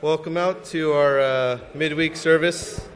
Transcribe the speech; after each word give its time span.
Welcome 0.00 0.36
out 0.36 0.64
to 0.66 0.92
our 0.92 1.18
uh, 1.18 1.58
midweek 1.74 2.14
service. 2.14 2.86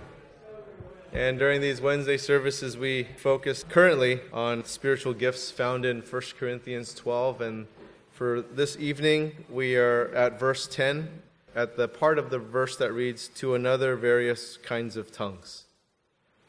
And 1.12 1.36
during 1.36 1.60
these 1.60 1.80
Wednesday 1.80 2.16
services, 2.16 2.76
we 2.76 3.08
focus 3.16 3.64
currently 3.68 4.20
on 4.32 4.64
spiritual 4.64 5.12
gifts 5.12 5.50
found 5.50 5.84
in 5.84 6.02
1 6.02 6.22
Corinthians 6.38 6.94
12. 6.94 7.40
And 7.40 7.66
for 8.12 8.40
this 8.40 8.76
evening, 8.76 9.44
we 9.50 9.74
are 9.74 10.14
at 10.14 10.38
verse 10.38 10.68
10, 10.68 11.08
at 11.56 11.76
the 11.76 11.88
part 11.88 12.20
of 12.20 12.30
the 12.30 12.38
verse 12.38 12.76
that 12.76 12.92
reads, 12.92 13.26
To 13.26 13.56
another 13.56 13.96
various 13.96 14.56
kinds 14.58 14.96
of 14.96 15.10
tongues. 15.10 15.64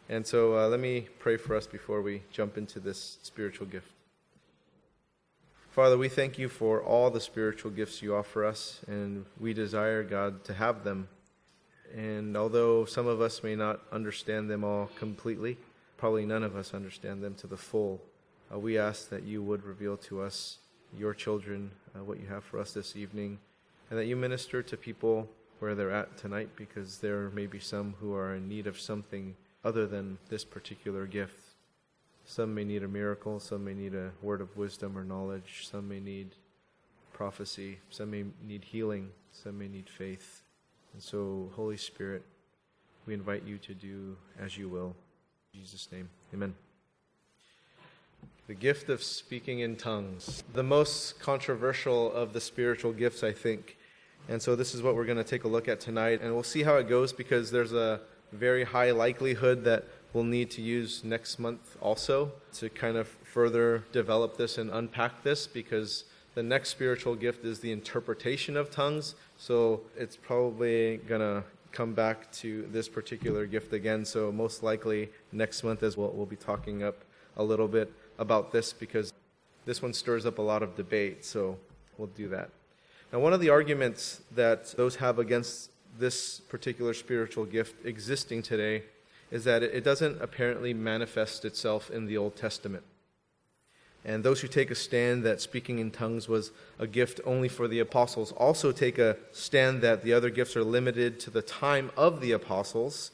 And 0.07 0.27
so 0.27 0.55
uh, 0.55 0.67
let 0.67 0.79
me 0.79 1.07
pray 1.17 1.37
for 1.37 1.55
us 1.55 1.65
before 1.65 2.03
we 2.03 2.21
jump 2.31 2.59
into 2.59 2.79
this 2.79 3.17
spiritual 3.23 3.65
gift. 3.65 3.92
Father, 5.73 5.97
we 5.97 6.07
thank 6.07 6.37
you 6.37 6.49
for 6.49 6.83
all 6.83 7.09
the 7.09 7.19
spiritual 7.19 7.71
gifts 7.71 8.03
you 8.03 8.15
offer 8.15 8.45
us, 8.45 8.81
and 8.85 9.25
we 9.39 9.55
desire, 9.55 10.03
God, 10.03 10.43
to 10.43 10.53
have 10.53 10.83
them. 10.83 11.07
And 11.97 12.37
although 12.37 12.85
some 12.85 13.07
of 13.07 13.21
us 13.21 13.41
may 13.41 13.55
not 13.55 13.79
understand 13.91 14.51
them 14.51 14.63
all 14.63 14.91
completely, 14.99 15.57
probably 15.97 16.27
none 16.27 16.43
of 16.43 16.55
us 16.55 16.75
understand 16.75 17.23
them 17.23 17.33
to 17.33 17.47
the 17.47 17.57
full, 17.57 17.99
uh, 18.53 18.59
we 18.59 18.77
ask 18.77 19.09
that 19.09 19.23
you 19.23 19.41
would 19.41 19.63
reveal 19.63 19.97
to 19.97 20.21
us, 20.21 20.59
your 20.95 21.15
children, 21.15 21.71
uh, 21.95 22.03
what 22.03 22.19
you 22.19 22.27
have 22.27 22.43
for 22.43 22.59
us 22.59 22.71
this 22.73 22.95
evening, 22.95 23.39
and 23.89 23.97
that 23.97 24.05
you 24.05 24.15
minister 24.15 24.61
to 24.61 24.77
people 24.77 25.27
where 25.57 25.73
they're 25.73 25.89
at 25.89 26.19
tonight, 26.19 26.49
because 26.55 26.99
there 26.99 27.31
may 27.31 27.47
be 27.47 27.59
some 27.59 27.95
who 27.99 28.13
are 28.13 28.35
in 28.35 28.47
need 28.47 28.67
of 28.67 28.79
something 28.79 29.35
other 29.65 29.87
than 29.87 30.19
this 30.29 30.45
particular 30.45 31.07
gift. 31.07 31.52
Some 32.25 32.55
may 32.55 32.63
need 32.63 32.83
a 32.83 32.87
miracle, 32.87 33.39
some 33.39 33.65
may 33.65 33.73
need 33.73 33.93
a 33.93 34.11
word 34.21 34.41
of 34.41 34.55
wisdom 34.55 34.97
or 34.97 35.03
knowledge, 35.03 35.67
some 35.69 35.89
may 35.89 35.99
need 35.99 36.35
prophecy, 37.11 37.79
some 37.89 38.11
may 38.11 38.25
need 38.41 38.63
healing, 38.63 39.09
some 39.31 39.59
may 39.59 39.67
need 39.67 39.89
faith. 39.89 40.43
And 40.93 41.01
so, 41.01 41.49
Holy 41.55 41.77
Spirit, 41.77 42.23
we 43.05 43.13
invite 43.13 43.43
you 43.45 43.57
to 43.59 43.73
do 43.73 44.15
as 44.39 44.57
you 44.57 44.69
will. 44.69 44.95
In 45.53 45.59
Jesus' 45.59 45.89
name, 45.91 46.09
amen. 46.33 46.55
The 48.47 48.53
gift 48.53 48.89
of 48.89 49.03
speaking 49.03 49.59
in 49.59 49.75
tongues, 49.75 50.43
the 50.53 50.63
most 50.63 51.19
controversial 51.19 52.11
of 52.11 52.33
the 52.33 52.41
spiritual 52.41 52.93
gifts, 52.93 53.23
I 53.23 53.31
think. 53.31 53.77
And 54.29 54.41
so, 54.41 54.55
this 54.55 54.73
is 54.73 54.81
what 54.81 54.95
we're 54.95 55.05
going 55.05 55.17
to 55.17 55.23
take 55.23 55.43
a 55.43 55.47
look 55.47 55.67
at 55.67 55.79
tonight. 55.79 56.21
And 56.21 56.33
we'll 56.33 56.43
see 56.43 56.63
how 56.63 56.75
it 56.75 56.87
goes 56.87 57.11
because 57.11 57.51
there's 57.51 57.73
a 57.73 58.01
very 58.31 58.63
high 58.63 58.91
likelihood 58.91 59.63
that 59.65 59.87
we'll 60.13 60.23
need 60.23 60.51
to 60.51 60.61
use 60.61 61.03
next 61.03 61.39
month 61.39 61.75
also 61.81 62.31
to 62.53 62.69
kind 62.69 62.97
of 62.97 63.07
further 63.07 63.83
develop 63.91 64.37
this 64.37 64.57
and 64.57 64.69
unpack 64.69 65.23
this 65.23 65.47
because 65.47 66.05
the 66.35 66.43
next 66.43 66.69
spiritual 66.69 67.15
gift 67.15 67.43
is 67.43 67.59
the 67.59 67.71
interpretation 67.71 68.55
of 68.55 68.71
tongues. 68.71 69.15
So 69.37 69.81
it's 69.97 70.15
probably 70.15 70.97
going 70.97 71.21
to 71.21 71.43
come 71.71 71.93
back 71.93 72.31
to 72.31 72.67
this 72.71 72.87
particular 72.87 73.45
gift 73.45 73.73
again. 73.73 74.05
So 74.05 74.31
most 74.31 74.63
likely 74.63 75.09
next 75.31 75.63
month 75.63 75.83
as 75.83 75.97
well, 75.97 76.11
we'll 76.13 76.25
be 76.25 76.35
talking 76.35 76.83
up 76.83 77.03
a 77.37 77.43
little 77.43 77.67
bit 77.67 77.91
about 78.19 78.51
this 78.51 78.71
because 78.71 79.11
this 79.65 79.81
one 79.81 79.93
stirs 79.93 80.25
up 80.25 80.37
a 80.37 80.41
lot 80.41 80.61
of 80.61 80.75
debate. 80.75 81.25
So 81.25 81.57
we'll 81.97 82.09
do 82.09 82.27
that. 82.29 82.49
Now, 83.11 83.19
one 83.19 83.33
of 83.33 83.41
the 83.41 83.49
arguments 83.49 84.21
that 84.35 84.71
those 84.77 84.95
have 84.97 85.19
against 85.19 85.71
this 85.97 86.39
particular 86.39 86.93
spiritual 86.93 87.45
gift 87.45 87.85
existing 87.85 88.41
today 88.41 88.83
is 89.33 89.45
that 89.45 89.63
it 89.63 89.83
doesn't 89.83 90.21
apparently 90.21 90.75
manifest 90.75 91.43
itself 91.43 91.89
in 91.89 92.05
the 92.05 92.15
Old 92.15 92.35
Testament. 92.35 92.83
And 94.05 94.23
those 94.23 94.41
who 94.41 94.47
take 94.47 94.69
a 94.69 94.75
stand 94.75 95.23
that 95.23 95.41
speaking 95.41 95.79
in 95.79 95.89
tongues 95.89 96.29
was 96.29 96.51
a 96.77 96.85
gift 96.85 97.19
only 97.25 97.47
for 97.47 97.67
the 97.67 97.79
apostles 97.79 98.31
also 98.33 98.71
take 98.71 98.99
a 98.99 99.17
stand 99.31 99.81
that 99.81 100.03
the 100.03 100.13
other 100.13 100.29
gifts 100.29 100.55
are 100.55 100.63
limited 100.63 101.19
to 101.21 101.31
the 101.31 101.41
time 101.41 101.89
of 101.97 102.21
the 102.21 102.33
apostles, 102.33 103.09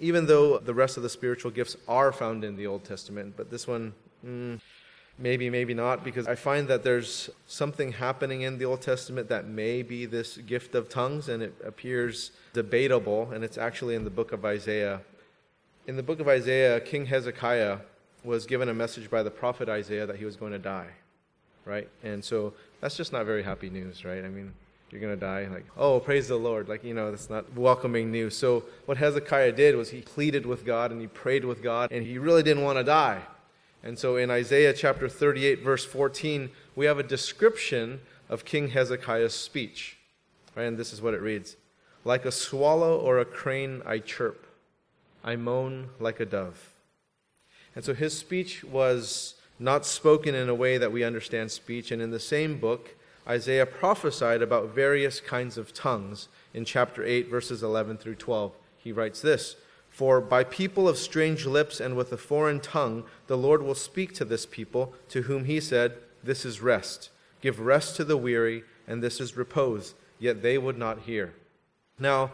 even 0.00 0.26
though 0.26 0.58
the 0.58 0.74
rest 0.74 0.96
of 0.96 1.04
the 1.04 1.08
spiritual 1.08 1.52
gifts 1.52 1.76
are 1.86 2.10
found 2.10 2.42
in 2.42 2.56
the 2.56 2.66
Old 2.66 2.82
Testament. 2.82 3.34
But 3.36 3.52
this 3.52 3.68
one, 3.68 3.92
mm, 4.26 4.58
maybe, 5.18 5.50
maybe 5.50 5.74
not, 5.74 6.02
because 6.02 6.26
I 6.26 6.34
find 6.34 6.66
that 6.66 6.82
there's 6.82 7.30
something 7.46 7.92
happening 7.92 8.40
in 8.40 8.58
the 8.58 8.64
Old 8.64 8.82
Testament 8.82 9.28
that 9.28 9.46
may 9.46 9.82
be 9.82 10.04
this 10.04 10.36
gift 10.38 10.74
of 10.74 10.88
tongues, 10.88 11.28
and 11.28 11.44
it 11.44 11.54
appears 11.64 12.32
debatable, 12.54 13.30
and 13.30 13.44
it's 13.44 13.58
actually 13.58 13.94
in 13.94 14.02
the 14.02 14.10
book 14.10 14.32
of 14.32 14.44
Isaiah 14.44 15.02
in 15.90 15.96
the 15.96 16.04
book 16.04 16.20
of 16.20 16.28
Isaiah, 16.28 16.78
King 16.78 17.04
Hezekiah 17.06 17.78
was 18.22 18.46
given 18.46 18.68
a 18.68 18.74
message 18.74 19.10
by 19.10 19.24
the 19.24 19.30
prophet 19.30 19.68
Isaiah 19.68 20.06
that 20.06 20.14
he 20.14 20.24
was 20.24 20.36
going 20.36 20.52
to 20.52 20.58
die, 20.58 20.86
right? 21.64 21.88
And 22.04 22.24
so 22.24 22.52
that's 22.80 22.96
just 22.96 23.12
not 23.12 23.26
very 23.26 23.42
happy 23.42 23.70
news, 23.70 24.04
right? 24.04 24.24
I 24.24 24.28
mean, 24.28 24.52
you're 24.92 25.00
going 25.00 25.12
to 25.12 25.20
die. 25.20 25.48
Like, 25.52 25.66
oh, 25.76 25.98
praise 25.98 26.28
the 26.28 26.36
Lord. 26.36 26.68
Like, 26.68 26.84
you 26.84 26.94
know, 26.94 27.10
that's 27.10 27.28
not 27.28 27.56
welcoming 27.56 28.12
news. 28.12 28.36
So, 28.36 28.62
what 28.86 28.98
Hezekiah 28.98 29.50
did 29.50 29.74
was 29.74 29.90
he 29.90 30.00
pleaded 30.00 30.46
with 30.46 30.64
God 30.64 30.92
and 30.92 31.00
he 31.00 31.08
prayed 31.08 31.44
with 31.44 31.60
God, 31.60 31.90
and 31.90 32.06
he 32.06 32.18
really 32.18 32.44
didn't 32.44 32.62
want 32.62 32.78
to 32.78 32.84
die. 32.84 33.22
And 33.82 33.98
so, 33.98 34.14
in 34.14 34.30
Isaiah 34.30 34.72
chapter 34.72 35.08
38, 35.08 35.60
verse 35.64 35.84
14, 35.84 36.50
we 36.76 36.86
have 36.86 37.00
a 37.00 37.02
description 37.02 38.00
of 38.28 38.44
King 38.44 38.68
Hezekiah's 38.68 39.34
speech. 39.34 39.98
Right? 40.54 40.66
And 40.66 40.78
this 40.78 40.92
is 40.92 41.02
what 41.02 41.14
it 41.14 41.20
reads 41.20 41.56
Like 42.04 42.24
a 42.26 42.30
swallow 42.30 42.96
or 42.96 43.18
a 43.18 43.24
crane, 43.24 43.82
I 43.84 43.98
chirp. 43.98 44.46
I 45.24 45.36
moan 45.36 45.90
like 45.98 46.20
a 46.20 46.26
dove. 46.26 46.70
And 47.74 47.84
so 47.84 47.94
his 47.94 48.16
speech 48.16 48.64
was 48.64 49.34
not 49.58 49.84
spoken 49.84 50.34
in 50.34 50.48
a 50.48 50.54
way 50.54 50.78
that 50.78 50.92
we 50.92 51.04
understand 51.04 51.50
speech. 51.50 51.90
And 51.90 52.00
in 52.00 52.10
the 52.10 52.18
same 52.18 52.58
book, 52.58 52.96
Isaiah 53.28 53.66
prophesied 53.66 54.42
about 54.42 54.74
various 54.74 55.20
kinds 55.20 55.58
of 55.58 55.74
tongues 55.74 56.28
in 56.54 56.64
chapter 56.64 57.04
8, 57.04 57.28
verses 57.28 57.62
11 57.62 57.98
through 57.98 58.16
12. 58.16 58.52
He 58.78 58.92
writes 58.92 59.20
this 59.20 59.56
For 59.90 60.20
by 60.20 60.42
people 60.42 60.88
of 60.88 60.96
strange 60.96 61.46
lips 61.46 61.78
and 61.78 61.96
with 61.96 62.10
a 62.12 62.16
foreign 62.16 62.60
tongue, 62.60 63.04
the 63.26 63.38
Lord 63.38 63.62
will 63.62 63.74
speak 63.74 64.14
to 64.14 64.24
this 64.24 64.46
people, 64.46 64.94
to 65.10 65.22
whom 65.22 65.44
he 65.44 65.60
said, 65.60 65.98
This 66.24 66.44
is 66.44 66.60
rest. 66.60 67.10
Give 67.42 67.60
rest 67.60 67.96
to 67.96 68.04
the 68.04 68.16
weary, 68.16 68.64
and 68.88 69.02
this 69.02 69.20
is 69.20 69.36
repose. 69.36 69.94
Yet 70.18 70.42
they 70.42 70.58
would 70.58 70.78
not 70.78 71.00
hear. 71.00 71.34
Now, 71.98 72.32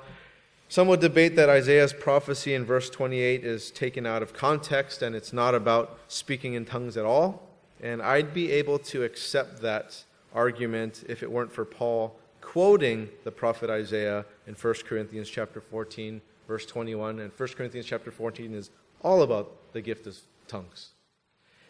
some 0.68 0.88
would 0.88 1.00
debate 1.00 1.36
that 1.36 1.48
Isaiah's 1.48 1.92
prophecy 1.92 2.54
in 2.54 2.64
verse 2.64 2.90
28 2.90 3.44
is 3.44 3.70
taken 3.70 4.04
out 4.04 4.22
of 4.22 4.32
context 4.32 5.00
and 5.00 5.14
it's 5.14 5.32
not 5.32 5.54
about 5.54 5.98
speaking 6.08 6.54
in 6.54 6.64
tongues 6.64 6.96
at 6.96 7.04
all. 7.04 7.48
And 7.80 8.02
I'd 8.02 8.34
be 8.34 8.50
able 8.50 8.78
to 8.80 9.04
accept 9.04 9.60
that 9.62 10.02
argument 10.34 11.04
if 11.08 11.22
it 11.22 11.30
weren't 11.30 11.52
for 11.52 11.64
Paul 11.64 12.16
quoting 12.40 13.08
the 13.24 13.30
prophet 13.30 13.70
Isaiah 13.70 14.24
in 14.46 14.54
1 14.54 14.74
Corinthians 14.86 15.28
chapter 15.28 15.60
14 15.60 16.20
verse 16.46 16.66
21 16.66 17.20
and 17.20 17.32
1 17.36 17.48
Corinthians 17.50 17.86
chapter 17.86 18.10
14 18.10 18.54
is 18.54 18.70
all 19.02 19.22
about 19.22 19.52
the 19.72 19.80
gift 19.80 20.06
of 20.06 20.16
tongues. 20.48 20.90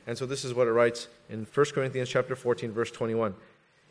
And 0.06 0.16
so 0.16 0.26
this 0.26 0.44
is 0.44 0.54
what 0.54 0.68
it 0.68 0.72
writes 0.72 1.08
in 1.28 1.46
1 1.52 1.66
Corinthians 1.74 2.08
chapter 2.08 2.36
14 2.36 2.72
verse 2.72 2.90
21. 2.90 3.34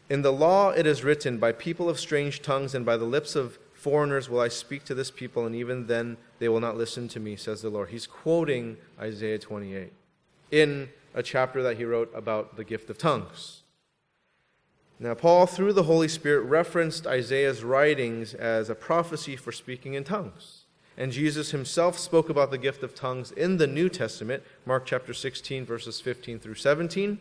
In 0.09 0.22
the 0.22 0.31
law 0.31 0.69
it 0.69 0.87
is 0.87 1.03
written 1.03 1.37
by 1.37 1.51
people 1.51 1.89
of 1.89 1.99
strange 1.99 2.41
tongues 2.41 2.73
and 2.73 2.85
by 2.85 2.97
the 2.97 3.05
lips 3.05 3.35
of 3.35 3.59
foreigners 3.85 4.31
will 4.31 4.40
I 4.40 4.47
speak 4.47 4.84
to 4.85 4.96
this 4.96 5.12
people, 5.12 5.46
and 5.46 5.56
even 5.56 5.85
then 5.85 6.18
they 6.40 6.50
will 6.50 6.59
not 6.59 6.75
listen 6.75 7.07
to 7.09 7.19
me, 7.19 7.35
says 7.35 7.62
the 7.62 7.69
Lord. 7.69 7.90
He's 7.90 8.07
quoting 8.07 8.78
Isaiah 9.00 9.38
28 9.38 9.94
in 10.50 10.90
a 11.13 11.22
chapter 11.22 11.62
that 11.62 11.78
he 11.78 11.85
wrote 11.85 12.12
about 12.16 12.57
the 12.57 12.63
gift 12.63 12.90
of 12.90 12.97
tongues. 12.97 13.62
Now, 15.00 15.13
Paul, 15.13 15.46
through 15.46 15.73
the 15.73 15.84
Holy 15.84 16.07
Spirit, 16.07 16.46
referenced 16.46 17.06
Isaiah's 17.06 17.63
writings 17.63 18.34
as 18.34 18.72
a 18.72 18.75
prophecy 18.75 19.35
for 19.35 19.51
speaking 19.51 19.94
in 19.94 20.03
tongues. 20.03 20.63
And 20.97 21.12
Jesus 21.12 21.52
himself 21.52 22.00
spoke 22.00 22.28
about 22.28 22.50
the 22.50 22.57
gift 22.57 22.81
of 22.81 22.96
tongues 22.96 23.31
in 23.34 23.57
the 23.57 23.67
New 23.67 23.90
Testament, 23.90 24.41
Mark 24.66 24.88
chapter 24.88 25.13
16, 25.13 25.63
verses 25.63 26.02
15 26.02 26.40
through 26.40 26.56
17. 26.56 27.19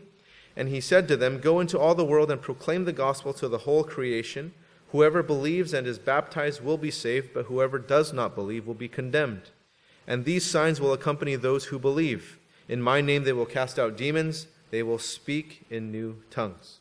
And 0.57 0.71
he 0.71 0.81
said 0.81 1.09
to 1.09 1.17
them, 1.19 1.41
Go 1.41 1.61
into 1.61 1.79
all 1.79 1.95
the 1.95 2.07
world 2.07 2.31
and 2.31 2.41
proclaim 2.41 2.87
the 2.87 2.93
gospel 2.95 3.35
to 3.35 3.49
the 3.49 3.59
whole 3.59 3.85
creation. 3.85 4.55
Whoever 4.95 5.25
believes 5.25 5.75
and 5.75 5.89
is 5.89 5.99
baptized 5.99 6.63
will 6.63 6.79
be 6.79 6.93
saved, 6.93 7.35
but 7.35 7.47
whoever 7.47 7.81
does 7.81 8.13
not 8.13 8.37
believe 8.37 8.65
will 8.65 8.75
be 8.75 8.87
condemned. 8.87 9.51
And 10.07 10.25
these 10.25 10.49
signs 10.49 10.81
will 10.81 10.93
accompany 10.93 11.35
those 11.35 11.65
who 11.65 11.81
believe. 11.81 12.39
In 12.69 12.81
my 12.81 13.01
name 13.01 13.25
they 13.25 13.33
will 13.33 13.45
cast 13.45 13.77
out 13.77 13.97
demons, 13.97 14.47
they 14.71 14.85
will 14.85 15.01
speak 15.01 15.67
in 15.69 15.91
new 15.91 16.23
tongues. 16.31 16.79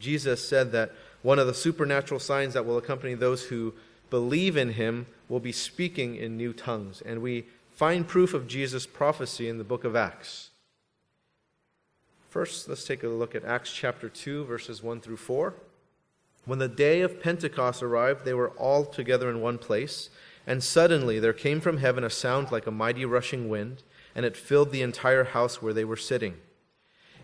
Jesus 0.00 0.48
said 0.48 0.72
that 0.72 0.90
one 1.22 1.38
of 1.38 1.46
the 1.46 1.54
supernatural 1.54 2.18
signs 2.18 2.54
that 2.54 2.66
will 2.66 2.76
accompany 2.76 3.14
those 3.14 3.44
who 3.44 3.72
believe 4.10 4.56
in 4.56 4.70
him 4.70 5.06
will 5.28 5.38
be 5.38 5.52
speaking 5.52 6.16
in 6.16 6.36
new 6.36 6.52
tongues. 6.52 7.04
And 7.06 7.22
we 7.22 7.46
find 7.70 8.08
proof 8.08 8.34
of 8.34 8.48
Jesus' 8.48 8.84
prophecy 8.84 9.48
in 9.48 9.58
the 9.58 9.64
book 9.64 9.84
of 9.84 9.94
Acts. 9.94 10.50
First, 12.30 12.68
let's 12.68 12.84
take 12.84 13.04
a 13.04 13.08
look 13.08 13.36
at 13.36 13.44
Acts 13.44 13.72
chapter 13.72 14.08
2, 14.08 14.44
verses 14.44 14.82
1 14.82 15.00
through 15.02 15.18
4. 15.18 15.54
When 16.48 16.60
the 16.60 16.66
day 16.66 17.02
of 17.02 17.20
Pentecost 17.20 17.82
arrived, 17.82 18.24
they 18.24 18.32
were 18.32 18.52
all 18.52 18.86
together 18.86 19.28
in 19.28 19.42
one 19.42 19.58
place, 19.58 20.08
and 20.46 20.64
suddenly 20.64 21.18
there 21.18 21.34
came 21.34 21.60
from 21.60 21.76
heaven 21.76 22.02
a 22.02 22.08
sound 22.08 22.50
like 22.50 22.66
a 22.66 22.70
mighty 22.70 23.04
rushing 23.04 23.50
wind, 23.50 23.82
and 24.14 24.24
it 24.24 24.34
filled 24.34 24.72
the 24.72 24.80
entire 24.80 25.24
house 25.24 25.60
where 25.60 25.74
they 25.74 25.84
were 25.84 25.94
sitting. 25.94 26.36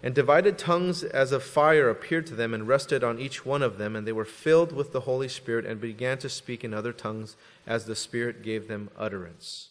And 0.02 0.14
divided 0.14 0.58
tongues 0.58 1.02
as 1.02 1.32
of 1.32 1.42
fire 1.42 1.88
appeared 1.88 2.26
to 2.26 2.34
them 2.34 2.52
and 2.52 2.68
rested 2.68 3.02
on 3.02 3.18
each 3.18 3.46
one 3.46 3.62
of 3.62 3.78
them, 3.78 3.96
and 3.96 4.06
they 4.06 4.12
were 4.12 4.26
filled 4.26 4.72
with 4.72 4.92
the 4.92 5.00
Holy 5.00 5.28
Spirit 5.28 5.64
and 5.64 5.80
began 5.80 6.18
to 6.18 6.28
speak 6.28 6.62
in 6.62 6.74
other 6.74 6.92
tongues 6.92 7.34
as 7.66 7.86
the 7.86 7.96
Spirit 7.96 8.42
gave 8.42 8.68
them 8.68 8.90
utterance. 8.94 9.70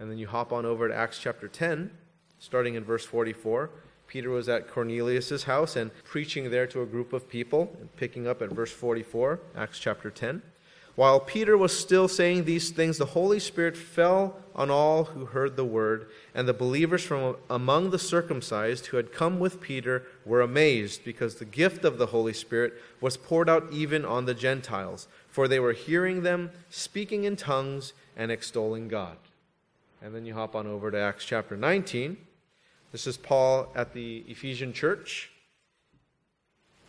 And 0.00 0.10
then 0.10 0.18
you 0.18 0.26
hop 0.26 0.52
on 0.52 0.66
over 0.66 0.88
to 0.88 0.96
Acts 0.96 1.20
chapter 1.20 1.46
10, 1.46 1.92
starting 2.40 2.74
in 2.74 2.82
verse 2.82 3.04
44. 3.04 3.70
Peter 4.14 4.30
was 4.30 4.48
at 4.48 4.70
Cornelius' 4.70 5.42
house 5.42 5.74
and 5.74 5.90
preaching 6.04 6.48
there 6.48 6.68
to 6.68 6.80
a 6.80 6.86
group 6.86 7.12
of 7.12 7.28
people, 7.28 7.76
picking 7.96 8.28
up 8.28 8.40
at 8.42 8.50
verse 8.50 8.70
44, 8.70 9.40
Acts 9.56 9.80
chapter 9.80 10.08
10. 10.08 10.40
While 10.94 11.18
Peter 11.18 11.58
was 11.58 11.76
still 11.76 12.06
saying 12.06 12.44
these 12.44 12.70
things, 12.70 12.96
the 12.96 13.06
Holy 13.06 13.40
Spirit 13.40 13.76
fell 13.76 14.36
on 14.54 14.70
all 14.70 15.02
who 15.02 15.24
heard 15.24 15.56
the 15.56 15.64
word, 15.64 16.06
and 16.32 16.46
the 16.46 16.52
believers 16.52 17.02
from 17.02 17.38
among 17.50 17.90
the 17.90 17.98
circumcised 17.98 18.86
who 18.86 18.98
had 18.98 19.12
come 19.12 19.40
with 19.40 19.60
Peter 19.60 20.04
were 20.24 20.42
amazed 20.42 21.02
because 21.02 21.34
the 21.34 21.44
gift 21.44 21.84
of 21.84 21.98
the 21.98 22.06
Holy 22.06 22.32
Spirit 22.32 22.74
was 23.00 23.16
poured 23.16 23.50
out 23.50 23.66
even 23.72 24.04
on 24.04 24.26
the 24.26 24.34
Gentiles, 24.34 25.08
for 25.26 25.48
they 25.48 25.58
were 25.58 25.72
hearing 25.72 26.22
them 26.22 26.52
speaking 26.70 27.24
in 27.24 27.34
tongues 27.34 27.94
and 28.16 28.30
extolling 28.30 28.86
God. 28.86 29.16
And 30.00 30.14
then 30.14 30.24
you 30.24 30.34
hop 30.34 30.54
on 30.54 30.68
over 30.68 30.92
to 30.92 30.98
Acts 31.00 31.24
chapter 31.24 31.56
19. 31.56 32.16
This 32.94 33.08
is 33.08 33.16
Paul 33.16 33.72
at 33.74 33.92
the 33.92 34.18
Ephesian 34.28 34.72
church. 34.72 35.32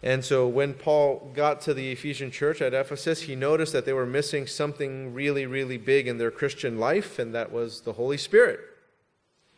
And 0.03 0.23
so 0.23 0.47
when 0.47 0.75
Paul 0.75 1.31
got 1.33 1.61
to 1.61 1.73
the 1.73 1.91
Ephesian 1.91 2.29
church 2.29 2.61
at 2.61 2.75
Ephesus, 2.75 3.23
he 3.23 3.35
noticed 3.35 3.73
that 3.73 3.85
they 3.85 3.93
were 3.93 4.05
missing 4.05 4.45
something 4.45 5.15
really, 5.15 5.47
really 5.47 5.79
big 5.79 6.07
in 6.07 6.19
their 6.19 6.29
Christian 6.29 6.77
life, 6.77 7.17
and 7.17 7.33
that 7.33 7.51
was 7.51 7.81
the 7.81 7.93
Holy 7.93 8.17
Spirit. 8.17 8.59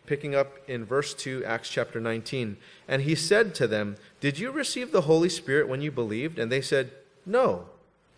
Picking 0.05 0.35
up 0.35 0.53
in 0.69 0.85
verse 0.85 1.13
2, 1.13 1.43
Acts 1.43 1.67
chapter 1.67 1.99
19. 1.99 2.55
And 2.87 3.01
he 3.01 3.13
said 3.13 3.53
to 3.55 3.67
them, 3.67 3.97
Did 4.21 4.39
you 4.39 4.49
receive 4.51 4.93
the 4.93 5.01
Holy 5.01 5.27
Spirit 5.27 5.67
when 5.67 5.81
you 5.81 5.91
believed? 5.91 6.39
And 6.39 6.49
they 6.49 6.61
said, 6.61 6.91
No, 7.25 7.65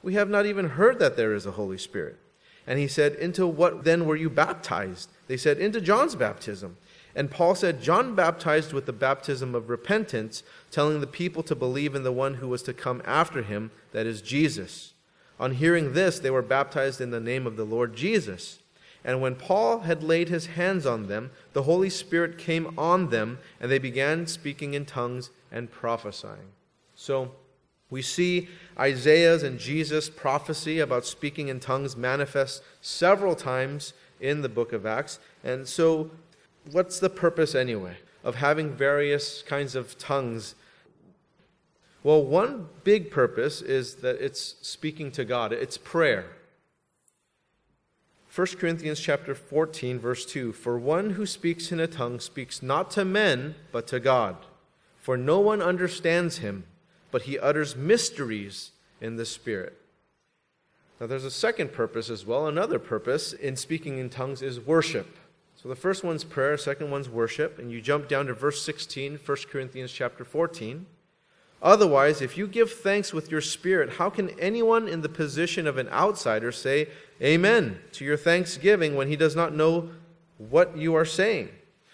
we 0.03 0.13
have 0.13 0.29
not 0.29 0.45
even 0.45 0.69
heard 0.69 0.99
that 0.99 1.17
there 1.17 1.33
is 1.33 1.47
a 1.47 1.53
Holy 1.53 1.79
Spirit. 1.79 2.19
And 2.67 2.77
he 2.77 2.87
said, 2.87 3.15
Into 3.15 3.47
what 3.47 3.85
then 3.85 4.05
were 4.05 4.15
you 4.15 4.29
baptized? 4.29 5.09
They 5.25 5.37
said, 5.37 5.57
Into 5.57 5.81
John's 5.81 6.13
baptism. 6.13 6.77
And 7.15 7.31
Paul 7.31 7.55
said, 7.55 7.81
John 7.81 8.15
baptized 8.15 8.71
with 8.71 8.85
the 8.85 8.93
baptism 8.93 9.55
of 9.55 9.69
repentance, 9.69 10.43
telling 10.71 11.01
the 11.01 11.07
people 11.07 11.43
to 11.43 11.55
believe 11.55 11.95
in 11.95 12.03
the 12.03 12.11
one 12.11 12.35
who 12.35 12.47
was 12.47 12.61
to 12.63 12.73
come 12.73 13.01
after 13.05 13.41
him, 13.41 13.71
that 13.91 14.05
is 14.05 14.21
Jesus. 14.21 14.93
On 15.39 15.55
hearing 15.55 15.93
this, 15.93 16.19
they 16.19 16.29
were 16.29 16.41
baptized 16.41 17.01
in 17.01 17.11
the 17.11 17.19
name 17.19 17.47
of 17.47 17.57
the 17.57 17.63
Lord 17.63 17.95
Jesus. 17.95 18.59
And 19.03 19.21
when 19.21 19.35
Paul 19.35 19.81
had 19.81 20.03
laid 20.03 20.29
his 20.29 20.47
hands 20.47 20.85
on 20.85 21.07
them, 21.07 21.31
the 21.53 21.63
Holy 21.63 21.89
Spirit 21.89 22.37
came 22.37 22.77
on 22.77 23.09
them, 23.09 23.39
and 23.59 23.71
they 23.71 23.79
began 23.79 24.27
speaking 24.27 24.73
in 24.73 24.85
tongues 24.85 25.31
and 25.51 25.71
prophesying. 25.71 26.51
So 26.95 27.31
we 27.89 28.01
see 28.01 28.49
Isaiah's 28.77 29.41
and 29.41 29.57
Jesus' 29.57 30.09
prophecy 30.09 30.79
about 30.79 31.05
speaking 31.05 31.47
in 31.47 31.59
tongues 31.59 31.95
manifest 31.95 32.61
several 32.81 33.35
times 33.35 33.93
in 34.19 34.41
the 34.41 34.49
book 34.49 34.73
of 34.73 34.85
Acts. 34.85 35.19
And 35.43 35.67
so 35.67 36.11
what's 36.71 36.99
the 36.99 37.09
purpose 37.09 37.55
anyway 37.55 37.97
of 38.23 38.35
having 38.35 38.71
various 38.71 39.41
kinds 39.43 39.75
of 39.75 39.97
tongues? 39.97 40.55
Well, 42.03 42.23
one 42.23 42.67
big 42.83 43.11
purpose 43.11 43.61
is 43.61 43.95
that 43.95 44.23
it's 44.23 44.55
speaking 44.61 45.11
to 45.11 45.25
God, 45.25 45.51
it's 45.51 45.77
prayer. 45.77 46.25
1 48.33 48.47
Corinthians 48.59 48.99
chapter 48.99 49.33
14 49.33 49.99
verse 49.99 50.25
2 50.25 50.53
For 50.53 50.77
one 50.77 51.11
who 51.11 51.25
speaks 51.25 51.71
in 51.71 51.79
a 51.79 51.87
tongue 51.87 52.19
speaks 52.19 52.61
not 52.61 52.91
to 52.91 53.03
men 53.03 53.55
but 53.71 53.87
to 53.87 53.99
God. 53.99 54.37
For 54.97 55.17
no 55.17 55.39
one 55.39 55.61
understands 55.61 56.37
him 56.37 56.65
but 57.11 57.23
he 57.23 57.39
utters 57.39 57.75
mysteries 57.75 58.71
in 59.01 59.15
the 59.15 59.25
spirit. 59.25 59.81
Now 61.01 61.07
there's 61.07 61.25
a 61.25 61.31
second 61.31 61.73
purpose 61.73 62.09
as 62.09 62.25
well. 62.25 62.47
Another 62.47 62.77
purpose 62.77 63.33
in 63.33 63.55
speaking 63.55 63.97
in 63.97 64.09
tongues 64.09 64.41
is 64.43 64.59
worship 64.59 65.17
so 65.61 65.67
the 65.67 65.75
first 65.75 66.05
one's 66.05 66.23
prayer, 66.23 66.57
second 66.57 66.89
one's 66.89 67.09
worship, 67.09 67.59
and 67.59 67.69
you 67.69 67.81
jump 67.81 68.07
down 68.07 68.27
to 68.27 68.33
verse 68.33 68.63
16, 68.63 69.19
1 69.25 69.37
Corinthians 69.51 69.91
chapter 69.91 70.23
14. 70.23 70.85
Otherwise, 71.61 72.21
if 72.21 72.37
you 72.37 72.47
give 72.47 72.71
thanks 72.71 73.11
with 73.11 73.29
your 73.29 73.41
spirit, 73.41 73.89
how 73.93 74.09
can 74.09 74.29
anyone 74.39 74.87
in 74.87 75.01
the 75.01 75.09
position 75.09 75.67
of 75.67 75.77
an 75.77 75.89
outsider 75.89 76.53
say 76.53 76.87
amen 77.21 77.77
to 77.91 78.05
your 78.05 78.15
thanksgiving 78.15 78.95
when 78.95 79.09
he 79.09 79.17
does 79.17 79.35
not 79.35 79.53
know 79.53 79.89
what 80.37 80.77
you 80.77 80.95
are 80.95 81.03
saying? 81.03 81.49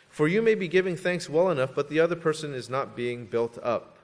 For 0.09 0.27
you 0.27 0.43
may 0.43 0.53
be 0.53 0.67
giving 0.67 0.95
thanks 0.95 1.27
well 1.27 1.49
enough, 1.49 1.71
but 1.73 1.89
the 1.89 1.99
other 1.99 2.15
person 2.15 2.53
is 2.53 2.69
not 2.69 2.95
being 2.95 3.25
built 3.25 3.57
up. 3.63 3.97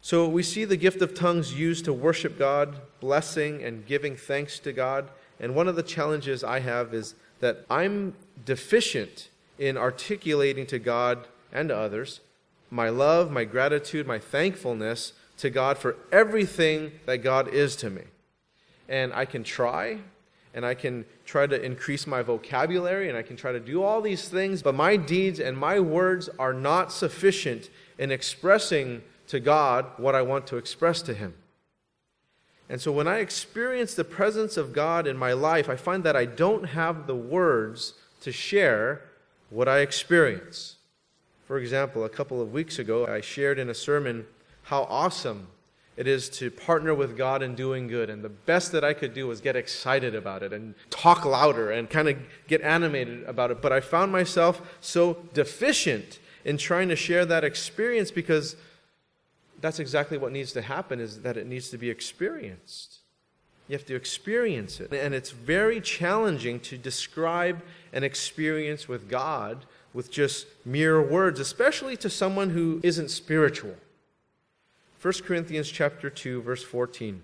So 0.00 0.26
we 0.26 0.42
see 0.42 0.64
the 0.64 0.78
gift 0.78 1.02
of 1.02 1.12
tongues 1.12 1.52
used 1.52 1.84
to 1.84 1.92
worship 1.92 2.38
God, 2.38 2.80
blessing 3.00 3.62
and 3.62 3.84
giving 3.84 4.16
thanks 4.16 4.58
to 4.60 4.72
God. 4.72 5.10
And 5.38 5.54
one 5.54 5.68
of 5.68 5.76
the 5.76 5.82
challenges 5.82 6.42
I 6.42 6.60
have 6.60 6.94
is 6.94 7.14
that 7.40 7.64
I'm 7.70 8.14
deficient 8.44 9.28
in 9.58 9.76
articulating 9.76 10.66
to 10.66 10.78
God 10.78 11.26
and 11.52 11.68
to 11.68 11.76
others 11.76 12.20
my 12.70 12.88
love, 12.88 13.30
my 13.30 13.44
gratitude, 13.44 14.06
my 14.06 14.18
thankfulness 14.18 15.12
to 15.38 15.50
God 15.50 15.78
for 15.78 15.96
everything 16.12 16.92
that 17.06 17.18
God 17.18 17.48
is 17.48 17.76
to 17.76 17.90
me. 17.90 18.02
And 18.88 19.12
I 19.12 19.24
can 19.24 19.44
try, 19.44 19.98
and 20.54 20.66
I 20.66 20.74
can 20.74 21.04
try 21.24 21.46
to 21.46 21.62
increase 21.62 22.06
my 22.06 22.22
vocabulary, 22.22 23.08
and 23.08 23.16
I 23.16 23.22
can 23.22 23.36
try 23.36 23.52
to 23.52 23.60
do 23.60 23.82
all 23.82 24.00
these 24.00 24.28
things, 24.28 24.62
but 24.62 24.74
my 24.74 24.96
deeds 24.96 25.40
and 25.40 25.56
my 25.56 25.80
words 25.80 26.28
are 26.38 26.52
not 26.52 26.92
sufficient 26.92 27.70
in 27.98 28.10
expressing 28.10 29.02
to 29.28 29.40
God 29.40 29.86
what 29.96 30.14
I 30.14 30.22
want 30.22 30.46
to 30.48 30.56
express 30.56 31.02
to 31.02 31.14
Him. 31.14 31.34
And 32.68 32.80
so 32.80 32.92
when 32.92 33.08
I 33.08 33.18
experience 33.18 33.94
the 33.94 34.04
presence 34.04 34.56
of 34.56 34.72
God 34.72 35.06
in 35.06 35.16
my 35.16 35.32
life, 35.32 35.68
I 35.68 35.76
find 35.76 36.04
that 36.04 36.16
I 36.16 36.26
don't 36.26 36.64
have 36.64 37.06
the 37.06 37.14
words 37.14 37.94
to 38.20 38.32
share 38.32 39.02
what 39.50 39.68
I 39.68 39.78
experience. 39.78 40.76
For 41.46 41.58
example, 41.58 42.04
a 42.04 42.10
couple 42.10 42.42
of 42.42 42.52
weeks 42.52 42.78
ago, 42.78 43.06
I 43.06 43.22
shared 43.22 43.58
in 43.58 43.70
a 43.70 43.74
sermon 43.74 44.26
how 44.64 44.82
awesome 44.84 45.46
it 45.96 46.06
is 46.06 46.28
to 46.28 46.50
partner 46.50 46.94
with 46.94 47.16
God 47.16 47.42
in 47.42 47.54
doing 47.54 47.88
good. 47.88 48.10
And 48.10 48.22
the 48.22 48.28
best 48.28 48.70
that 48.72 48.84
I 48.84 48.92
could 48.92 49.14
do 49.14 49.26
was 49.26 49.40
get 49.40 49.56
excited 49.56 50.14
about 50.14 50.42
it 50.42 50.52
and 50.52 50.74
talk 50.90 51.24
louder 51.24 51.72
and 51.72 51.88
kind 51.88 52.08
of 52.08 52.18
get 52.46 52.60
animated 52.60 53.24
about 53.24 53.50
it. 53.50 53.62
But 53.62 53.72
I 53.72 53.80
found 53.80 54.12
myself 54.12 54.76
so 54.80 55.14
deficient 55.32 56.20
in 56.44 56.56
trying 56.56 56.88
to 56.90 56.96
share 56.96 57.24
that 57.26 57.42
experience 57.44 58.10
because 58.10 58.54
that's 59.60 59.78
exactly 59.78 60.18
what 60.18 60.32
needs 60.32 60.52
to 60.52 60.62
happen 60.62 61.00
is 61.00 61.22
that 61.22 61.36
it 61.36 61.46
needs 61.46 61.70
to 61.70 61.78
be 61.78 61.90
experienced. 61.90 62.98
You 63.66 63.76
have 63.76 63.86
to 63.86 63.94
experience 63.94 64.80
it. 64.80 64.92
And 64.92 65.14
it's 65.14 65.30
very 65.30 65.80
challenging 65.80 66.60
to 66.60 66.78
describe 66.78 67.62
an 67.92 68.02
experience 68.02 68.88
with 68.88 69.08
God 69.08 69.66
with 69.92 70.10
just 70.10 70.46
mere 70.64 71.02
words, 71.02 71.40
especially 71.40 71.96
to 71.98 72.10
someone 72.10 72.50
who 72.50 72.80
isn't 72.82 73.10
spiritual. 73.10 73.74
1 75.00 75.14
Corinthians 75.24 75.70
chapter 75.70 76.10
2 76.10 76.42
verse 76.42 76.62
14. 76.62 77.22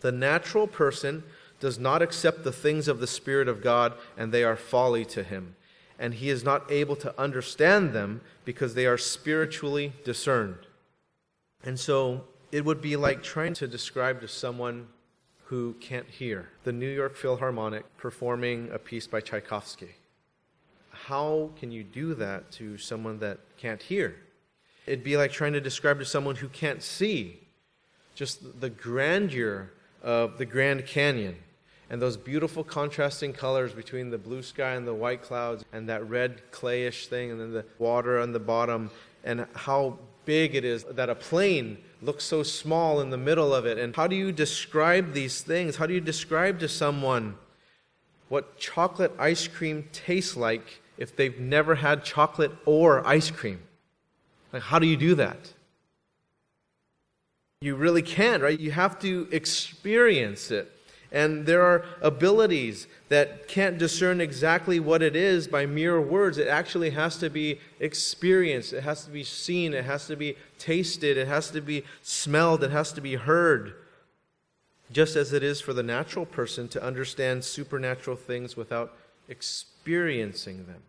The 0.00 0.12
natural 0.12 0.66
person 0.66 1.22
does 1.60 1.78
not 1.78 2.02
accept 2.02 2.42
the 2.42 2.52
things 2.52 2.88
of 2.88 3.00
the 3.00 3.06
spirit 3.06 3.48
of 3.48 3.62
God 3.62 3.94
and 4.16 4.32
they 4.32 4.44
are 4.44 4.56
folly 4.56 5.04
to 5.06 5.22
him, 5.22 5.56
and 5.98 6.14
he 6.14 6.30
is 6.30 6.42
not 6.42 6.70
able 6.70 6.96
to 6.96 7.18
understand 7.20 7.92
them 7.92 8.22
because 8.44 8.74
they 8.74 8.86
are 8.86 8.98
spiritually 8.98 9.92
discerned. 10.04 10.66
And 11.64 11.78
so 11.78 12.24
it 12.52 12.64
would 12.64 12.80
be 12.80 12.96
like 12.96 13.22
trying 13.22 13.54
to 13.54 13.68
describe 13.68 14.20
to 14.20 14.28
someone 14.28 14.88
who 15.44 15.74
can't 15.80 16.08
hear 16.08 16.48
the 16.64 16.72
New 16.72 16.88
York 16.88 17.16
Philharmonic 17.16 17.84
performing 17.96 18.70
a 18.72 18.78
piece 18.78 19.06
by 19.06 19.20
Tchaikovsky. 19.20 19.94
How 20.90 21.50
can 21.58 21.72
you 21.72 21.82
do 21.82 22.14
that 22.14 22.50
to 22.52 22.78
someone 22.78 23.18
that 23.18 23.38
can't 23.56 23.82
hear? 23.82 24.16
It'd 24.86 25.04
be 25.04 25.16
like 25.16 25.32
trying 25.32 25.52
to 25.54 25.60
describe 25.60 25.98
to 25.98 26.04
someone 26.04 26.36
who 26.36 26.48
can't 26.48 26.82
see 26.82 27.40
just 28.14 28.60
the 28.60 28.70
grandeur 28.70 29.70
of 30.02 30.38
the 30.38 30.44
Grand 30.44 30.86
Canyon 30.86 31.36
and 31.90 32.00
those 32.00 32.16
beautiful 32.16 32.62
contrasting 32.62 33.32
colors 33.32 33.72
between 33.72 34.10
the 34.10 34.18
blue 34.18 34.42
sky 34.42 34.74
and 34.74 34.86
the 34.86 34.94
white 34.94 35.22
clouds 35.22 35.64
and 35.72 35.88
that 35.88 36.08
red 36.08 36.40
clayish 36.52 37.08
thing 37.08 37.32
and 37.32 37.40
then 37.40 37.52
the 37.52 37.64
water 37.78 38.20
on 38.20 38.32
the 38.32 38.38
bottom 38.38 38.90
and 39.24 39.46
how 39.54 39.98
big 40.30 40.54
it 40.54 40.64
is 40.64 40.84
that 40.84 41.10
a 41.10 41.14
plane 41.16 41.76
looks 42.00 42.22
so 42.22 42.44
small 42.44 43.00
in 43.00 43.10
the 43.10 43.16
middle 43.16 43.52
of 43.52 43.66
it. 43.66 43.78
And 43.78 43.96
how 43.96 44.06
do 44.06 44.14
you 44.14 44.30
describe 44.30 45.12
these 45.12 45.40
things? 45.40 45.74
How 45.74 45.86
do 45.88 45.92
you 45.92 46.00
describe 46.00 46.60
to 46.60 46.68
someone 46.68 47.34
what 48.28 48.56
chocolate 48.56 49.12
ice 49.18 49.48
cream 49.48 49.88
tastes 49.92 50.36
like 50.36 50.82
if 50.96 51.16
they've 51.16 51.40
never 51.40 51.74
had 51.74 52.04
chocolate 52.04 52.52
or 52.64 53.04
ice 53.04 53.28
cream? 53.28 53.58
Like, 54.52 54.62
how 54.62 54.78
do 54.78 54.86
you 54.86 54.96
do 54.96 55.16
that? 55.16 55.52
You 57.60 57.74
really 57.74 58.02
can't, 58.02 58.40
right? 58.40 58.60
You 58.60 58.70
have 58.70 59.00
to 59.00 59.26
experience 59.32 60.52
it. 60.52 60.70
And 61.12 61.44
there 61.44 61.62
are 61.62 61.84
abilities 62.00 62.86
that 63.08 63.48
can't 63.48 63.78
discern 63.78 64.20
exactly 64.20 64.78
what 64.78 65.02
it 65.02 65.16
is 65.16 65.48
by 65.48 65.66
mere 65.66 66.00
words. 66.00 66.38
It 66.38 66.46
actually 66.46 66.90
has 66.90 67.16
to 67.18 67.28
be 67.28 67.58
experienced, 67.80 68.72
it 68.72 68.82
has 68.82 69.04
to 69.04 69.10
be 69.10 69.24
seen, 69.24 69.74
it 69.74 69.84
has 69.84 70.06
to 70.06 70.16
be 70.16 70.36
tasted, 70.58 71.16
it 71.16 71.26
has 71.26 71.50
to 71.50 71.60
be 71.60 71.82
smelled, 72.02 72.62
it 72.62 72.70
has 72.70 72.92
to 72.92 73.00
be 73.00 73.16
heard. 73.16 73.74
Just 74.92 75.16
as 75.16 75.32
it 75.32 75.42
is 75.42 75.60
for 75.60 75.72
the 75.72 75.82
natural 75.82 76.26
person 76.26 76.68
to 76.68 76.82
understand 76.82 77.44
supernatural 77.44 78.16
things 78.16 78.56
without 78.56 78.96
experiencing 79.28 80.66
them. 80.66 80.82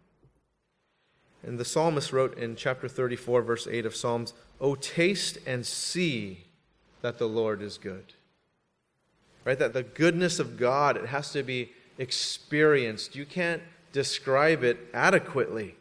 And 1.44 1.60
the 1.60 1.66
psalmist 1.66 2.14
wrote 2.14 2.38
in 2.38 2.56
chapter 2.56 2.88
34, 2.88 3.42
verse 3.42 3.68
8 3.70 3.86
of 3.88 3.96
Psalms, 3.96 4.34
Oh, 4.60 4.76
taste 4.76 5.40
and 5.48 5.66
see 5.66 6.46
that 7.02 7.18
the 7.18 7.28
Lord 7.28 7.64
is 7.64 7.80
good. 7.80 8.14
Right? 9.44 9.58
That 9.58 9.74
the 9.74 9.84
goodness 9.84 10.40
of 10.40 10.58
God, 10.58 10.98
it 10.98 11.08
has 11.08 11.32
to 11.32 11.44
be 11.44 11.72
experienced. 11.98 13.16
You 13.16 13.26
can't 13.26 13.62
describe 13.92 14.64
it 14.64 14.78
adequately. 14.94 15.76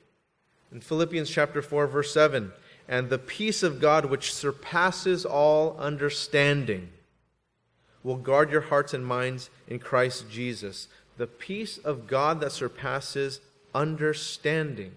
In 0.73 0.81
Philippians 0.81 1.29
chapter 1.29 1.62
4, 1.62 1.87
verse 1.87 2.12
7, 2.12 2.52
and 2.88 3.09
the 3.09 3.19
peace 3.19 3.62
of 3.62 3.81
God 3.81 4.07
which 4.07 4.35
surpasses 4.35 5.25
all 5.25 5.76
understanding 5.79 6.90
will 8.02 8.17
guard 8.17 8.50
your 8.50 8.62
hearts 8.62 8.95
and 8.95 9.05
minds 9.05 9.50
in 9.69 9.79
Christ 9.79 10.31
Jesus. 10.31 10.88
The 11.17 11.26
peace 11.26 11.79
of 11.79 12.07
God 12.07 12.40
that 12.40 12.52
surpasses 12.52 13.40
understanding. 13.75 14.93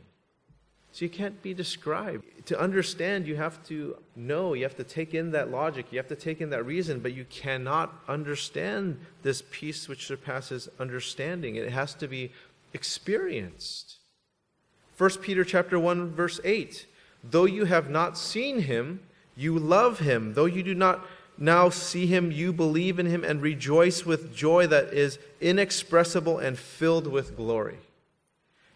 So 0.91 1.05
you 1.05 1.09
can't 1.09 1.41
be 1.41 1.53
described. 1.53 2.23
To 2.47 2.59
understand, 2.59 3.25
you 3.25 3.37
have 3.37 3.65
to 3.67 3.97
know, 4.17 4.53
you 4.53 4.63
have 4.63 4.75
to 4.75 4.83
take 4.83 5.13
in 5.13 5.31
that 5.31 5.49
logic, 5.49 5.85
you 5.91 5.97
have 5.97 6.09
to 6.09 6.15
take 6.15 6.41
in 6.41 6.49
that 6.49 6.65
reason, 6.65 6.99
but 6.99 7.13
you 7.13 7.25
cannot 7.29 7.93
understand 8.07 8.99
this 9.21 9.43
peace 9.49 9.87
which 9.87 10.05
surpasses 10.05 10.67
understanding. 10.77 11.55
It 11.55 11.71
has 11.71 11.93
to 11.95 12.07
be 12.07 12.31
experienced. 12.73 13.97
1 14.97 15.09
Peter 15.21 15.45
chapter 15.45 15.79
1 15.79 16.11
verse 16.11 16.41
8. 16.43 16.85
Though 17.23 17.45
you 17.45 17.65
have 17.65 17.89
not 17.89 18.17
seen 18.17 18.59
him, 18.59 18.99
you 19.35 19.57
love 19.57 19.99
him. 19.99 20.33
Though 20.33 20.45
you 20.45 20.63
do 20.63 20.75
not 20.75 21.05
now 21.37 21.69
see 21.69 22.05
him, 22.05 22.31
you 22.31 22.51
believe 22.51 22.99
in 22.99 23.05
him 23.05 23.23
and 23.23 23.41
rejoice 23.41 24.05
with 24.05 24.35
joy 24.35 24.67
that 24.67 24.93
is 24.93 25.17
inexpressible 25.39 26.39
and 26.39 26.57
filled 26.57 27.07
with 27.07 27.35
glory. 27.37 27.77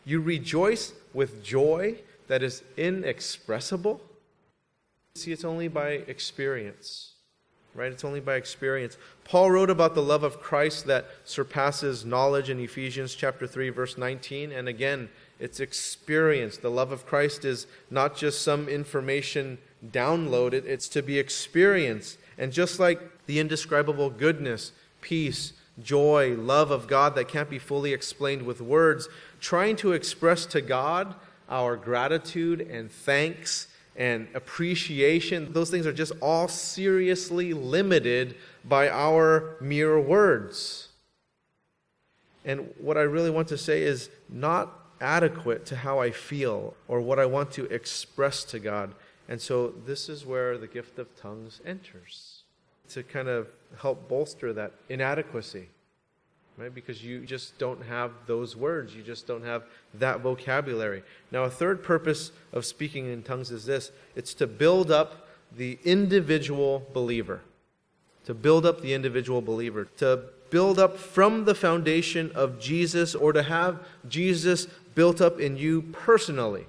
You 0.06 0.22
rejoice 0.22 0.94
with 1.14 1.44
joy 1.44 1.98
that 2.28 2.44
is 2.44 2.64
inexpressible? 2.76 4.02
See, 5.16 5.32
it's 5.32 5.46
only 5.46 5.68
by 5.68 5.90
experience, 6.08 7.14
right? 7.74 7.92
It's 7.92 8.06
only 8.06 8.20
by 8.20 8.36
experience. 8.36 8.98
Paul 9.24 9.52
wrote 9.52 9.70
about 9.70 9.96
the 9.96 10.02
love 10.02 10.24
of 10.24 10.40
Christ 10.40 10.86
that 10.86 11.06
surpasses 11.26 12.06
knowledge 12.06 12.50
in 12.50 12.60
Ephesians 12.60 13.16
chapter 13.16 13.48
3 13.48 13.70
verse 13.70 13.98
19, 13.98 14.52
and 14.52 14.68
again, 14.68 15.10
it's 15.40 15.60
experience. 15.60 16.58
The 16.58 16.72
love 16.72 16.92
of 16.92 17.06
Christ 17.06 17.46
is 17.46 17.68
not 17.90 18.16
just 18.16 18.42
some 18.42 18.68
information 18.68 19.58
downloaded, 19.86 20.66
it's 20.66 20.88
to 20.90 21.02
be 21.02 21.20
experienced. 21.20 22.18
And 22.38 22.52
just 22.52 22.80
like 22.80 23.26
the 23.26 23.40
indescribable 23.40 24.10
goodness, 24.10 24.72
peace, 25.02 25.54
joy, 25.82 26.36
love 26.36 26.72
of 26.72 26.88
God 26.88 27.16
that 27.16 27.28
can't 27.28 27.50
be 27.50 27.60
fully 27.60 27.94
explained 27.94 28.44
with 28.44 28.62
words, 28.62 29.08
trying 29.40 29.76
to 29.78 29.94
express 29.94 30.46
to 30.48 30.62
God 30.62 31.16
our 31.50 31.76
gratitude 31.76 32.62
and 32.62 32.92
thanks 32.92 33.68
and 33.96 34.28
appreciation, 34.36 35.52
those 35.54 35.70
things 35.70 35.88
are 35.88 35.94
just 35.94 36.14
all 36.22 36.48
seriously 36.48 37.54
limited 37.54 38.36
by 38.64 38.90
our 38.90 39.56
mere 39.60 40.00
words. 40.00 40.90
And 42.46 42.72
what 42.78 42.98
I 42.98 43.02
really 43.02 43.32
want 43.32 43.48
to 43.50 43.58
say 43.58 43.82
is 43.82 44.10
not 44.30 44.74
adequate 45.02 45.66
to 45.68 45.76
how 45.76 46.00
I 46.00 46.12
feel 46.12 46.76
or 46.88 47.02
what 47.02 47.20
I 47.20 47.26
want 47.26 47.52
to 47.54 47.66
express 47.66 48.44
to 48.46 48.60
God. 48.60 48.94
And 49.28 49.42
so 49.42 49.74
this 49.86 50.10
is 50.10 50.26
where 50.26 50.58
the 50.58 50.68
gift 50.68 51.00
of 51.00 51.14
tongues 51.20 51.60
enters 51.66 52.44
to 52.90 53.04
kind 53.04 53.28
of 53.28 53.48
help 53.80 54.08
bolster 54.08 54.54
that 54.54 54.72
inadequacy 54.90 55.68
right? 56.58 56.74
Because 56.74 57.04
you 57.04 57.26
just 57.26 57.58
don't 57.60 57.84
have 57.86 58.12
those 58.26 58.56
words. 58.56 58.96
You 58.96 59.04
just 59.04 59.28
don't 59.28 59.46
have 59.46 59.64
that 59.94 60.22
vocabulary. 60.22 61.04
Now, 61.32 61.44
a 61.44 61.50
third 61.50 61.84
purpose 61.84 62.32
of 62.52 62.66
speaking 62.66 63.12
in 63.12 63.24
tongues 63.24 63.52
is 63.52 63.66
this 63.66 63.92
it's 64.16 64.34
to 64.36 64.48
build 64.48 64.92
up 64.92 65.28
the 65.56 65.78
individual 65.86 66.86
believer. 66.94 67.42
To 68.26 68.34
build 68.34 68.66
up 68.66 68.82
the 68.82 68.94
individual 68.94 69.42
believer. 69.42 69.86
To 69.98 70.24
build 70.50 70.80
up 70.80 70.98
from 70.98 71.46
the 71.46 71.56
foundation 71.56 72.32
of 72.34 72.60
Jesus 72.60 73.14
or 73.14 73.34
to 73.34 73.44
have 73.44 73.86
Jesus 74.08 74.66
built 74.96 75.22
up 75.22 75.40
in 75.40 75.58
you 75.58 75.84
personally. 75.84 76.66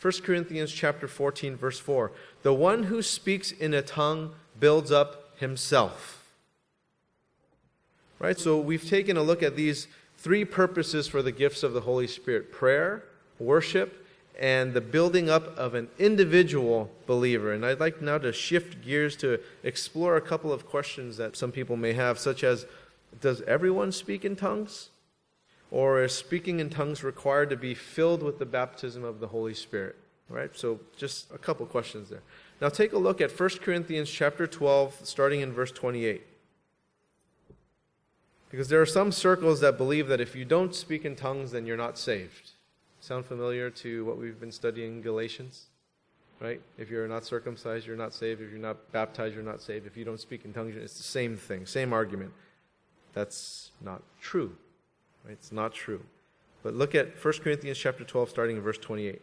1 0.00 0.12
Corinthians 0.22 0.70
chapter 0.72 1.08
14 1.08 1.56
verse 1.56 1.78
4. 1.78 2.12
The 2.42 2.52
one 2.52 2.84
who 2.84 3.00
speaks 3.02 3.50
in 3.50 3.72
a 3.72 3.82
tongue 3.82 4.34
builds 4.60 4.92
up 4.92 5.36
himself. 5.38 6.25
Right? 8.18 8.38
So 8.38 8.58
we've 8.58 8.88
taken 8.88 9.16
a 9.16 9.22
look 9.22 9.42
at 9.42 9.56
these 9.56 9.88
three 10.16 10.44
purposes 10.44 11.06
for 11.06 11.22
the 11.22 11.32
gifts 11.32 11.62
of 11.62 11.72
the 11.72 11.82
Holy 11.82 12.06
Spirit 12.06 12.50
prayer, 12.50 13.04
worship, 13.38 14.06
and 14.38 14.74
the 14.74 14.80
building 14.80 15.30
up 15.30 15.56
of 15.56 15.74
an 15.74 15.88
individual 15.98 16.90
believer. 17.06 17.52
And 17.52 17.64
I'd 17.64 17.80
like 17.80 18.02
now 18.02 18.18
to 18.18 18.32
shift 18.32 18.82
gears 18.82 19.16
to 19.16 19.40
explore 19.62 20.16
a 20.16 20.20
couple 20.20 20.52
of 20.52 20.66
questions 20.66 21.16
that 21.16 21.36
some 21.36 21.52
people 21.52 21.76
may 21.76 21.94
have, 21.94 22.18
such 22.18 22.44
as 22.44 22.66
Does 23.20 23.40
everyone 23.42 23.92
speak 23.92 24.24
in 24.24 24.36
tongues? 24.36 24.90
Or 25.70 26.02
is 26.02 26.12
speaking 26.12 26.60
in 26.60 26.70
tongues 26.70 27.02
required 27.02 27.50
to 27.50 27.56
be 27.56 27.74
filled 27.74 28.22
with 28.22 28.38
the 28.38 28.46
baptism 28.46 29.04
of 29.04 29.20
the 29.20 29.28
Holy 29.28 29.54
Spirit? 29.54 29.96
Right? 30.28 30.50
So 30.56 30.80
just 30.96 31.30
a 31.32 31.38
couple 31.38 31.66
questions 31.66 32.08
there. 32.08 32.22
Now 32.60 32.68
take 32.68 32.92
a 32.92 32.98
look 32.98 33.20
at 33.20 33.38
1 33.38 33.48
Corinthians 33.62 34.10
chapter 34.10 34.46
12, 34.46 35.00
starting 35.02 35.40
in 35.40 35.52
verse 35.52 35.72
28. 35.72 36.22
Because 38.56 38.68
there 38.68 38.80
are 38.80 38.86
some 38.86 39.12
circles 39.12 39.60
that 39.60 39.76
believe 39.76 40.08
that 40.08 40.18
if 40.18 40.34
you 40.34 40.46
don't 40.46 40.74
speak 40.74 41.04
in 41.04 41.14
tongues, 41.14 41.50
then 41.50 41.66
you're 41.66 41.76
not 41.76 41.98
saved. 41.98 42.52
Sound 43.00 43.26
familiar 43.26 43.68
to 43.68 44.02
what 44.06 44.16
we've 44.16 44.40
been 44.40 44.50
studying 44.50 44.94
in 44.94 45.02
Galatians? 45.02 45.66
Right? 46.40 46.62
If 46.78 46.88
you're 46.88 47.06
not 47.06 47.26
circumcised, 47.26 47.86
you're 47.86 47.98
not 47.98 48.14
saved. 48.14 48.40
If 48.40 48.50
you're 48.50 48.58
not 48.58 48.90
baptized, 48.92 49.34
you're 49.34 49.44
not 49.44 49.60
saved. 49.60 49.86
If 49.86 49.94
you 49.94 50.06
don't 50.06 50.18
speak 50.18 50.46
in 50.46 50.54
tongues, 50.54 50.74
it's 50.74 50.96
the 50.96 51.02
same 51.02 51.36
thing, 51.36 51.66
same 51.66 51.92
argument. 51.92 52.32
That's 53.12 53.72
not 53.82 54.00
true. 54.22 54.56
Right? 55.26 55.32
It's 55.32 55.52
not 55.52 55.74
true. 55.74 56.00
But 56.62 56.72
look 56.72 56.94
at 56.94 57.22
1 57.22 57.34
Corinthians 57.42 57.76
chapter 57.76 58.04
12, 58.04 58.30
starting 58.30 58.56
in 58.56 58.62
verse 58.62 58.78
28. 58.78 59.20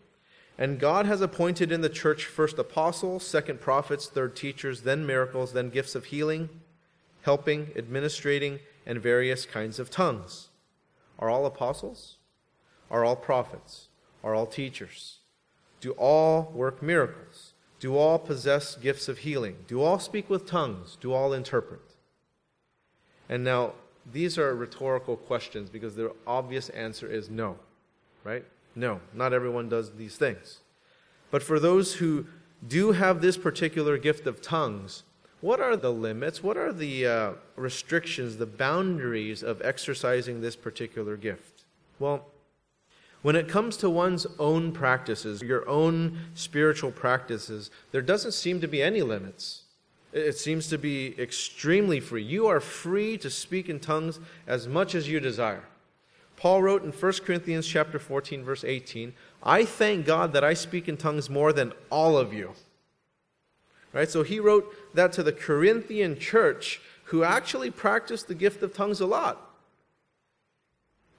And 0.59 0.79
God 0.79 1.07
has 1.07 1.21
appointed 1.21 1.71
in 1.71 1.81
the 1.81 1.89
church 1.89 2.27
first 2.27 2.59
apostles, 2.59 3.25
second 3.25 3.61
prophets, 3.61 4.05
third 4.05 4.35
teachers, 4.35 4.81
then 4.81 5.07
miracles, 5.07 5.53
then 5.53 5.71
gifts 5.71 5.95
of 5.95 6.05
healing, 6.05 6.49
helping, 7.23 7.71
administrating, 7.75 8.59
and 8.85 9.01
various 9.01 9.45
kinds 9.45 9.79
of 9.79 9.89
tongues. 9.89 10.49
Are 11.19 11.29
all 11.29 11.45
apostles? 11.45 12.17
Are 12.89 13.05
all 13.05 13.15
prophets? 13.15 13.87
Are 14.23 14.35
all 14.35 14.45
teachers? 14.45 15.19
Do 15.81 15.91
all 15.91 16.51
work 16.53 16.81
miracles? 16.81 17.53
Do 17.79 17.97
all 17.97 18.17
possess 18.17 18.75
gifts 18.75 19.09
of 19.09 19.19
healing? 19.19 19.57
Do 19.67 19.81
all 19.81 19.99
speak 19.99 20.29
with 20.29 20.45
tongues? 20.45 20.97
Do 21.01 21.11
all 21.13 21.33
interpret? 21.33 21.81
And 23.27 23.43
now, 23.43 23.73
these 24.09 24.37
are 24.37 24.55
rhetorical 24.55 25.17
questions 25.17 25.69
because 25.69 25.95
the 25.95 26.13
obvious 26.27 26.69
answer 26.69 27.07
is 27.07 27.29
no, 27.29 27.57
right? 28.23 28.45
No, 28.75 28.99
not 29.13 29.33
everyone 29.33 29.69
does 29.69 29.95
these 29.95 30.15
things. 30.15 30.59
But 31.31 31.43
for 31.43 31.59
those 31.59 31.95
who 31.95 32.27
do 32.65 32.91
have 32.93 33.21
this 33.21 33.37
particular 33.37 33.97
gift 33.97 34.27
of 34.27 34.41
tongues, 34.41 35.03
what 35.43 35.59
are 35.59 35.75
the 35.75 35.91
limits? 35.91 36.41
What 36.41 36.55
are 36.55 36.71
the 36.71 37.05
uh, 37.05 37.31
restrictions, 37.57 38.37
the 38.37 38.45
boundaries 38.45 39.43
of 39.43 39.61
exercising 39.61 40.39
this 40.39 40.55
particular 40.55 41.17
gift? 41.17 41.65
Well, 41.99 42.27
when 43.23 43.35
it 43.35 43.49
comes 43.49 43.75
to 43.77 43.89
one's 43.89 44.25
own 44.39 44.71
practices, 44.71 45.41
your 45.41 45.67
own 45.67 46.17
spiritual 46.33 46.91
practices, 46.91 47.71
there 47.91 48.01
doesn't 48.01 48.31
seem 48.31 48.61
to 48.61 48.69
be 48.69 48.81
any 48.81 49.01
limits. 49.01 49.63
It 50.13 50.37
seems 50.37 50.69
to 50.69 50.77
be 50.77 51.13
extremely 51.19 51.99
free. 51.99 52.23
You 52.23 52.47
are 52.47 52.61
free 52.61 53.17
to 53.17 53.29
speak 53.29 53.67
in 53.67 53.81
tongues 53.81 54.21
as 54.47 54.69
much 54.69 54.95
as 54.95 55.09
you 55.09 55.19
desire. 55.19 55.65
Paul 56.37 56.61
wrote 56.61 56.85
in 56.85 56.93
1 56.93 57.11
Corinthians 57.25 57.67
chapter 57.67 57.99
14 57.99 58.45
verse 58.45 58.63
18, 58.63 59.13
"I 59.43 59.65
thank 59.65 60.05
God 60.05 60.31
that 60.31 60.45
I 60.45 60.53
speak 60.53 60.87
in 60.87 60.95
tongues 60.95 61.29
more 61.29 61.51
than 61.51 61.73
all 61.89 62.17
of 62.17 62.33
you." 62.33 62.53
Right? 63.93 64.09
So 64.09 64.23
he 64.23 64.39
wrote 64.39 64.73
that 64.95 65.13
to 65.13 65.23
the 65.23 65.31
Corinthian 65.31 66.17
church 66.19 66.81
who 67.05 67.23
actually 67.23 67.69
practiced 67.69 68.27
the 68.27 68.35
gift 68.35 68.63
of 68.63 68.73
tongues 68.73 68.99
a 68.99 69.05
lot. 69.05 69.51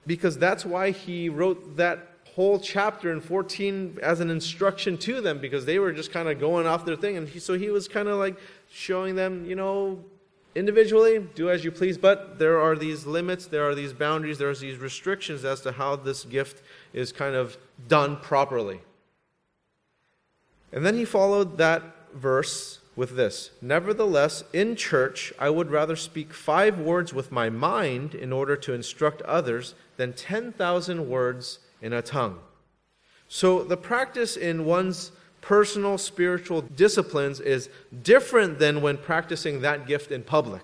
Because 0.05 0.37
that's 0.37 0.65
why 0.65 0.91
he 0.91 1.29
wrote 1.29 1.77
that 1.77 2.09
whole 2.35 2.59
chapter 2.59 3.13
in 3.13 3.21
14 3.21 3.99
as 4.03 4.19
an 4.19 4.29
instruction 4.29 4.97
to 4.97 5.21
them 5.21 5.39
because 5.39 5.65
they 5.65 5.79
were 5.79 5.93
just 5.93 6.11
kind 6.11 6.27
of 6.27 6.37
going 6.37 6.67
off 6.67 6.85
their 6.85 6.97
thing. 6.97 7.15
And 7.15 7.29
he, 7.29 7.39
so 7.39 7.57
he 7.57 7.69
was 7.69 7.87
kind 7.87 8.09
of 8.09 8.19
like 8.19 8.37
showing 8.69 9.15
them, 9.15 9.45
you 9.45 9.55
know, 9.55 10.03
individually, 10.53 11.25
do 11.33 11.49
as 11.49 11.63
you 11.63 11.71
please, 11.71 11.97
but 11.97 12.37
there 12.37 12.59
are 12.59 12.75
these 12.75 13.05
limits, 13.05 13.45
there 13.45 13.67
are 13.67 13.73
these 13.73 13.93
boundaries, 13.93 14.37
there's 14.37 14.59
these 14.59 14.77
restrictions 14.77 15.45
as 15.45 15.61
to 15.61 15.71
how 15.71 15.95
this 15.95 16.25
gift 16.25 16.61
is 16.93 17.13
kind 17.13 17.35
of 17.35 17.57
done 17.87 18.17
properly. 18.17 18.81
And 20.73 20.85
then 20.85 20.95
he 20.95 21.05
followed 21.05 21.57
that 21.57 21.94
verse 22.15 22.79
with 22.95 23.15
this 23.15 23.51
Nevertheless, 23.61 24.43
in 24.53 24.75
church, 24.75 25.33
I 25.37 25.49
would 25.49 25.69
rather 25.69 25.95
speak 25.95 26.33
five 26.33 26.79
words 26.79 27.13
with 27.13 27.31
my 27.31 27.49
mind 27.49 28.15
in 28.15 28.31
order 28.31 28.55
to 28.57 28.73
instruct 28.73 29.21
others 29.23 29.75
than 29.97 30.13
10,000 30.13 31.09
words 31.09 31.59
in 31.81 31.93
a 31.93 32.01
tongue. 32.01 32.39
So 33.27 33.63
the 33.63 33.77
practice 33.77 34.37
in 34.37 34.65
one's 34.65 35.11
personal 35.41 35.97
spiritual 35.97 36.61
disciplines 36.61 37.39
is 37.39 37.69
different 38.01 38.57
than 38.59 38.81
when 38.81 38.97
practicing 38.97 39.61
that 39.61 39.85
gift 39.85 40.11
in 40.11 40.23
public. 40.23 40.63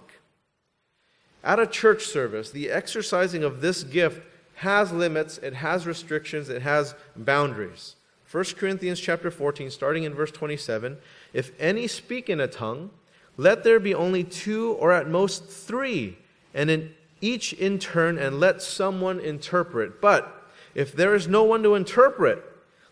At 1.44 1.60
a 1.60 1.68
church 1.68 2.06
service, 2.06 2.52
the 2.52 2.70
exercising 2.70 3.44
of 3.44 3.62
this 3.62 3.84
gift 3.84 4.22
has 4.56 4.92
limits, 4.92 5.38
it 5.40 5.56
has 5.56 5.88
restrictions, 5.88 6.50
it 6.50 6.62
has 6.62 6.94
boundaries. 7.16 7.96
1 8.32 8.44
Corinthians 8.58 9.00
chapter 9.00 9.30
14 9.30 9.70
starting 9.70 10.04
in 10.04 10.14
verse 10.14 10.32
27, 10.32 10.98
if 11.34 11.52
any 11.60 11.86
speak 11.86 12.30
in 12.30 12.40
a 12.40 12.48
tongue, 12.48 12.90
let 13.36 13.64
there 13.64 13.80
be 13.80 13.94
only 13.94 14.24
two 14.24 14.74
or 14.74 14.94
at 14.94 15.10
most 15.10 15.46
3, 15.46 16.18
and 16.54 16.70
in 16.70 16.94
each 17.20 17.52
in 17.54 17.78
turn 17.78 18.18
and 18.18 18.40
let 18.40 18.62
someone 18.62 19.20
interpret. 19.20 20.00
But 20.00 20.50
if 20.74 20.94
there 20.94 21.14
is 21.14 21.28
no 21.28 21.44
one 21.44 21.62
to 21.64 21.76
interpret, 21.76 22.44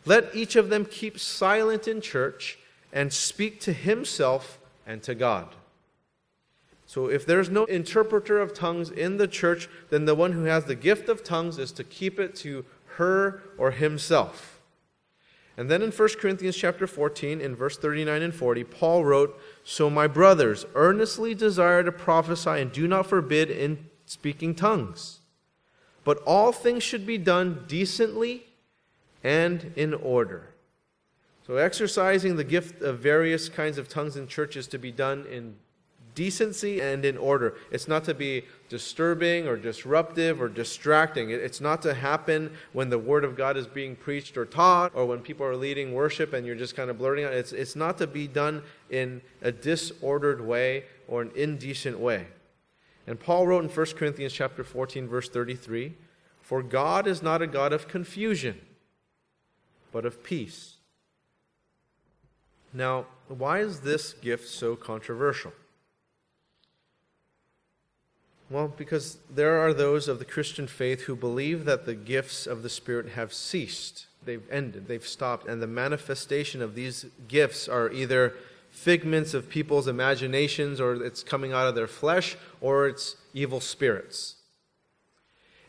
let 0.05 0.35
each 0.35 0.55
of 0.55 0.69
them 0.69 0.85
keep 0.85 1.17
silent 1.17 1.87
in 1.87 2.01
church 2.01 2.59
and 2.91 3.13
speak 3.13 3.61
to 3.61 3.73
himself 3.73 4.59
and 4.85 5.01
to 5.03 5.15
God. 5.15 5.55
So 6.85 7.07
if 7.07 7.25
there's 7.25 7.49
no 7.49 7.65
interpreter 7.65 8.39
of 8.39 8.53
tongues 8.53 8.89
in 8.89 9.17
the 9.17 9.27
church, 9.27 9.69
then 9.89 10.05
the 10.05 10.15
one 10.15 10.33
who 10.33 10.45
has 10.45 10.65
the 10.65 10.75
gift 10.75 11.07
of 11.07 11.23
tongues 11.23 11.57
is 11.59 11.71
to 11.73 11.83
keep 11.83 12.19
it 12.19 12.35
to 12.37 12.65
her 12.95 13.41
or 13.57 13.71
himself. 13.71 14.58
And 15.59 15.69
then 15.69 15.81
in 15.81 15.91
1 15.91 16.09
Corinthians 16.21 16.55
chapter 16.55 16.87
14, 16.87 17.41
in 17.41 17.53
verse 17.53 17.77
39 17.77 18.21
and 18.21 18.33
40, 18.33 18.63
Paul 18.63 19.03
wrote, 19.03 19.37
So 19.65 19.89
my 19.89 20.07
brothers, 20.07 20.65
earnestly 20.73 21.35
desire 21.35 21.83
to 21.83 21.91
prophesy 21.91 22.61
and 22.61 22.71
do 22.71 22.87
not 22.87 23.07
forbid 23.07 23.51
in 23.51 23.89
speaking 24.05 24.55
tongues. 24.55 25.19
But 26.05 26.19
all 26.19 26.53
things 26.53 26.81
should 26.81 27.05
be 27.05 27.17
done 27.17 27.65
decently 27.67 28.45
and 29.21 29.73
in 29.75 29.93
order. 29.93 30.51
So 31.45 31.57
exercising 31.57 32.37
the 32.37 32.45
gift 32.45 32.81
of 32.81 32.99
various 32.99 33.49
kinds 33.49 33.77
of 33.77 33.89
tongues 33.89 34.15
in 34.15 34.27
churches 34.27 34.65
to 34.67 34.77
be 34.77 34.93
done 34.93 35.25
in 35.29 35.57
decency 36.19 36.81
and 36.81 37.05
in 37.05 37.17
order. 37.17 37.55
It's 37.71 37.87
not 37.87 38.03
to 38.03 38.13
be 38.13 38.43
disturbing 38.67 39.47
or 39.47 39.55
disruptive 39.55 40.41
or 40.41 40.49
distracting. 40.49 41.29
It's 41.29 41.61
not 41.61 41.81
to 41.83 41.93
happen 41.93 42.51
when 42.73 42.89
the 42.89 42.99
Word 42.99 43.23
of 43.23 43.37
God 43.37 43.55
is 43.55 43.67
being 43.67 43.95
preached 43.95 44.35
or 44.35 44.43
taught 44.43 44.91
or 44.93 45.05
when 45.05 45.19
people 45.19 45.45
are 45.45 45.55
leading 45.55 45.93
worship 45.93 46.33
and 46.33 46.45
you're 46.45 46.57
just 46.57 46.75
kind 46.75 46.89
of 46.89 46.97
blurting 46.97 47.23
out. 47.23 47.31
It's, 47.31 47.53
it's 47.53 47.73
not 47.73 47.97
to 47.99 48.05
be 48.05 48.27
done 48.27 48.63
in 48.89 49.21
a 49.41 49.53
disordered 49.53 50.45
way 50.45 50.83
or 51.07 51.21
an 51.21 51.31
indecent 51.35 51.97
way. 51.97 52.27
And 53.07 53.17
Paul 53.17 53.47
wrote 53.47 53.63
in 53.63 53.69
1 53.69 53.85
Corinthians 53.95 54.33
chapter 54.33 54.65
14 54.65 55.07
verse 55.07 55.29
33, 55.29 55.95
"For 56.41 56.61
God 56.61 57.07
is 57.07 57.23
not 57.23 57.41
a 57.41 57.47
God 57.47 57.71
of 57.71 57.87
confusion, 57.87 58.59
but 59.93 60.05
of 60.05 60.21
peace." 60.21 60.75
Now, 62.73 63.05
why 63.29 63.59
is 63.59 63.79
this 63.79 64.11
gift 64.11 64.49
so 64.49 64.75
controversial? 64.75 65.53
Well, 68.51 68.73
because 68.75 69.19
there 69.29 69.59
are 69.59 69.73
those 69.73 70.07
of 70.07 70.17
the 70.17 70.25
Christian 70.25 70.65
faith 70.65 71.01
who 71.01 71.15
believe 71.15 71.65
that 71.65 71.85
the 71.85 71.93
gifts 71.93 72.47
of 72.47 72.63
the 72.63 72.69
Spirit 72.69 73.09
have 73.09 73.31
ceased. 73.31 74.07
They've 74.25 74.49
ended, 74.51 74.87
they've 74.87 75.05
stopped, 75.05 75.47
and 75.47 75.61
the 75.61 75.67
manifestation 75.67 76.61
of 76.61 76.73
these 76.73 77.05
gifts 77.27 77.67
are 77.67 77.91
either 77.91 78.33
figments 78.71 79.35
of 79.35 79.49
people's 79.49 79.87
imaginations, 79.87 80.81
or 80.81 81.03
it's 81.03 81.21
coming 81.21 81.53
out 81.53 81.67
of 81.67 81.75
their 81.75 81.87
flesh, 81.87 82.37
or 82.59 82.87
it's 82.87 83.15
evil 83.35 83.59
spirits. 83.59 84.35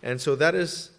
And 0.03 0.19
so 0.19 0.35
that 0.37 0.55
is 0.55 0.91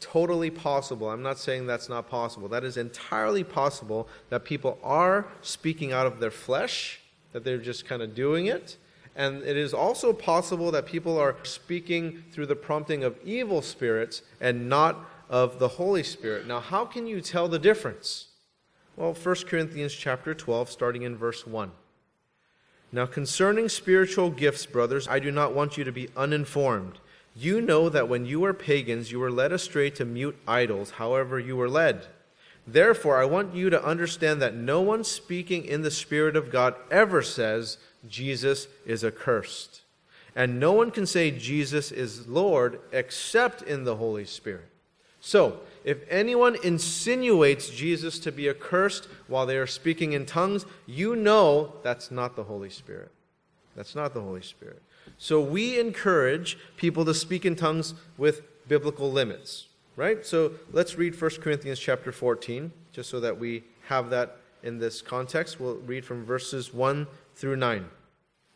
totally 0.00 0.50
possible. 0.50 1.08
I'm 1.08 1.22
not 1.22 1.38
saying 1.38 1.66
that's 1.66 1.88
not 1.88 2.10
possible. 2.10 2.48
That 2.48 2.64
is 2.64 2.76
entirely 2.76 3.44
possible 3.44 4.08
that 4.30 4.44
people 4.44 4.78
are 4.82 5.26
speaking 5.42 5.92
out 5.92 6.06
of 6.06 6.18
their 6.18 6.30
flesh, 6.32 7.00
that 7.32 7.44
they're 7.44 7.58
just 7.58 7.86
kind 7.86 8.02
of 8.02 8.14
doing 8.14 8.46
it 8.46 8.76
and 9.18 9.42
it 9.42 9.56
is 9.56 9.74
also 9.74 10.12
possible 10.12 10.70
that 10.70 10.86
people 10.86 11.18
are 11.18 11.36
speaking 11.42 12.22
through 12.30 12.46
the 12.46 12.54
prompting 12.54 13.02
of 13.02 13.18
evil 13.24 13.60
spirits 13.60 14.22
and 14.40 14.68
not 14.68 14.96
of 15.28 15.58
the 15.58 15.66
Holy 15.66 16.04
Spirit. 16.04 16.46
Now, 16.46 16.60
how 16.60 16.84
can 16.84 17.04
you 17.08 17.20
tell 17.20 17.48
the 17.48 17.58
difference? 17.58 18.28
Well, 18.96 19.12
1 19.12 19.34
Corinthians 19.48 19.92
chapter 19.92 20.34
12, 20.34 20.70
starting 20.70 21.02
in 21.02 21.16
verse 21.16 21.44
1. 21.44 21.72
Now, 22.92 23.06
concerning 23.06 23.68
spiritual 23.68 24.30
gifts, 24.30 24.66
brothers, 24.66 25.08
I 25.08 25.18
do 25.18 25.32
not 25.32 25.52
want 25.52 25.76
you 25.76 25.82
to 25.82 25.92
be 25.92 26.08
uninformed. 26.16 27.00
You 27.34 27.60
know 27.60 27.88
that 27.88 28.08
when 28.08 28.24
you 28.24 28.38
were 28.40 28.54
pagans, 28.54 29.10
you 29.10 29.18
were 29.18 29.32
led 29.32 29.52
astray 29.52 29.90
to 29.90 30.04
mute 30.04 30.38
idols, 30.46 30.92
however, 30.92 31.40
you 31.40 31.56
were 31.56 31.68
led. 31.68 32.06
Therefore, 32.68 33.20
I 33.20 33.24
want 33.24 33.54
you 33.54 33.68
to 33.70 33.84
understand 33.84 34.40
that 34.42 34.54
no 34.54 34.80
one 34.80 35.02
speaking 35.02 35.64
in 35.64 35.82
the 35.82 35.90
Spirit 35.90 36.36
of 36.36 36.52
God 36.52 36.76
ever 36.90 37.20
says, 37.20 37.78
Jesus 38.06 38.68
is 38.86 39.04
accursed. 39.04 39.82
And 40.34 40.60
no 40.60 40.72
one 40.72 40.90
can 40.90 41.06
say 41.06 41.30
Jesus 41.30 41.90
is 41.90 42.28
Lord 42.28 42.80
except 42.92 43.62
in 43.62 43.84
the 43.84 43.96
Holy 43.96 44.24
Spirit. 44.24 44.68
So, 45.20 45.60
if 45.84 45.98
anyone 46.08 46.56
insinuates 46.62 47.70
Jesus 47.70 48.18
to 48.20 48.30
be 48.30 48.48
accursed 48.48 49.08
while 49.26 49.46
they 49.46 49.56
are 49.56 49.66
speaking 49.66 50.12
in 50.12 50.26
tongues, 50.26 50.64
you 50.86 51.16
know 51.16 51.74
that's 51.82 52.10
not 52.10 52.36
the 52.36 52.44
Holy 52.44 52.70
Spirit. 52.70 53.10
That's 53.74 53.94
not 53.94 54.14
the 54.14 54.20
Holy 54.20 54.42
Spirit. 54.42 54.82
So, 55.16 55.40
we 55.40 55.80
encourage 55.80 56.56
people 56.76 57.04
to 57.04 57.14
speak 57.14 57.44
in 57.44 57.56
tongues 57.56 57.94
with 58.16 58.42
biblical 58.68 59.10
limits, 59.10 59.66
right? 59.96 60.24
So, 60.24 60.52
let's 60.72 60.96
read 60.96 61.20
1 61.20 61.30
Corinthians 61.40 61.80
chapter 61.80 62.12
14, 62.12 62.70
just 62.92 63.10
so 63.10 63.18
that 63.18 63.38
we 63.38 63.64
have 63.88 64.10
that 64.10 64.36
in 64.62 64.78
this 64.78 65.02
context. 65.02 65.58
We'll 65.58 65.76
read 65.76 66.04
from 66.04 66.24
verses 66.24 66.72
1 66.72 67.06
through 67.38 67.56
9. 67.56 67.86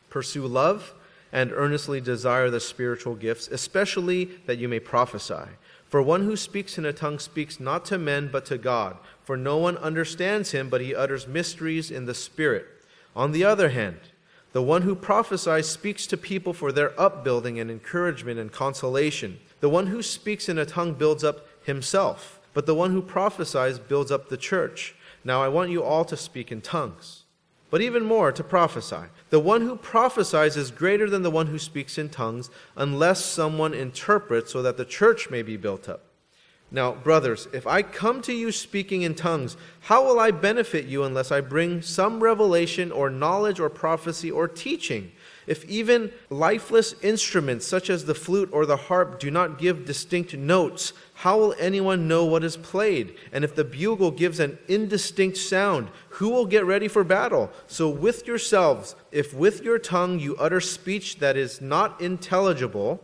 Pursue 0.09 0.45
love 0.45 0.93
and 1.31 1.51
earnestly 1.53 2.01
desire 2.01 2.49
the 2.49 2.59
spiritual 2.59 3.15
gifts, 3.15 3.47
especially 3.47 4.25
that 4.45 4.57
you 4.57 4.67
may 4.67 4.79
prophesy. 4.79 5.49
For 5.87 6.01
one 6.01 6.25
who 6.25 6.35
speaks 6.35 6.77
in 6.77 6.85
a 6.85 6.91
tongue 6.91 7.17
speaks 7.17 7.61
not 7.61 7.85
to 7.85 7.97
men, 7.97 8.29
but 8.31 8.45
to 8.47 8.57
God. 8.57 8.97
For 9.23 9.37
no 9.37 9.57
one 9.57 9.77
understands 9.77 10.51
him, 10.51 10.67
but 10.69 10.81
he 10.81 10.93
utters 10.93 11.27
mysteries 11.27 11.89
in 11.91 12.05
the 12.05 12.13
Spirit. 12.13 12.65
On 13.15 13.31
the 13.31 13.45
other 13.45 13.69
hand, 13.69 13.99
the 14.51 14.61
one 14.61 14.81
who 14.81 14.95
prophesies 14.95 15.69
speaks 15.69 16.05
to 16.07 16.17
people 16.17 16.53
for 16.53 16.71
their 16.71 16.99
upbuilding 16.99 17.59
and 17.59 17.71
encouragement 17.71 18.37
and 18.37 18.51
consolation. 18.51 19.39
The 19.61 19.69
one 19.69 19.87
who 19.87 20.03
speaks 20.03 20.49
in 20.49 20.57
a 20.57 20.65
tongue 20.65 20.93
builds 20.93 21.23
up 21.23 21.47
himself, 21.65 22.41
but 22.53 22.65
the 22.65 22.75
one 22.75 22.91
who 22.91 23.01
prophesies 23.01 23.79
builds 23.79 24.11
up 24.11 24.27
the 24.27 24.37
church. 24.37 24.93
Now 25.23 25.41
I 25.41 25.47
want 25.47 25.71
you 25.71 25.83
all 25.83 26.03
to 26.05 26.17
speak 26.17 26.51
in 26.51 26.61
tongues 26.61 27.22
but 27.73 27.81
even 27.81 28.05
more 28.05 28.31
to 28.31 28.43
prophesy. 28.43 29.07
The 29.31 29.39
one 29.39 29.63
who 29.63 29.75
prophesies 29.75 30.55
is 30.57 30.69
greater 30.69 31.09
than 31.09 31.23
the 31.23 31.31
one 31.31 31.47
who 31.47 31.57
speaks 31.57 31.97
in 31.97 32.09
tongues, 32.09 32.51
unless 32.75 33.25
someone 33.25 33.73
interprets 33.73 34.51
so 34.51 34.61
that 34.61 34.77
the 34.77 34.85
church 34.85 35.31
may 35.31 35.41
be 35.41 35.57
built 35.57 35.89
up. 35.89 36.05
Now, 36.69 36.91
brothers, 36.91 37.47
if 37.51 37.65
I 37.65 37.81
come 37.81 38.21
to 38.23 38.31
you 38.31 38.51
speaking 38.51 39.01
in 39.01 39.15
tongues, 39.15 39.57
how 39.79 40.05
will 40.05 40.19
I 40.19 40.29
benefit 40.29 40.85
you 40.85 41.03
unless 41.03 41.31
I 41.31 41.41
bring 41.41 41.81
some 41.81 42.21
revelation 42.21 42.91
or 42.91 43.09
knowledge 43.09 43.59
or 43.59 43.71
prophecy 43.71 44.29
or 44.29 44.47
teaching? 44.47 45.11
If 45.47 45.65
even 45.65 46.11
lifeless 46.29 46.93
instruments 47.01 47.65
such 47.65 47.89
as 47.89 48.05
the 48.05 48.13
flute 48.13 48.49
or 48.51 48.67
the 48.67 48.77
harp 48.77 49.19
do 49.19 49.31
not 49.31 49.57
give 49.57 49.85
distinct 49.85 50.35
notes, 50.35 50.93
how 51.23 51.37
will 51.37 51.55
anyone 51.57 52.05
know 52.05 52.25
what 52.25 52.43
is 52.43 52.57
played? 52.57 53.15
And 53.31 53.45
if 53.45 53.55
the 53.55 53.63
bugle 53.63 54.11
gives 54.11 54.41
an 54.41 54.57
indistinct 54.67 55.37
sound, 55.37 55.87
who 56.09 56.27
will 56.27 56.45
get 56.45 56.65
ready 56.65 56.89
for 56.89 57.05
battle? 57.05 57.49
So 57.65 57.87
with 57.87 58.27
yourselves, 58.27 58.97
if 59.09 59.33
with 59.33 59.63
your 59.63 59.79
tongue 59.79 60.19
you 60.19 60.35
utter 60.35 60.59
speech 60.59 61.19
that 61.19 61.37
is 61.37 61.61
not 61.61 62.01
intelligible, 62.01 63.01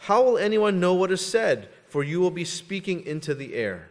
how 0.00 0.22
will 0.22 0.36
anyone 0.36 0.80
know 0.80 0.92
what 0.92 1.10
is 1.10 1.24
said? 1.24 1.70
For 1.88 2.04
you 2.04 2.20
will 2.20 2.30
be 2.30 2.44
speaking 2.44 3.06
into 3.06 3.34
the 3.34 3.54
air. 3.54 3.88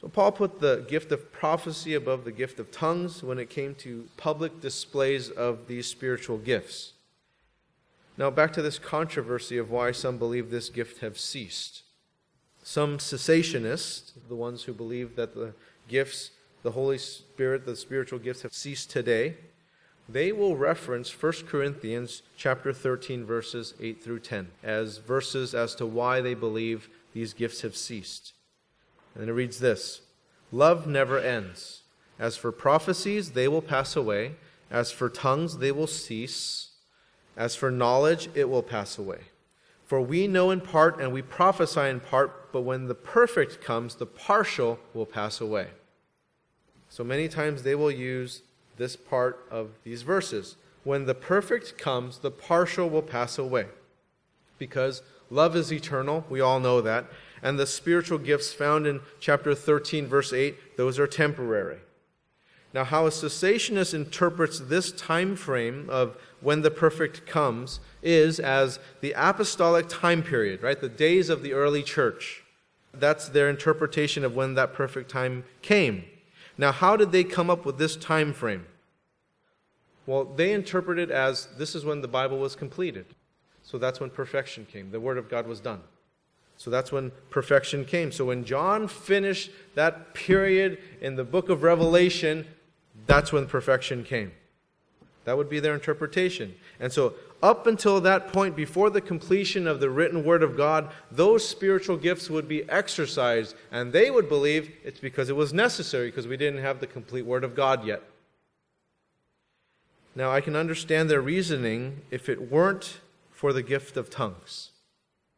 So, 0.00 0.08
Paul 0.08 0.32
put 0.32 0.60
the 0.60 0.86
gift 0.88 1.12
of 1.12 1.30
prophecy 1.30 1.92
above 1.92 2.24
the 2.24 2.32
gift 2.32 2.58
of 2.58 2.70
tongues 2.70 3.22
when 3.22 3.38
it 3.38 3.50
came 3.50 3.74
to 3.80 4.08
public 4.16 4.62
displays 4.62 5.28
of 5.28 5.66
these 5.66 5.86
spiritual 5.86 6.38
gifts. 6.38 6.94
Now, 8.16 8.30
back 8.30 8.54
to 8.54 8.62
this 8.62 8.78
controversy 8.78 9.58
of 9.58 9.70
why 9.70 9.92
some 9.92 10.16
believe 10.16 10.50
this 10.50 10.70
gift 10.70 11.00
have 11.00 11.18
ceased. 11.18 11.82
Some 12.70 12.98
cessationists, 12.98 14.10
the 14.28 14.34
ones 14.34 14.64
who 14.64 14.74
believe 14.74 15.16
that 15.16 15.34
the 15.34 15.54
gifts, 15.88 16.32
the 16.62 16.72
Holy 16.72 16.98
Spirit, 16.98 17.64
the 17.64 17.74
spiritual 17.74 18.18
gifts 18.18 18.42
have 18.42 18.52
ceased 18.52 18.90
today, 18.90 19.38
they 20.06 20.32
will 20.32 20.54
reference 20.54 21.10
1 21.10 21.32
Corinthians 21.46 22.20
chapter 22.36 22.74
13 22.74 23.24
verses 23.24 23.72
8 23.80 24.04
through 24.04 24.18
10 24.18 24.50
as 24.62 24.98
verses 24.98 25.54
as 25.54 25.74
to 25.76 25.86
why 25.86 26.20
they 26.20 26.34
believe 26.34 26.90
these 27.14 27.32
gifts 27.32 27.62
have 27.62 27.74
ceased. 27.74 28.34
And 29.14 29.30
it 29.30 29.32
reads 29.32 29.60
this: 29.60 30.02
Love 30.52 30.86
never 30.86 31.18
ends. 31.18 31.84
As 32.18 32.36
for 32.36 32.52
prophecies, 32.52 33.30
they 33.30 33.48
will 33.48 33.62
pass 33.62 33.96
away. 33.96 34.34
As 34.70 34.92
for 34.92 35.08
tongues, 35.08 35.56
they 35.56 35.72
will 35.72 35.86
cease. 35.86 36.72
As 37.34 37.56
for 37.56 37.70
knowledge, 37.70 38.28
it 38.34 38.50
will 38.50 38.62
pass 38.62 38.98
away. 38.98 39.20
For 39.88 40.02
we 40.02 40.28
know 40.28 40.50
in 40.50 40.60
part 40.60 41.00
and 41.00 41.14
we 41.14 41.22
prophesy 41.22 41.80
in 41.80 42.00
part, 42.00 42.52
but 42.52 42.60
when 42.60 42.88
the 42.88 42.94
perfect 42.94 43.62
comes, 43.62 43.94
the 43.94 44.04
partial 44.04 44.78
will 44.92 45.06
pass 45.06 45.40
away. 45.40 45.68
So 46.90 47.02
many 47.02 47.26
times 47.26 47.62
they 47.62 47.74
will 47.74 47.90
use 47.90 48.42
this 48.76 48.96
part 48.96 49.46
of 49.50 49.70
these 49.84 50.02
verses. 50.02 50.56
When 50.84 51.06
the 51.06 51.14
perfect 51.14 51.78
comes, 51.78 52.18
the 52.18 52.30
partial 52.30 52.90
will 52.90 53.02
pass 53.02 53.38
away. 53.38 53.64
Because 54.58 55.00
love 55.30 55.56
is 55.56 55.72
eternal, 55.72 56.26
we 56.28 56.42
all 56.42 56.60
know 56.60 56.82
that. 56.82 57.06
And 57.42 57.58
the 57.58 57.66
spiritual 57.66 58.18
gifts 58.18 58.52
found 58.52 58.86
in 58.86 59.00
chapter 59.20 59.54
13, 59.54 60.06
verse 60.06 60.34
8, 60.34 60.76
those 60.76 60.98
are 60.98 61.06
temporary. 61.06 61.78
Now, 62.74 62.84
how 62.84 63.06
a 63.06 63.10
cessationist 63.10 63.94
interprets 63.94 64.60
this 64.60 64.92
time 64.92 65.36
frame 65.36 65.88
of 65.88 66.16
when 66.40 66.62
the 66.62 66.70
perfect 66.70 67.26
comes 67.26 67.80
is 68.02 68.38
as 68.38 68.78
the 69.00 69.14
apostolic 69.16 69.88
time 69.88 70.22
period, 70.22 70.62
right? 70.62 70.80
The 70.80 70.88
days 70.88 71.30
of 71.30 71.42
the 71.42 71.54
early 71.54 71.82
church. 71.82 72.44
That's 72.92 73.28
their 73.28 73.48
interpretation 73.48 74.24
of 74.24 74.34
when 74.34 74.54
that 74.54 74.74
perfect 74.74 75.10
time 75.10 75.44
came. 75.62 76.04
Now, 76.58 76.72
how 76.72 76.96
did 76.96 77.12
they 77.12 77.24
come 77.24 77.48
up 77.48 77.64
with 77.64 77.78
this 77.78 77.96
time 77.96 78.32
frame? 78.32 78.66
Well, 80.06 80.24
they 80.24 80.52
interpret 80.52 80.98
it 80.98 81.10
as 81.10 81.48
this 81.56 81.74
is 81.74 81.84
when 81.84 82.00
the 82.00 82.08
Bible 82.08 82.38
was 82.38 82.56
completed. 82.56 83.06
So 83.62 83.78
that's 83.78 84.00
when 84.00 84.10
perfection 84.10 84.66
came. 84.70 84.90
The 84.90 85.00
Word 85.00 85.18
of 85.18 85.28
God 85.28 85.46
was 85.46 85.60
done. 85.60 85.80
So 86.56 86.70
that's 86.70 86.90
when 86.90 87.12
perfection 87.30 87.84
came. 87.84 88.10
So 88.10 88.24
when 88.24 88.44
John 88.44 88.88
finished 88.88 89.50
that 89.74 90.14
period 90.14 90.78
in 91.00 91.14
the 91.14 91.24
book 91.24 91.48
of 91.50 91.62
Revelation, 91.62 92.46
that's 93.08 93.32
when 93.32 93.46
perfection 93.46 94.04
came. 94.04 94.30
That 95.24 95.36
would 95.36 95.48
be 95.48 95.60
their 95.60 95.74
interpretation. 95.74 96.54
And 96.78 96.92
so, 96.92 97.14
up 97.42 97.66
until 97.66 98.00
that 98.00 98.32
point, 98.32 98.54
before 98.54 98.90
the 98.90 99.00
completion 99.00 99.66
of 99.66 99.80
the 99.80 99.90
written 99.90 100.24
Word 100.24 100.42
of 100.42 100.56
God, 100.56 100.90
those 101.10 101.46
spiritual 101.46 101.96
gifts 101.96 102.28
would 102.28 102.48
be 102.48 102.68
exercised. 102.68 103.54
And 103.70 103.92
they 103.92 104.10
would 104.10 104.28
believe 104.28 104.70
it's 104.84 105.00
because 105.00 105.30
it 105.30 105.36
was 105.36 105.52
necessary, 105.52 106.08
because 106.08 106.26
we 106.26 106.36
didn't 106.36 106.62
have 106.62 106.80
the 106.80 106.86
complete 106.86 107.24
Word 107.24 107.44
of 107.44 107.54
God 107.54 107.86
yet. 107.86 108.02
Now, 110.14 110.30
I 110.30 110.40
can 110.40 110.56
understand 110.56 111.08
their 111.08 111.20
reasoning 111.20 112.02
if 112.10 112.28
it 112.28 112.50
weren't 112.50 112.98
for 113.30 113.52
the 113.52 113.62
gift 113.62 113.96
of 113.96 114.10
tongues. 114.10 114.70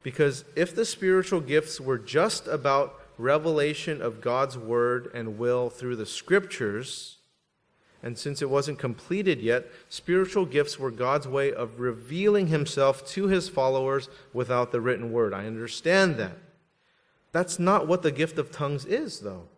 Because 0.03 0.45
if 0.57 0.75
the 0.75 0.85
spiritual 0.85 1.41
gifts 1.41 1.81
were 1.81 1.99
just 1.99 2.49
about 2.49 2.99
revelation 3.19 4.01
of 4.01 4.21
God's 4.21 4.57
Word 4.57 5.11
and 5.15 5.39
will 5.39 5.69
through 5.69 5.97
the 5.97 6.07
Scriptures, 6.07 7.19
and 8.03 8.17
since 8.17 8.41
it 8.41 8.51
wasn't 8.51 8.79
completed 8.79 9.41
yet, 9.41 9.67
spiritual 9.89 10.47
gifts 10.47 10.79
were 10.79 10.91
God's 10.91 11.29
way 11.29 11.53
of 11.53 11.81
revealing 11.81 12.47
himself 12.47 13.07
to 13.11 13.27
his 13.27 13.49
followers 13.49 14.09
without 14.33 14.73
the 14.73 14.81
written 14.81 15.13
word. 15.13 15.35
I 15.35 15.47
understand 15.47 16.17
that. 16.17 16.39
That's 17.33 17.59
not 17.59 17.87
what 17.87 18.03
the 18.03 18.11
gift 18.11 18.39
of 18.39 18.51
tongues 18.51 18.85
is, 18.85 19.21
though. 19.21 19.49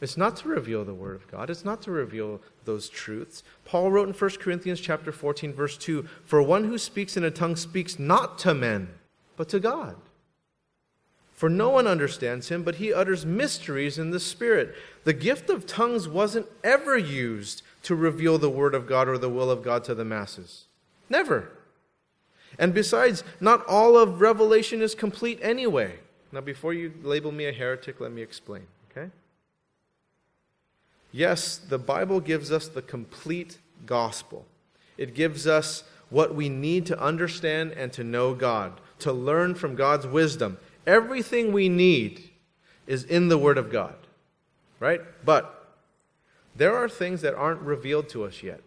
It's 0.00 0.16
not 0.16 0.36
to 0.38 0.48
reveal 0.48 0.84
the 0.84 0.94
word 0.94 1.14
of 1.14 1.30
God. 1.30 1.48
It's 1.48 1.64
not 1.64 1.80
to 1.82 1.92
reveal 1.92 2.40
those 2.64 2.88
truths. 2.88 3.44
Paul 3.64 3.92
wrote 3.92 4.08
in 4.08 4.14
1 4.14 4.40
Corinthians 4.40 4.80
chapter 4.80 5.12
14 5.12 5.52
verse 5.52 5.76
2, 5.76 6.08
"For 6.24 6.42
one 6.42 6.64
who 6.64 6.76
speaks 6.76 7.16
in 7.16 7.22
a 7.22 7.30
tongue 7.30 7.54
speaks 7.54 8.00
not 8.00 8.36
to 8.40 8.52
men, 8.52 8.88
but 9.36 9.48
to 9.50 9.60
God." 9.60 9.96
For 11.32 11.48
no 11.48 11.70
one 11.70 11.86
understands 11.86 12.48
him, 12.48 12.64
but 12.64 12.76
he 12.76 12.92
utters 12.92 13.24
mysteries 13.24 13.96
in 13.96 14.10
the 14.10 14.20
Spirit. 14.20 14.74
The 15.04 15.12
gift 15.12 15.50
of 15.50 15.66
tongues 15.66 16.06
wasn't 16.08 16.46
ever 16.62 16.96
used 16.96 17.62
to 17.82 17.94
reveal 17.94 18.38
the 18.38 18.50
Word 18.50 18.74
of 18.74 18.86
God 18.86 19.08
or 19.08 19.18
the 19.18 19.28
will 19.28 19.50
of 19.50 19.62
God 19.62 19.84
to 19.84 19.94
the 19.94 20.04
masses. 20.04 20.66
Never. 21.08 21.50
And 22.58 22.72
besides, 22.72 23.24
not 23.40 23.66
all 23.66 23.96
of 23.96 24.20
Revelation 24.20 24.80
is 24.80 24.94
complete 24.94 25.38
anyway. 25.42 25.98
Now, 26.30 26.40
before 26.40 26.72
you 26.72 26.92
label 27.02 27.32
me 27.32 27.46
a 27.46 27.52
heretic, 27.52 28.00
let 28.00 28.12
me 28.12 28.22
explain, 28.22 28.66
okay? 28.90 29.10
Yes, 31.10 31.56
the 31.56 31.78
Bible 31.78 32.20
gives 32.20 32.50
us 32.50 32.68
the 32.68 32.82
complete 32.82 33.58
gospel. 33.84 34.46
It 34.96 35.14
gives 35.14 35.46
us 35.46 35.84
what 36.08 36.34
we 36.34 36.48
need 36.48 36.86
to 36.86 37.00
understand 37.00 37.72
and 37.72 37.92
to 37.94 38.04
know 38.04 38.34
God, 38.34 38.80
to 39.00 39.12
learn 39.12 39.54
from 39.54 39.74
God's 39.74 40.06
wisdom. 40.06 40.58
Everything 40.86 41.52
we 41.52 41.68
need 41.68 42.30
is 42.86 43.04
in 43.04 43.28
the 43.28 43.38
Word 43.38 43.58
of 43.58 43.70
God, 43.70 43.96
right? 44.82 45.00
But 45.24 45.76
there 46.56 46.74
are 46.74 46.88
things 46.88 47.20
that 47.20 47.36
aren't 47.36 47.60
revealed 47.60 48.08
to 48.08 48.24
us 48.24 48.42
yet. 48.42 48.60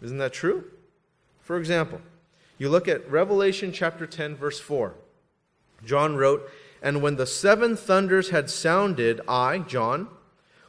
Isn't 0.00 0.18
that 0.18 0.32
true? 0.32 0.70
For 1.40 1.58
example, 1.58 2.00
you 2.58 2.68
look 2.68 2.86
at 2.86 3.10
Revelation 3.10 3.72
chapter 3.72 4.06
10, 4.06 4.36
verse 4.36 4.60
4. 4.60 4.94
John 5.84 6.14
wrote, 6.14 6.48
And 6.80 7.02
when 7.02 7.16
the 7.16 7.26
seven 7.26 7.76
thunders 7.76 8.30
had 8.30 8.48
sounded, 8.48 9.20
I, 9.26 9.58
John, 9.58 10.06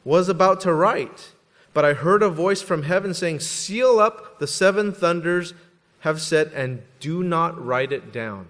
was 0.04 0.28
about 0.28 0.60
to 0.62 0.74
write. 0.74 1.34
But 1.72 1.86
I 1.86 1.94
heard 1.94 2.24
a 2.24 2.30
voice 2.30 2.64
from 2.64 2.84
heaven 2.84 3.14
saying, 3.14 3.42
Seal 3.42 4.00
up 4.00 4.40
the 4.40 4.48
seven 4.48 4.92
thunders 4.92 5.54
have 6.00 6.20
said, 6.20 6.52
and 6.56 6.82
do 7.00 7.22
not 7.22 7.64
write 7.64 7.92
it 7.92 8.12
down. 8.12 8.48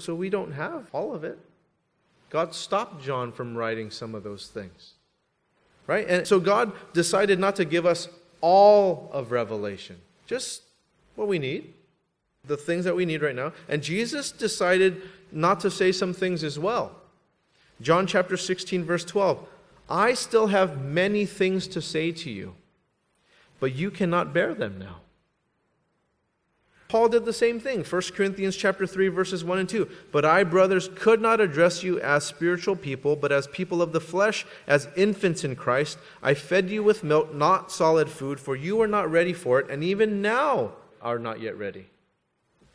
So 0.00 0.16
we 0.16 0.30
don't 0.30 0.52
have 0.52 0.88
all 0.92 1.14
of 1.14 1.22
it. 1.22 1.38
God 2.30 2.54
stopped 2.54 3.02
John 3.02 3.32
from 3.32 3.56
writing 3.56 3.90
some 3.90 4.14
of 4.14 4.22
those 4.22 4.48
things. 4.48 4.94
Right? 5.86 6.06
And 6.08 6.26
so 6.26 6.40
God 6.40 6.72
decided 6.92 7.38
not 7.38 7.56
to 7.56 7.64
give 7.64 7.86
us 7.86 8.08
all 8.40 9.08
of 9.12 9.30
Revelation, 9.30 9.96
just 10.26 10.62
what 11.14 11.28
we 11.28 11.38
need, 11.38 11.72
the 12.44 12.56
things 12.56 12.84
that 12.84 12.96
we 12.96 13.04
need 13.04 13.22
right 13.22 13.34
now. 13.34 13.52
And 13.68 13.82
Jesus 13.82 14.32
decided 14.32 15.02
not 15.32 15.60
to 15.60 15.70
say 15.70 15.92
some 15.92 16.12
things 16.12 16.42
as 16.42 16.58
well. 16.58 16.96
John 17.80 18.06
chapter 18.06 18.36
16, 18.36 18.84
verse 18.84 19.04
12 19.04 19.46
I 19.88 20.14
still 20.14 20.48
have 20.48 20.82
many 20.82 21.26
things 21.26 21.68
to 21.68 21.80
say 21.80 22.10
to 22.10 22.30
you, 22.30 22.54
but 23.60 23.74
you 23.74 23.90
cannot 23.90 24.34
bear 24.34 24.54
them 24.54 24.78
now. 24.78 25.00
Paul 26.88 27.08
did 27.08 27.24
the 27.24 27.32
same 27.32 27.58
thing. 27.58 27.82
1 27.82 28.02
Corinthians 28.14 28.56
chapter 28.56 28.86
3 28.86 29.08
verses 29.08 29.44
1 29.44 29.58
and 29.58 29.68
2. 29.68 29.88
But 30.12 30.24
I 30.24 30.44
brothers 30.44 30.88
could 30.94 31.20
not 31.20 31.40
address 31.40 31.82
you 31.82 32.00
as 32.00 32.24
spiritual 32.24 32.76
people, 32.76 33.16
but 33.16 33.32
as 33.32 33.48
people 33.48 33.82
of 33.82 33.92
the 33.92 34.00
flesh, 34.00 34.46
as 34.66 34.88
infants 34.96 35.42
in 35.42 35.56
Christ. 35.56 35.98
I 36.22 36.34
fed 36.34 36.70
you 36.70 36.84
with 36.84 37.02
milk, 37.02 37.34
not 37.34 37.72
solid 37.72 38.08
food, 38.08 38.38
for 38.38 38.54
you 38.54 38.80
are 38.82 38.86
not 38.86 39.10
ready 39.10 39.32
for 39.32 39.58
it, 39.58 39.68
and 39.68 39.82
even 39.82 40.22
now 40.22 40.72
are 41.02 41.18
not 41.18 41.40
yet 41.40 41.58
ready. 41.58 41.86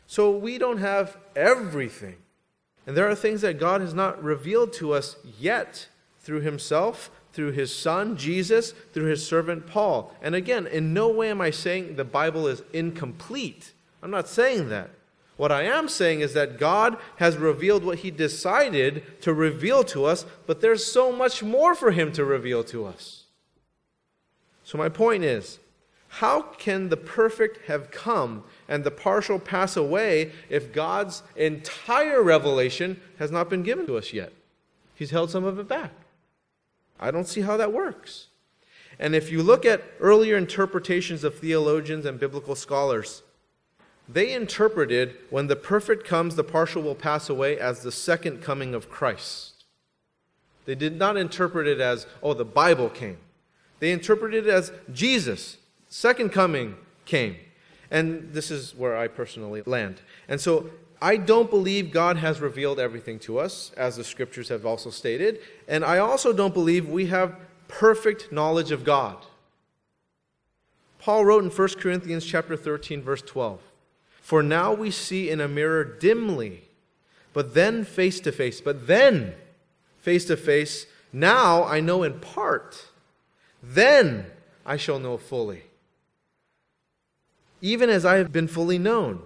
So 0.06 0.30
we 0.30 0.58
don't 0.58 0.78
have 0.78 1.16
everything. 1.34 2.16
And 2.86 2.96
there 2.96 3.08
are 3.08 3.14
things 3.14 3.40
that 3.40 3.58
God 3.58 3.80
has 3.80 3.94
not 3.94 4.22
revealed 4.22 4.72
to 4.74 4.92
us 4.92 5.16
yet 5.38 5.88
through 6.20 6.40
himself, 6.40 7.10
through 7.32 7.52
his 7.52 7.74
son 7.74 8.16
Jesus, 8.16 8.72
through 8.92 9.06
his 9.06 9.26
servant 9.26 9.66
Paul. 9.66 10.14
And 10.20 10.34
again, 10.34 10.66
in 10.66 10.92
no 10.92 11.08
way 11.08 11.30
am 11.30 11.40
I 11.40 11.50
saying 11.50 11.96
the 11.96 12.04
Bible 12.04 12.46
is 12.46 12.62
incomplete. 12.72 13.72
I'm 14.02 14.10
not 14.10 14.28
saying 14.28 14.68
that. 14.70 14.90
What 15.36 15.52
I 15.52 15.62
am 15.62 15.88
saying 15.88 16.20
is 16.20 16.34
that 16.34 16.58
God 16.58 16.98
has 17.16 17.36
revealed 17.36 17.84
what 17.84 17.98
He 17.98 18.10
decided 18.10 19.22
to 19.22 19.32
reveal 19.32 19.82
to 19.84 20.04
us, 20.04 20.26
but 20.46 20.60
there's 20.60 20.84
so 20.84 21.10
much 21.10 21.42
more 21.42 21.74
for 21.74 21.90
Him 21.90 22.12
to 22.12 22.24
reveal 22.24 22.62
to 22.64 22.84
us. 22.84 23.24
So, 24.64 24.78
my 24.78 24.88
point 24.88 25.24
is 25.24 25.58
how 26.08 26.42
can 26.42 26.90
the 26.90 26.96
perfect 26.96 27.66
have 27.68 27.90
come 27.90 28.44
and 28.68 28.84
the 28.84 28.90
partial 28.90 29.38
pass 29.38 29.76
away 29.76 30.32
if 30.50 30.72
God's 30.72 31.22
entire 31.36 32.22
revelation 32.22 33.00
has 33.18 33.30
not 33.30 33.48
been 33.48 33.62
given 33.62 33.86
to 33.86 33.96
us 33.96 34.12
yet? 34.12 34.32
He's 34.94 35.10
held 35.10 35.30
some 35.30 35.44
of 35.44 35.58
it 35.58 35.66
back. 35.66 35.92
I 37.00 37.10
don't 37.10 37.26
see 37.26 37.40
how 37.40 37.56
that 37.56 37.72
works. 37.72 38.28
And 38.98 39.14
if 39.14 39.32
you 39.32 39.42
look 39.42 39.64
at 39.64 39.82
earlier 40.00 40.36
interpretations 40.36 41.24
of 41.24 41.38
theologians 41.38 42.04
and 42.04 42.20
biblical 42.20 42.54
scholars, 42.54 43.22
they 44.12 44.32
interpreted 44.32 45.16
when 45.30 45.46
the 45.46 45.56
perfect 45.56 46.04
comes, 46.04 46.36
the 46.36 46.44
partial 46.44 46.82
will 46.82 46.94
pass 46.94 47.28
away 47.28 47.58
as 47.58 47.80
the 47.80 47.92
second 47.92 48.42
coming 48.42 48.74
of 48.74 48.90
Christ. 48.90 49.64
They 50.64 50.74
did 50.74 50.96
not 50.96 51.16
interpret 51.16 51.66
it 51.66 51.80
as, 51.80 52.06
oh, 52.22 52.34
the 52.34 52.44
Bible 52.44 52.88
came. 52.88 53.18
They 53.80 53.90
interpreted 53.90 54.46
it 54.46 54.50
as 54.50 54.72
Jesus, 54.92 55.56
second 55.88 56.30
coming, 56.30 56.76
came. 57.04 57.36
And 57.90 58.32
this 58.32 58.50
is 58.50 58.74
where 58.74 58.96
I 58.96 59.08
personally 59.08 59.62
land. 59.66 60.00
And 60.28 60.40
so 60.40 60.70
I 61.00 61.16
don't 61.16 61.50
believe 61.50 61.90
God 61.90 62.16
has 62.18 62.40
revealed 62.40 62.78
everything 62.78 63.18
to 63.20 63.38
us, 63.38 63.72
as 63.76 63.96
the 63.96 64.04
scriptures 64.04 64.48
have 64.50 64.64
also 64.64 64.88
stated. 64.90 65.40
And 65.66 65.84
I 65.84 65.98
also 65.98 66.32
don't 66.32 66.54
believe 66.54 66.88
we 66.88 67.06
have 67.06 67.36
perfect 67.66 68.30
knowledge 68.30 68.70
of 68.70 68.84
God. 68.84 69.16
Paul 71.00 71.24
wrote 71.24 71.42
in 71.42 71.50
1 71.50 71.68
Corinthians 71.80 72.24
chapter 72.24 72.56
13 72.56 73.02
verse 73.02 73.22
12, 73.22 73.60
"For 74.22 74.42
now 74.42 74.72
we 74.72 74.90
see 74.90 75.28
in 75.28 75.40
a 75.40 75.48
mirror 75.48 75.84
dimly, 75.84 76.68
but 77.34 77.52
then 77.52 77.84
face 77.84 78.18
to 78.20 78.32
face, 78.32 78.62
but 78.62 78.86
then 78.86 79.34
face 80.00 80.24
to 80.24 80.36
face, 80.36 80.86
now 81.12 81.64
I 81.64 81.80
know 81.80 82.02
in 82.02 82.20
part, 82.20 82.86
then 83.62 84.26
I 84.64 84.78
shall 84.78 84.98
know 84.98 85.18
fully, 85.18 85.64
even 87.60 87.90
as 87.90 88.06
I 88.06 88.16
have 88.16 88.32
been 88.32 88.48
fully 88.48 88.78
known." 88.78 89.22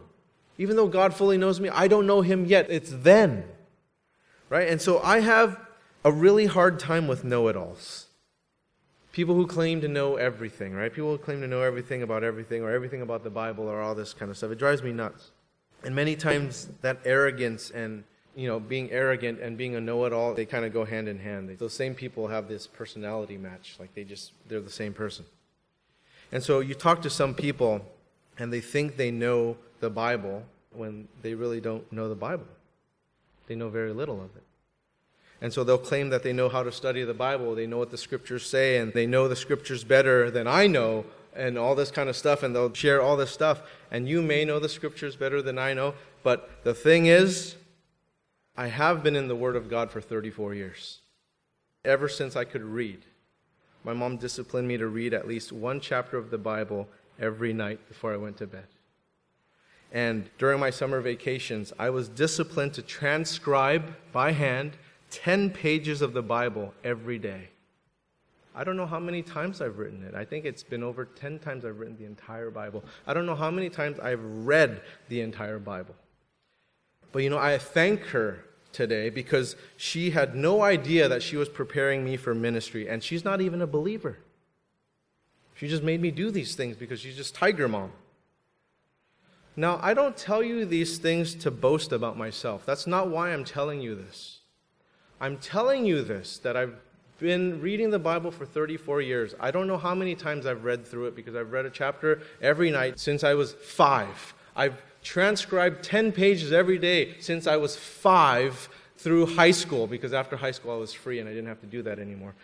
Even 0.59 0.77
though 0.77 0.89
God 0.89 1.13
fully 1.13 1.37
knows 1.37 1.61
me, 1.61 1.69
I 1.69 1.87
don't 1.87 2.07
know 2.07 2.23
him 2.23 2.47
yet. 2.47 2.71
It's 2.71 2.91
then. 2.91 3.45
Right? 4.49 4.67
And 4.69 4.81
so 4.81 5.01
I 5.01 5.21
have 5.21 5.61
a 6.03 6.11
really 6.11 6.47
hard 6.47 6.79
time 6.79 7.07
with 7.07 7.25
know 7.25 7.49
it 7.49 7.57
alls. 7.57 8.06
People 9.17 9.35
who 9.35 9.47
claim 9.47 9.81
to 9.81 9.89
know 9.89 10.17
everything, 10.17 10.75
right? 10.75 10.93
People 10.93 11.13
who 11.13 11.17
claim 11.17 11.41
to 11.41 11.49
know 11.49 11.63
everything 11.63 12.03
about 12.03 12.23
everything 12.23 12.63
or 12.63 12.71
everything 12.71 13.01
about 13.01 13.25
the 13.25 13.31
Bible 13.31 13.67
or 13.67 13.81
all 13.81 13.95
this 13.95 14.13
kind 14.13 14.31
of 14.31 14.37
stuff. 14.37 14.51
It 14.51 14.59
drives 14.59 14.83
me 14.83 14.93
nuts. 14.93 15.31
And 15.83 15.95
many 15.95 16.17
times 16.17 16.69
that 16.83 16.99
arrogance 17.07 17.71
and 17.71 18.05
you 18.35 18.47
know, 18.47 18.61
being 18.61 18.91
arrogant 18.91 19.41
and 19.41 19.57
being 19.57 19.75
a 19.75 19.81
know-it-all, 19.81 20.35
they 20.35 20.45
kind 20.45 20.67
of 20.67 20.75
go 20.75 20.85
hand 20.85 21.09
in 21.09 21.19
hand. 21.19 21.49
Those 21.59 21.73
same 21.73 21.95
people 21.95 22.29
have 22.29 22.47
this 22.47 22.67
personality 22.67 23.39
match, 23.39 23.77
like 23.81 23.95
they 23.95 24.05
just 24.05 24.33
they're 24.49 24.61
the 24.61 24.69
same 24.69 24.93
person. 24.93 25.25
And 26.31 26.43
so 26.43 26.61
you 26.61 26.75
talk 26.75 27.01
to 27.01 27.09
some 27.09 27.33
people 27.33 27.87
and 28.37 28.53
they 28.53 28.61
think 28.61 28.99
they 28.99 29.11
know 29.11 29.57
the 29.81 29.89
Bible 29.89 30.43
when 30.75 31.09
they 31.23 31.33
really 31.33 31.63
don't 31.63 31.91
know 31.91 32.11
the 32.11 32.15
Bible. 32.15 32.49
They 33.47 33.55
know 33.55 33.71
very 33.71 33.95
little 33.95 34.17
of 34.17 34.37
it. 34.37 34.46
And 35.41 35.53
so 35.53 35.65
they'll 35.65 35.79
claim 35.79 36.09
that 36.11 36.23
they 36.23 36.33
know 36.33 36.49
how 36.49 36.63
to 36.63 36.73
study 36.73 37.03
the 37.05 37.15
Bible, 37.15 37.55
they 37.55 37.67
know 37.67 37.79
what 37.79 37.91
the 37.91 37.99
scriptures 37.99 38.49
say, 38.49 38.79
and 38.79 38.93
they 38.93 39.07
know 39.07 39.29
the 39.29 39.37
scriptures 39.37 39.85
better 39.85 40.31
than 40.31 40.47
I 40.47 40.67
know, 40.67 41.05
and 41.35 41.59
all 41.59 41.75
this 41.75 41.91
kind 41.91 42.09
of 42.09 42.17
stuff, 42.17 42.43
and 42.43 42.55
they'll 42.55 42.73
share 42.73 43.03
all 43.03 43.17
this 43.17 43.31
stuff. 43.31 43.63
And 43.91 44.09
you 44.09 44.23
may 44.23 44.45
know 44.45 44.59
the 44.59 44.69
scriptures 44.69 45.15
better 45.17 45.43
than 45.43 45.59
I 45.59 45.75
know, 45.75 45.95
but 46.23 46.65
the 46.65 46.75
thing 46.75 47.07
is, 47.07 47.57
I 48.57 48.69
have 48.69 49.03
been 49.03 49.17
in 49.17 49.29
the 49.29 49.37
Word 49.37 49.57
of 49.57 49.69
God 49.69 49.91
for 49.91 50.01
34 50.01 50.55
years, 50.55 51.01
ever 51.85 52.09
since 52.09 52.35
I 52.35 52.45
could 52.45 52.65
read. 52.65 53.05
My 53.85 53.93
mom 53.93 54.17
disciplined 54.17 54.67
me 54.67 54.79
to 54.79 54.87
read 54.87 55.13
at 55.13 55.29
least 55.29 55.53
one 55.53 55.79
chapter 55.81 56.17
of 56.17 56.31
the 56.31 56.39
Bible 56.39 56.89
every 57.21 57.53
night 57.53 57.87
before 57.89 58.13
I 58.13 58.17
went 58.17 58.39
to 58.39 58.47
bed. 58.47 58.67
And 59.93 60.29
during 60.39 60.59
my 60.59 60.71
summer 60.71 61.01
vacations, 61.01 61.73
I 61.79 61.91
was 61.91 62.09
disciplined 62.09 62.75
to 62.75 62.83
transcribe 62.83 63.95
by 64.13 64.33
hand 64.33 64.73
10 65.17 65.51
pages 65.51 66.03
of 66.03 66.13
the 66.13 66.23
Bible 66.23 66.75
every 66.85 67.19
day. 67.19 67.49
I 68.55 68.65
don't 68.65 68.77
know 68.77 68.87
how 68.87 68.99
many 68.99 69.23
times 69.23 69.61
I've 69.61 69.79
written 69.79 70.03
it. 70.03 70.15
I 70.15 70.25
think 70.25 70.45
it's 70.45 70.63
been 70.63 70.83
over 70.83 71.05
10 71.05 71.39
times 71.39 71.65
I've 71.65 71.79
written 71.79 71.97
the 71.99 72.05
entire 72.05 72.51
Bible. 72.51 72.85
I 73.07 73.15
don't 73.15 73.27
know 73.27 73.35
how 73.35 73.51
many 73.51 73.69
times 73.69 73.99
I've 73.99 74.23
read 74.23 74.81
the 75.09 75.21
entire 75.21 75.59
Bible. 75.59 75.95
But 77.13 77.23
you 77.23 77.31
know, 77.31 77.39
I 77.39 77.59
thank 77.59 78.01
her 78.07 78.45
today 78.73 79.09
because 79.09 79.57
she 79.77 80.11
had 80.11 80.35
no 80.35 80.63
idea 80.63 81.09
that 81.09 81.23
she 81.23 81.37
was 81.37 81.49
preparing 81.49 82.05
me 82.05 82.17
for 82.17 82.35
ministry, 82.35 82.89
and 82.89 83.03
she's 83.03 83.25
not 83.25 83.41
even 83.41 83.63
a 83.63 83.67
believer. 83.67 84.19
She 85.55 85.69
just 85.69 85.83
made 85.83 86.03
me 86.03 86.11
do 86.11 86.31
these 86.31 86.55
things 86.55 86.77
because 86.77 87.01
she's 87.01 87.17
just 87.17 87.35
tiger 87.35 87.69
mom. 87.69 87.93
Now, 89.57 89.81
I 89.83 89.95
don't 89.95 90.17
tell 90.17 90.43
you 90.43 90.67
these 90.67 90.99
things 90.99 91.35
to 91.37 91.51
boast 91.51 91.93
about 91.93 92.19
myself. 92.19 92.67
That's 92.67 92.87
not 92.87 93.09
why 93.09 93.33
I'm 93.33 93.45
telling 93.45 93.81
you 93.81 93.95
this. 93.95 94.36
I'm 95.21 95.39
telling 95.39 95.85
you 95.85 96.03
this 96.03 96.39
that 96.39 96.57
I've 96.57 96.75
been 97.19 97.61
reading 97.61 97.91
the 97.91 97.99
Bible 97.99 98.31
for 98.31 98.45
34 98.45 99.01
years. 99.01 99.35
I 99.41 99.51
don't 99.51 99.67
know 99.67 99.79
how 99.79 99.95
many 99.95 100.15
times 100.15 100.45
I've 100.45 100.65
read 100.65 100.87
through 100.87 101.07
it 101.07 101.17
because 101.17 101.35
I've 101.35 101.53
read 101.53 101.65
a 101.65 101.71
chapter 101.71 102.21
every 102.43 102.71
night 102.71 102.99
since 102.99 103.25
I 103.25 103.35
was 103.35 103.55
five. 103.55 104.35
I've 104.55 104.83
transcribed 105.03 105.83
10 105.83 106.13
pages 106.13 106.53
every 106.53 106.79
day 106.79 107.15
since 107.21 107.47
I 107.47 107.57
was 107.57 107.77
five 107.77 108.69
through 108.99 109.27
high 109.27 109.51
school 109.51 109.87
because 109.87 110.13
after 110.13 110.37
high 110.37 110.51
school 110.51 110.73
I 110.73 110.77
was 110.77 110.93
free 110.93 111.19
and 111.19 111.29
I 111.29 111.33
didn't 111.33 111.49
have 111.49 111.61
to 111.61 111.67
do 111.67 111.83
that 111.83 111.99
anymore. 111.99 112.35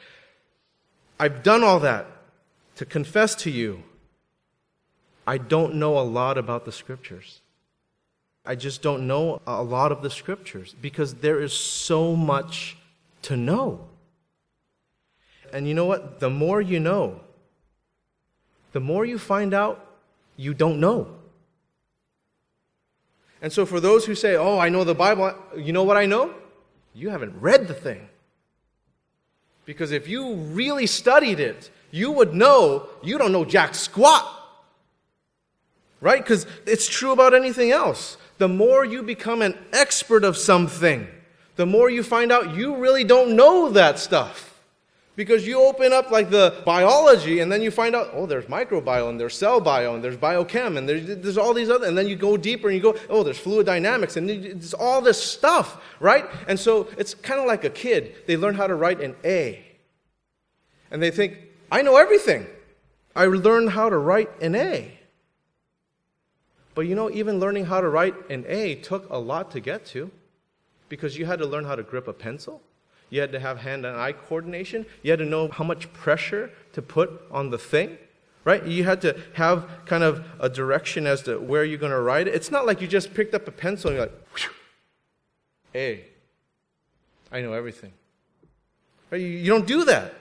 I've 1.21 1.43
done 1.43 1.63
all 1.63 1.81
that 1.81 2.07
to 2.77 2.87
confess 2.87 3.35
to 3.37 3.51
you 3.51 3.83
I 5.27 5.39
don't 5.39 5.77
know 5.77 5.99
a 5.99 6.03
lot 6.03 6.37
about 6.37 6.65
the 6.65 6.73
scriptures. 6.73 7.42
I 8.45 8.55
just 8.57 8.83
don't 8.83 9.07
know 9.07 9.41
a 9.47 9.63
lot 9.63 9.93
of 9.93 10.03
the 10.03 10.11
scriptures 10.11 10.75
because 10.81 11.15
there 11.15 11.41
is 11.41 11.53
so 11.53 12.17
much 12.17 12.77
to 13.23 13.37
know. 13.37 13.87
And 15.53 15.69
you 15.69 15.75
know 15.75 15.85
what? 15.85 16.19
The 16.19 16.31
more 16.31 16.61
you 16.61 16.81
know, 16.81 17.21
the 18.73 18.81
more 18.81 19.05
you 19.05 19.19
find 19.19 19.55
out 19.55 19.87
you 20.37 20.55
don't 20.55 20.81
know. 20.81 21.09
And 23.41 23.53
so, 23.53 23.67
for 23.67 23.81
those 23.81 24.07
who 24.07 24.15
say, 24.15 24.37
Oh, 24.37 24.59
I 24.59 24.69
know 24.69 24.85
the 24.85 24.95
Bible, 24.95 25.35
you 25.57 25.73
know 25.73 25.83
what 25.83 25.97
I 25.97 26.07
know? 26.07 26.35
You 26.95 27.11
haven't 27.11 27.41
read 27.41 27.69
the 27.69 27.75
thing. 27.75 28.09
Because 29.65 29.93
if 29.93 30.09
you 30.09 30.35
really 30.35 30.87
studied 30.87 31.39
it, 31.39 31.71
you 31.91 32.11
would 32.11 32.35
know 32.35 32.89
you 33.03 33.19
don't 33.19 33.33
know 33.33 33.45
jack 33.45 33.75
squat 33.75 34.43
right? 36.03 36.23
Because 36.23 36.47
it's 36.67 36.87
true 36.87 37.13
about 37.13 37.33
anything 37.33 37.71
else. 37.71 38.19
The 38.43 38.49
more 38.49 38.85
you 38.85 39.05
become 39.05 39.41
an 39.41 39.57
expert 39.73 40.25
of 40.25 40.37
something, 40.37 41.07
the 41.55 41.65
more 41.65 41.89
you 41.89 42.03
find 42.03 42.33
out 42.33 42.57
you 42.57 42.75
really 42.75 43.05
don't 43.05 43.37
know 43.37 43.69
that 43.69 44.01
stuff. 44.01 44.61
Because 45.15 45.47
you 45.47 45.61
open 45.61 45.93
up 45.93 46.11
like 46.11 46.29
the 46.29 46.61
biology 46.67 47.39
and 47.39 47.53
then 47.53 47.63
you 47.63 47.71
find 47.71 47.95
out, 47.95 48.09
oh, 48.13 48.27
there's 48.27 48.47
microbiome, 48.47 49.11
and 49.11 49.21
there's 49.21 49.37
cell 49.37 49.61
bio, 49.61 49.95
and 49.95 50.03
there's 50.03 50.17
biochem, 50.17 50.77
and 50.77 50.89
there's, 50.89 51.07
there's 51.23 51.39
all 51.39 51.55
these 51.55 51.71
other, 51.71 51.87
and 51.87 51.97
then 51.97 52.09
you 52.09 52.17
go 52.17 52.37
deeper 52.37 52.67
and 52.67 52.77
you 52.77 52.83
go, 52.83 52.99
oh, 53.09 53.23
there's 53.23 53.39
fluid 53.39 53.65
dynamics, 53.65 54.17
and 54.17 54.29
there's 54.29 54.75
all 54.75 55.01
this 55.01 55.23
stuff, 55.23 55.81
right? 56.01 56.25
And 56.49 56.59
so 56.59 56.89
it's 56.99 57.15
kind 57.15 57.39
of 57.39 57.47
like 57.47 57.63
a 57.63 57.71
kid. 57.71 58.27
They 58.27 58.37
learn 58.37 58.57
how 58.57 58.67
to 58.67 58.75
write 58.75 59.01
an 59.01 59.15
A. 59.25 59.65
And 60.91 61.01
they 61.01 61.13
think, 61.13 61.39
I 61.71 61.83
know 61.83 61.97
everything. 61.97 62.49
I 63.15 63.27
learned 63.27 63.71
how 63.71 63.89
to 63.89 63.99
write 63.99 64.31
an 64.43 64.57
A. 64.57 64.99
But 66.75 66.83
you 66.83 66.95
know, 66.95 67.11
even 67.11 67.39
learning 67.39 67.67
how 67.67 67.81
to 67.81 67.89
write 67.89 68.15
an 68.31 68.45
A 68.49 68.77
took 68.77 69.09
a 69.11 69.19
lot 69.19 69.51
to 69.53 69.61
get 69.61 69.85
to 69.87 70.11
because 70.89 71.19
you 71.19 71.27
had 71.27 71.39
to 71.39 71.47
learn 71.47 71.65
how 71.65 71.75
to 71.75 71.83
grip 71.83 72.09
a 72.09 72.13
pencil. 72.13 72.63
You 73.11 73.21
had 73.21 73.33
to 73.33 73.41
have 73.41 73.59
hand 73.59 73.85
and 73.85 73.97
eye 73.97 74.13
coordination. 74.13 74.87
You 75.03 75.11
had 75.11 75.19
to 75.19 75.27
know 75.27 75.49
how 75.49 75.65
much 75.65 75.93
pressure 75.93 76.51
to 76.73 76.81
put 76.81 77.23
on 77.31 77.51
the 77.51 77.59
thing, 77.59 77.99
right? 78.45 78.65
You 78.67 78.85
had 78.85 79.03
to 79.03 79.21
have 79.35 79.69
kind 79.85 80.03
of 80.03 80.25
a 80.41 80.49
direction 80.49 81.07
as 81.07 81.23
to 81.23 81.39
where 81.39 81.63
you're 81.63 81.79
going 81.79 81.93
to 81.93 82.01
write 82.01 82.27
it. 82.27 82.35
It's 82.35 82.51
not 82.51 82.65
like 82.65 82.81
you 82.81 82.89
just 82.89 83.13
picked 83.13 83.35
up 83.35 83.47
a 83.47 83.51
pencil 83.51 83.91
and 83.91 83.99
you're 83.99 84.07
like, 84.07 84.51
A. 85.75 86.05
I 87.31 87.43
know 87.43 87.53
everything. 87.53 87.93
Right? 89.11 89.21
You 89.21 89.51
don't 89.51 89.67
do 89.67 89.85
that. 89.85 90.15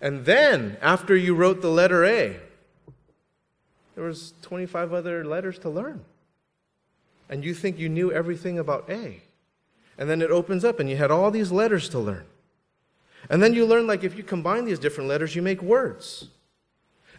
And 0.00 0.24
then, 0.24 0.78
after 0.80 1.14
you 1.14 1.34
wrote 1.34 1.60
the 1.60 1.70
letter 1.70 2.04
A, 2.06 2.40
there 3.98 4.06
was 4.06 4.32
25 4.42 4.92
other 4.92 5.24
letters 5.24 5.58
to 5.58 5.68
learn. 5.68 6.04
And 7.28 7.44
you 7.44 7.52
think 7.52 7.80
you 7.80 7.88
knew 7.88 8.12
everything 8.12 8.56
about 8.56 8.88
A. 8.88 9.20
And 9.98 10.08
then 10.08 10.22
it 10.22 10.30
opens 10.30 10.64
up 10.64 10.78
and 10.78 10.88
you 10.88 10.96
had 10.96 11.10
all 11.10 11.32
these 11.32 11.50
letters 11.50 11.88
to 11.88 11.98
learn. 11.98 12.24
And 13.28 13.42
then 13.42 13.54
you 13.54 13.66
learn 13.66 13.88
like 13.88 14.04
if 14.04 14.16
you 14.16 14.22
combine 14.22 14.66
these 14.66 14.78
different 14.78 15.08
letters, 15.08 15.34
you 15.34 15.42
make 15.42 15.60
words. 15.62 16.28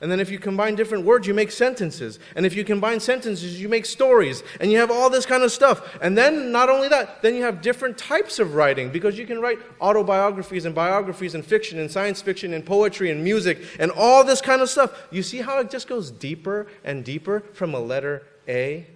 And 0.02 0.10
then 0.10 0.20
if 0.20 0.32
you 0.32 0.40
combine 0.40 0.76
different 0.76 1.04
words, 1.04 1.28
you 1.28 1.34
make 1.34 1.52
sentences. 1.52 2.20
And 2.36 2.46
if 2.46 2.56
you 2.56 2.64
combine 2.64 3.00
sentences, 3.00 3.60
you 3.62 3.68
make 3.68 3.86
stories. 3.86 4.44
And 4.62 4.72
you 4.72 4.78
have 4.78 4.92
all 4.92 5.10
this 5.10 5.26
kind 5.26 5.44
of 5.44 5.52
stuff. 5.52 5.98
And 6.02 6.18
then, 6.18 6.52
not 6.52 6.70
only 6.70 6.88
that, 6.88 7.22
then 7.22 7.36
you 7.36 7.44
have 7.44 7.62
different 7.62 7.98
types 7.98 8.40
of 8.40 8.56
writing 8.56 8.92
because 8.92 9.18
you 9.18 9.26
can 9.26 9.42
write 9.42 9.60
autobiographies 9.82 10.66
and 10.66 10.74
biographies 10.74 11.36
and 11.36 11.46
fiction 11.46 11.80
and 11.80 11.92
science 11.92 12.22
fiction 12.22 12.54
and 12.54 12.66
poetry 12.66 13.12
and 13.12 13.24
music 13.24 13.62
and 13.78 13.92
all 13.92 14.24
this 14.24 14.40
kind 14.40 14.62
of 14.62 14.70
stuff. 14.70 15.08
You 15.12 15.22
see 15.22 15.40
how 15.40 15.60
it 15.60 15.70
just 15.70 15.88
goes 15.88 16.12
deeper 16.12 16.68
and 16.84 17.04
deeper 17.04 17.42
from 17.54 17.74
a 17.74 17.80
letter 17.80 18.24
A? 18.48 18.88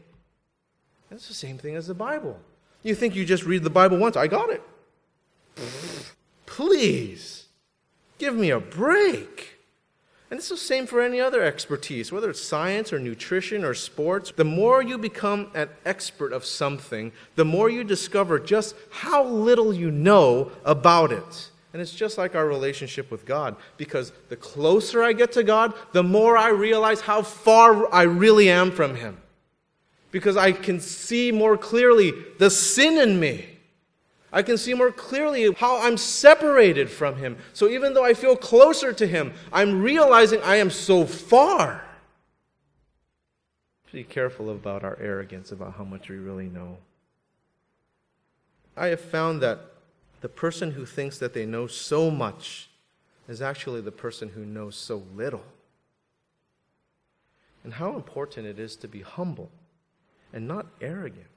That's 1.10 1.28
the 1.28 1.34
same 1.34 1.58
thing 1.58 1.76
as 1.76 1.88
the 1.88 1.94
Bible. 1.94 2.40
You 2.82 2.96
think 2.96 3.16
you 3.16 3.26
just 3.26 3.46
read 3.46 3.64
the 3.64 3.70
Bible 3.70 3.98
once, 3.98 4.16
I 4.16 4.28
got 4.28 4.50
it. 4.50 4.64
Please, 6.46 7.46
give 8.18 8.36
me 8.36 8.50
a 8.50 8.60
break. 8.60 9.53
And 10.34 10.40
it's 10.40 10.50
the 10.50 10.58
same 10.58 10.88
for 10.88 11.00
any 11.00 11.22
other 11.22 11.44
expertise, 11.44 12.12
whether 12.12 12.32
it's 12.32 12.42
science 12.42 12.92
or 12.92 12.98
nutrition 12.98 13.64
or 13.64 13.76
sports. 13.76 14.34
The 14.36 14.44
more 14.44 14.82
you 14.82 14.98
become 14.98 15.52
an 15.54 15.70
expert 15.86 16.34
of 16.34 16.44
something, 16.44 17.12
the 17.36 17.46
more 17.46 17.70
you 17.70 17.84
discover 17.84 18.40
just 18.40 18.76
how 18.90 19.24
little 19.26 19.72
you 19.72 19.92
know 19.92 20.52
about 20.66 21.12
it. 21.12 21.52
And 21.72 21.84
it's 21.84 21.94
just 21.94 22.18
like 22.18 22.34
our 22.34 22.48
relationship 22.48 23.12
with 23.12 23.28
God, 23.28 23.58
because 23.78 24.12
the 24.30 24.36
closer 24.36 25.04
I 25.04 25.14
get 25.14 25.34
to 25.34 25.44
God, 25.44 25.76
the 25.92 26.02
more 26.02 26.36
I 26.36 26.50
realize 26.50 27.02
how 27.02 27.22
far 27.22 27.94
I 27.94 28.02
really 28.02 28.50
am 28.50 28.72
from 28.72 28.96
Him. 28.96 29.20
Because 30.10 30.36
I 30.36 30.52
can 30.52 30.80
see 30.80 31.32
more 31.32 31.60
clearly 31.60 32.12
the 32.40 32.50
sin 32.50 32.98
in 32.98 33.20
me. 33.20 33.53
I 34.34 34.42
can 34.42 34.58
see 34.58 34.74
more 34.74 34.92
clearly 34.92 35.54
how 35.54 35.80
I'm 35.80 35.96
separated 35.96 36.90
from 36.90 37.18
Him. 37.18 37.38
So 37.54 37.70
even 37.70 37.94
though 37.94 38.04
I 38.04 38.16
feel 38.16 38.36
closer 38.36 38.92
to 38.92 39.06
Him, 39.06 39.32
I'm 39.54 39.84
realizing 39.84 40.42
I 40.42 40.56
am 40.56 40.72
so 40.72 41.06
far. 41.06 41.86
be 43.92 44.04
careful 44.04 44.50
about 44.50 44.84
our 44.84 44.98
arrogance, 45.00 45.52
about 45.52 45.76
how 45.76 45.84
much 45.84 46.10
we 46.10 46.16
really 46.16 46.48
know. 46.48 46.78
I 48.76 48.88
have 48.88 49.02
found 49.02 49.40
that 49.44 49.60
the 50.22 50.30
person 50.30 50.72
who 50.72 50.84
thinks 50.84 51.20
that 51.20 51.36
they 51.36 51.46
know 51.46 51.68
so 51.68 52.10
much 52.10 52.72
is 53.30 53.40
actually 53.40 53.82
the 53.82 53.92
person 53.92 54.30
who 54.30 54.44
knows 54.44 54.76
so 54.76 55.04
little. 55.16 55.44
And 57.64 57.76
how 57.76 57.96
important 57.96 58.48
it 58.48 58.58
is 58.58 58.76
to 58.78 58.88
be 58.88 59.02
humble 59.02 59.52
and 60.34 60.48
not 60.48 60.66
arrogant. 60.82 61.28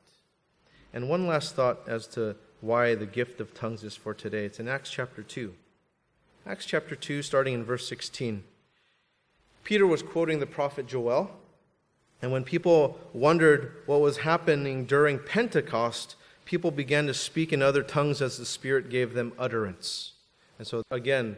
And 0.94 1.10
one 1.10 1.26
last 1.26 1.54
thought 1.54 1.80
as 1.86 2.06
to 2.08 2.36
why 2.66 2.94
the 2.94 3.06
gift 3.06 3.40
of 3.40 3.54
tongues 3.54 3.84
is 3.84 3.94
for 3.94 4.12
today. 4.12 4.44
It's 4.44 4.58
in 4.58 4.68
Acts 4.68 4.90
chapter 4.90 5.22
2. 5.22 5.54
Acts 6.46 6.66
chapter 6.66 6.96
2, 6.96 7.22
starting 7.22 7.54
in 7.54 7.64
verse 7.64 7.88
16. 7.88 8.42
Peter 9.64 9.86
was 9.86 10.02
quoting 10.02 10.40
the 10.40 10.46
prophet 10.46 10.86
Joel. 10.86 11.30
And 12.22 12.32
when 12.32 12.44
people 12.44 12.98
wondered 13.12 13.72
what 13.86 14.00
was 14.00 14.18
happening 14.18 14.84
during 14.84 15.18
Pentecost, 15.18 16.16
people 16.44 16.70
began 16.70 17.06
to 17.06 17.14
speak 17.14 17.52
in 17.52 17.62
other 17.62 17.82
tongues 17.82 18.22
as 18.22 18.38
the 18.38 18.46
Spirit 18.46 18.90
gave 18.90 19.14
them 19.14 19.32
utterance. 19.38 20.12
And 20.58 20.66
so, 20.66 20.82
again, 20.90 21.36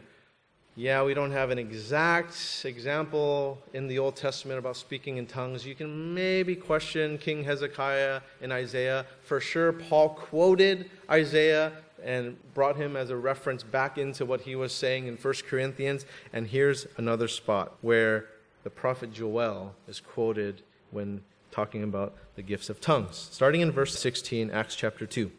yeah, 0.75 1.03
we 1.03 1.13
don't 1.13 1.31
have 1.31 1.49
an 1.49 1.59
exact 1.59 2.63
example 2.63 3.57
in 3.73 3.87
the 3.87 3.99
Old 3.99 4.15
Testament 4.15 4.59
about 4.59 4.77
speaking 4.77 5.17
in 5.17 5.25
tongues. 5.25 5.65
You 5.65 5.75
can 5.75 6.13
maybe 6.13 6.55
question 6.55 7.17
King 7.17 7.43
Hezekiah 7.43 8.21
and 8.41 8.53
Isaiah. 8.53 9.05
For 9.23 9.39
sure, 9.39 9.73
Paul 9.73 10.09
quoted 10.09 10.89
Isaiah 11.09 11.73
and 12.03 12.37
brought 12.53 12.77
him 12.77 12.95
as 12.95 13.09
a 13.09 13.15
reference 13.17 13.61
back 13.61 13.97
into 13.97 14.25
what 14.25 14.41
he 14.41 14.55
was 14.55 14.71
saying 14.71 15.07
in 15.07 15.17
1 15.17 15.33
Corinthians. 15.49 16.05
And 16.31 16.47
here's 16.47 16.87
another 16.97 17.27
spot 17.27 17.75
where 17.81 18.27
the 18.63 18.69
prophet 18.69 19.11
Joel 19.11 19.75
is 19.87 19.99
quoted 19.99 20.61
when 20.91 21.21
talking 21.51 21.83
about 21.83 22.15
the 22.35 22.41
gifts 22.41 22.69
of 22.69 22.79
tongues. 22.79 23.29
Starting 23.31 23.61
in 23.61 23.71
verse 23.71 23.97
16, 23.99 24.51
Acts 24.51 24.75
chapter 24.75 25.05
2. 25.05 25.31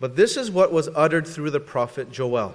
But 0.00 0.14
this 0.14 0.36
is 0.36 0.50
what 0.50 0.72
was 0.72 0.88
uttered 0.94 1.26
through 1.26 1.50
the 1.50 1.60
prophet 1.60 2.12
Joel. 2.12 2.54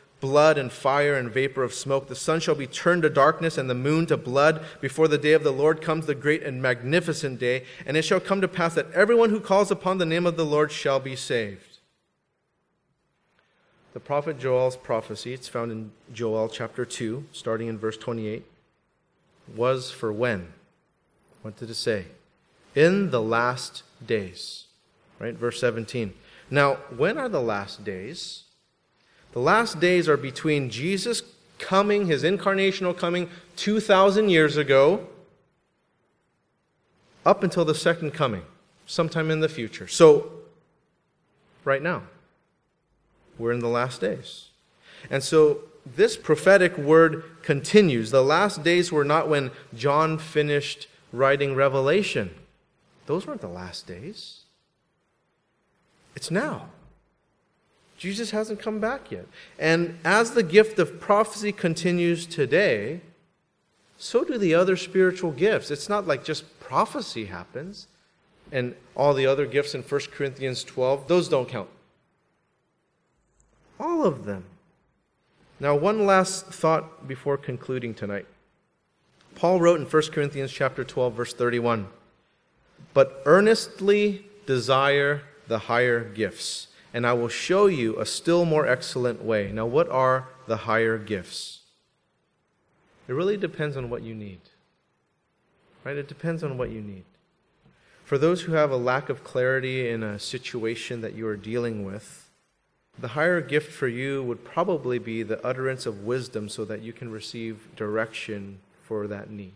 blood 0.21 0.57
and 0.57 0.71
fire 0.71 1.15
and 1.15 1.29
vapor 1.29 1.63
of 1.63 1.73
smoke. 1.73 2.07
The 2.07 2.15
sun 2.15 2.39
shall 2.39 2.55
be 2.55 2.67
turned 2.67 3.01
to 3.01 3.09
darkness 3.09 3.57
and 3.57 3.69
the 3.69 3.75
moon 3.75 4.05
to 4.05 4.15
blood 4.15 4.63
before 4.79 5.07
the 5.07 5.17
day 5.17 5.33
of 5.33 5.43
the 5.43 5.51
Lord 5.51 5.81
comes, 5.81 6.05
the 6.05 6.15
great 6.15 6.43
and 6.43 6.61
magnificent 6.61 7.39
day. 7.39 7.65
And 7.85 7.97
it 7.97 8.03
shall 8.03 8.21
come 8.21 8.39
to 8.39 8.47
pass 8.47 8.75
that 8.75 8.91
everyone 8.93 9.31
who 9.31 9.41
calls 9.41 9.71
upon 9.71 9.97
the 9.97 10.05
name 10.05 10.25
of 10.25 10.37
the 10.37 10.45
Lord 10.45 10.71
shall 10.71 10.99
be 10.99 11.15
saved. 11.15 11.79
The 13.93 13.99
prophet 13.99 14.39
Joel's 14.39 14.77
prophecy, 14.77 15.33
it's 15.33 15.49
found 15.49 15.71
in 15.71 15.91
Joel 16.13 16.47
chapter 16.47 16.85
2, 16.85 17.25
starting 17.33 17.67
in 17.67 17.77
verse 17.77 17.97
28, 17.97 18.45
was 19.53 19.91
for 19.91 20.13
when? 20.13 20.53
What 21.41 21.57
did 21.57 21.69
it 21.69 21.75
say? 21.75 22.05
In 22.73 23.09
the 23.09 23.21
last 23.21 23.83
days. 24.05 24.67
Right? 25.19 25.33
Verse 25.33 25.59
17. 25.59 26.13
Now, 26.49 26.75
when 26.95 27.17
are 27.17 27.27
the 27.27 27.41
last 27.41 27.83
days? 27.83 28.43
The 29.33 29.39
last 29.39 29.79
days 29.79 30.09
are 30.09 30.17
between 30.17 30.69
Jesus 30.69 31.23
coming, 31.57 32.07
his 32.07 32.23
incarnational 32.23 32.97
coming 32.97 33.29
2,000 33.55 34.29
years 34.29 34.57
ago, 34.57 35.07
up 37.25 37.43
until 37.43 37.63
the 37.63 37.75
second 37.75 38.11
coming, 38.11 38.43
sometime 38.85 39.29
in 39.31 39.39
the 39.39 39.49
future. 39.49 39.87
So, 39.87 40.31
right 41.63 41.81
now, 41.81 42.03
we're 43.37 43.51
in 43.51 43.59
the 43.59 43.67
last 43.67 44.01
days. 44.01 44.49
And 45.09 45.23
so, 45.23 45.61
this 45.85 46.17
prophetic 46.17 46.77
word 46.77 47.23
continues. 47.41 48.11
The 48.11 48.23
last 48.23 48.63
days 48.63 48.91
were 48.91 49.05
not 49.05 49.29
when 49.29 49.51
John 49.73 50.17
finished 50.17 50.87
writing 51.11 51.55
Revelation, 51.55 52.31
those 53.05 53.27
weren't 53.27 53.41
the 53.41 53.47
last 53.47 53.87
days. 53.87 54.41
It's 56.15 56.31
now. 56.31 56.69
Jesus 58.01 58.31
hasn't 58.31 58.59
come 58.59 58.79
back 58.79 59.11
yet. 59.11 59.27
And 59.59 59.99
as 60.03 60.31
the 60.31 60.41
gift 60.41 60.79
of 60.79 60.99
prophecy 60.99 61.51
continues 61.51 62.25
today, 62.25 63.01
so 63.95 64.23
do 64.23 64.39
the 64.39 64.55
other 64.55 64.75
spiritual 64.75 65.29
gifts. 65.29 65.69
It's 65.69 65.87
not 65.87 66.07
like 66.07 66.23
just 66.23 66.59
prophecy 66.59 67.25
happens 67.25 67.85
and 68.51 68.73
all 68.95 69.13
the 69.13 69.27
other 69.27 69.45
gifts 69.45 69.75
in 69.75 69.83
1 69.83 70.01
Corinthians 70.11 70.63
12, 70.63 71.07
those 71.07 71.29
don't 71.29 71.47
count. 71.47 71.69
All 73.79 74.03
of 74.03 74.25
them. 74.25 74.45
Now, 75.59 75.75
one 75.75 76.07
last 76.07 76.47
thought 76.47 77.07
before 77.07 77.37
concluding 77.37 77.93
tonight. 77.93 78.25
Paul 79.35 79.59
wrote 79.59 79.79
in 79.79 79.85
1 79.85 80.11
Corinthians 80.11 80.51
chapter 80.51 80.83
12 80.83 81.13
verse 81.13 81.33
31, 81.35 81.87
"But 82.95 83.21
earnestly 83.27 84.25
desire 84.47 85.21
the 85.47 85.59
higher 85.59 85.99
gifts." 86.03 86.69
And 86.93 87.07
I 87.07 87.13
will 87.13 87.29
show 87.29 87.67
you 87.67 87.97
a 87.99 88.05
still 88.05 88.45
more 88.45 88.67
excellent 88.67 89.23
way. 89.23 89.51
Now, 89.51 89.65
what 89.65 89.89
are 89.89 90.27
the 90.47 90.57
higher 90.57 90.97
gifts? 90.97 91.61
It 93.07 93.13
really 93.13 93.37
depends 93.37 93.77
on 93.77 93.89
what 93.89 94.03
you 94.03 94.13
need. 94.13 94.39
Right? 95.83 95.97
It 95.97 96.07
depends 96.07 96.43
on 96.43 96.57
what 96.57 96.69
you 96.69 96.81
need. 96.81 97.03
For 98.03 98.17
those 98.17 98.41
who 98.41 98.53
have 98.53 98.71
a 98.71 98.77
lack 98.77 99.09
of 99.09 99.23
clarity 99.23 99.89
in 99.89 100.03
a 100.03 100.19
situation 100.19 101.01
that 101.01 101.13
you 101.13 101.25
are 101.27 101.37
dealing 101.37 101.85
with, 101.85 102.29
the 102.99 103.09
higher 103.09 103.41
gift 103.41 103.71
for 103.71 103.87
you 103.87 104.21
would 104.23 104.43
probably 104.43 104.99
be 104.99 105.23
the 105.23 105.43
utterance 105.45 105.85
of 105.85 106.03
wisdom 106.03 106.49
so 106.49 106.65
that 106.65 106.81
you 106.81 106.91
can 106.91 107.09
receive 107.09 107.73
direction 107.75 108.59
for 108.83 109.07
that 109.07 109.31
need. 109.31 109.55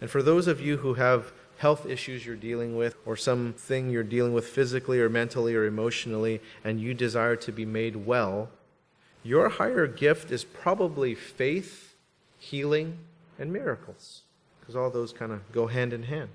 And 0.00 0.08
for 0.08 0.22
those 0.22 0.46
of 0.46 0.60
you 0.60 0.78
who 0.78 0.94
have 0.94 1.32
health 1.60 1.84
issues 1.84 2.24
you're 2.24 2.36
dealing 2.36 2.74
with, 2.74 2.96
or 3.04 3.14
something 3.14 3.90
you're 3.90 4.02
dealing 4.02 4.32
with 4.32 4.46
physically 4.46 4.98
or 4.98 5.10
mentally 5.10 5.54
or 5.54 5.66
emotionally, 5.66 6.40
and 6.64 6.80
you 6.80 6.94
desire 6.94 7.36
to 7.36 7.52
be 7.52 7.66
made 7.66 7.94
well, 8.06 8.48
your 9.22 9.50
higher 9.50 9.86
gift 9.86 10.30
is 10.30 10.42
probably 10.42 11.14
faith, 11.14 11.94
healing, 12.38 12.96
and 13.38 13.52
miracles, 13.52 14.22
because 14.58 14.74
all 14.74 14.88
those 14.88 15.12
kind 15.12 15.32
of 15.32 15.52
go 15.52 15.66
hand 15.66 15.92
in 15.92 16.04
hand. 16.04 16.30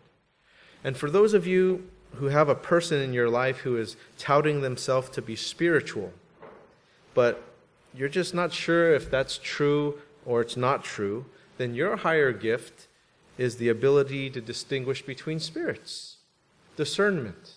And 0.84 0.96
for 0.96 1.10
those 1.10 1.34
of 1.34 1.48
you 1.48 1.90
who 2.18 2.28
have 2.28 2.48
a 2.48 2.54
person 2.54 3.02
in 3.02 3.12
your 3.12 3.28
life 3.28 3.58
who 3.62 3.78
is 3.78 3.98
touting 4.20 4.62
themselves 4.62 5.10
to 5.10 5.24
be 5.24 5.36
spiritual, 5.36 6.14
but 7.16 7.42
you're 7.96 8.10
just 8.10 8.36
not 8.36 8.54
sure 8.54 8.94
if 8.94 9.10
that's 9.10 9.40
true 9.40 9.98
or 10.24 10.42
it's 10.42 10.56
not 10.56 10.84
true, 10.84 11.26
then 11.58 11.74
your 11.74 11.96
higher 11.96 12.32
gift 12.32 12.88
is 13.38 13.58
the 13.58 13.69
ability 13.69 14.30
to 14.30 14.41
distinguish 14.41 15.02
between 15.02 15.39
spirits, 15.39 16.17
discernment. 16.76 17.54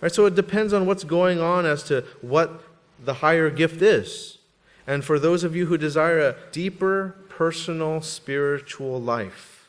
Right, 0.00 0.12
so 0.12 0.26
it 0.26 0.34
depends 0.34 0.72
on 0.72 0.86
what's 0.86 1.04
going 1.04 1.40
on 1.40 1.66
as 1.66 1.82
to 1.84 2.04
what 2.20 2.62
the 3.04 3.14
higher 3.14 3.50
gift 3.50 3.82
is. 3.82 4.38
And 4.86 5.04
for 5.04 5.18
those 5.18 5.44
of 5.44 5.54
you 5.54 5.66
who 5.66 5.76
desire 5.76 6.20
a 6.20 6.36
deeper, 6.52 7.16
personal, 7.28 8.00
spiritual 8.00 9.00
life, 9.00 9.68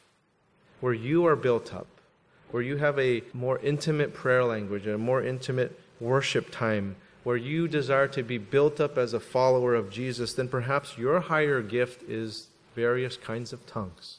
where 0.80 0.94
you 0.94 1.26
are 1.26 1.36
built 1.36 1.74
up, 1.74 1.88
where 2.52 2.64
you 2.64 2.78
have 2.78 2.98
a 2.98 3.24
more 3.34 3.60
intimate 3.60 4.14
prayer 4.14 4.44
language, 4.44 4.86
and 4.86 4.96
a 4.96 5.00
more 5.00 5.24
intimate 5.24 5.78
worship 6.00 6.52
time, 6.52 6.96
where 7.24 7.36
you 7.36 7.68
desire 7.68 8.08
to 8.08 8.24
be 8.24 8.38
built 8.38 8.80
up 8.80 8.98
as 8.98 9.14
a 9.14 9.20
follower 9.20 9.76
of 9.76 9.90
Jesus, 9.90 10.34
then 10.34 10.48
perhaps 10.48 10.98
your 10.98 11.20
higher 11.20 11.62
gift 11.62 12.02
is 12.04 12.48
various 12.76 13.18
kinds 13.18 13.52
of 13.52 13.66
tongues 13.68 14.19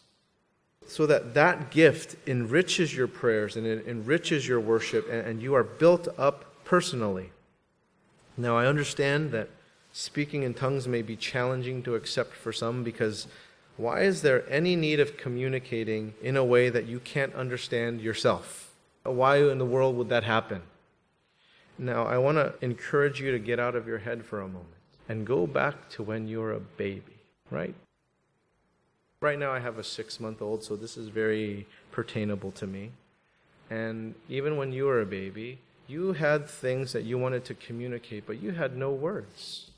so 0.86 1.06
that 1.06 1.34
that 1.34 1.70
gift 1.70 2.16
enriches 2.26 2.94
your 2.94 3.06
prayers 3.06 3.56
and 3.56 3.66
it 3.66 3.86
enriches 3.86 4.46
your 4.48 4.60
worship 4.60 5.08
and, 5.10 5.26
and 5.26 5.42
you 5.42 5.54
are 5.54 5.64
built 5.64 6.08
up 6.18 6.44
personally. 6.64 7.30
Now, 8.36 8.56
I 8.56 8.66
understand 8.66 9.32
that 9.32 9.48
speaking 9.92 10.42
in 10.42 10.54
tongues 10.54 10.88
may 10.88 11.02
be 11.02 11.16
challenging 11.16 11.82
to 11.82 11.94
accept 11.94 12.34
for 12.34 12.52
some 12.52 12.82
because 12.82 13.26
why 13.76 14.00
is 14.02 14.22
there 14.22 14.48
any 14.50 14.76
need 14.76 15.00
of 15.00 15.16
communicating 15.16 16.14
in 16.22 16.36
a 16.36 16.44
way 16.44 16.68
that 16.68 16.86
you 16.86 17.00
can't 17.00 17.34
understand 17.34 18.00
yourself? 18.00 18.72
Why 19.04 19.38
in 19.38 19.58
the 19.58 19.64
world 19.64 19.96
would 19.96 20.08
that 20.10 20.24
happen? 20.24 20.62
Now, 21.78 22.04
I 22.04 22.18
want 22.18 22.36
to 22.36 22.54
encourage 22.60 23.20
you 23.20 23.32
to 23.32 23.38
get 23.38 23.58
out 23.58 23.74
of 23.74 23.86
your 23.86 23.98
head 23.98 24.24
for 24.24 24.42
a 24.42 24.48
moment 24.48 24.66
and 25.08 25.26
go 25.26 25.46
back 25.46 25.88
to 25.90 26.02
when 26.02 26.28
you 26.28 26.40
were 26.40 26.52
a 26.52 26.60
baby, 26.60 27.16
right? 27.50 27.74
Right 29.22 29.38
now, 29.38 29.52
I 29.52 29.58
have 29.58 29.76
a 29.76 29.84
six 29.84 30.18
month 30.18 30.40
old, 30.40 30.64
so 30.64 30.76
this 30.76 30.96
is 30.96 31.08
very 31.08 31.66
pertainable 31.92 32.54
to 32.54 32.66
me. 32.66 32.92
And 33.68 34.14
even 34.30 34.56
when 34.56 34.72
you 34.72 34.86
were 34.86 35.02
a 35.02 35.06
baby, 35.06 35.58
you 35.86 36.14
had 36.14 36.48
things 36.48 36.94
that 36.94 37.04
you 37.04 37.18
wanted 37.18 37.44
to 37.44 37.54
communicate, 37.54 38.26
but 38.26 38.40
you 38.42 38.52
had 38.52 38.76
no 38.76 38.90
words. 38.90 39.70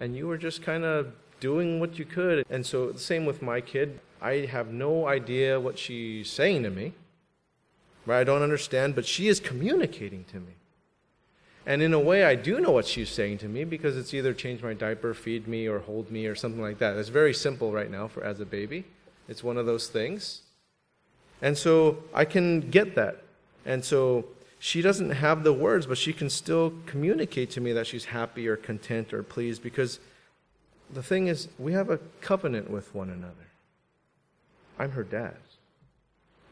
and 0.00 0.16
you 0.16 0.26
were 0.26 0.36
just 0.36 0.60
kind 0.60 0.84
of 0.84 1.12
doing 1.40 1.80
what 1.80 1.98
you 1.98 2.04
could. 2.04 2.44
And 2.50 2.66
so, 2.66 2.92
the 2.92 2.98
same 2.98 3.24
with 3.24 3.40
my 3.40 3.60
kid. 3.60 4.00
I 4.20 4.46
have 4.50 4.72
no 4.72 5.06
idea 5.06 5.58
what 5.60 5.78
she's 5.78 6.28
saying 6.28 6.64
to 6.64 6.70
me. 6.70 6.92
Right? 8.04 8.20
I 8.20 8.24
don't 8.24 8.42
understand, 8.42 8.94
but 8.94 9.06
she 9.06 9.28
is 9.28 9.40
communicating 9.40 10.24
to 10.24 10.36
me. 10.36 10.54
And 11.66 11.80
in 11.80 11.94
a 11.94 11.98
way, 11.98 12.24
I 12.24 12.34
do 12.34 12.60
know 12.60 12.70
what 12.70 12.86
she's 12.86 13.08
saying 13.08 13.38
to 13.38 13.48
me 13.48 13.64
because 13.64 13.96
it's 13.96 14.12
either 14.12 14.34
change 14.34 14.62
my 14.62 14.74
diaper, 14.74 15.14
feed 15.14 15.48
me, 15.48 15.66
or 15.66 15.78
hold 15.78 16.10
me, 16.10 16.26
or 16.26 16.34
something 16.34 16.60
like 16.60 16.78
that. 16.78 16.96
It's 16.96 17.08
very 17.08 17.32
simple 17.32 17.72
right 17.72 17.90
now 17.90 18.06
for 18.06 18.22
as 18.22 18.40
a 18.40 18.44
baby. 18.44 18.84
It's 19.28 19.42
one 19.42 19.56
of 19.56 19.64
those 19.64 19.88
things. 19.88 20.42
And 21.40 21.56
so 21.56 21.98
I 22.12 22.26
can 22.26 22.60
get 22.60 22.94
that. 22.96 23.22
And 23.64 23.82
so 23.82 24.26
she 24.58 24.82
doesn't 24.82 25.10
have 25.10 25.42
the 25.42 25.54
words, 25.54 25.86
but 25.86 25.96
she 25.96 26.12
can 26.12 26.28
still 26.28 26.74
communicate 26.84 27.50
to 27.52 27.62
me 27.62 27.72
that 27.72 27.86
she's 27.86 28.06
happy 28.06 28.46
or 28.46 28.56
content 28.56 29.14
or 29.14 29.22
pleased 29.22 29.62
because 29.62 30.00
the 30.92 31.02
thing 31.02 31.28
is, 31.28 31.48
we 31.58 31.72
have 31.72 31.88
a 31.88 31.98
covenant 32.20 32.70
with 32.70 32.94
one 32.94 33.08
another. 33.08 33.34
I'm 34.78 34.90
her 34.92 35.02
dad. 35.02 35.36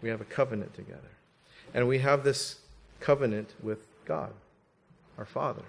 We 0.00 0.08
have 0.08 0.22
a 0.22 0.24
covenant 0.24 0.74
together. 0.74 1.00
And 1.74 1.86
we 1.86 1.98
have 1.98 2.24
this 2.24 2.56
covenant 2.98 3.54
with 3.62 3.86
God 4.06 4.32
our 5.18 5.24
Father. 5.24 5.62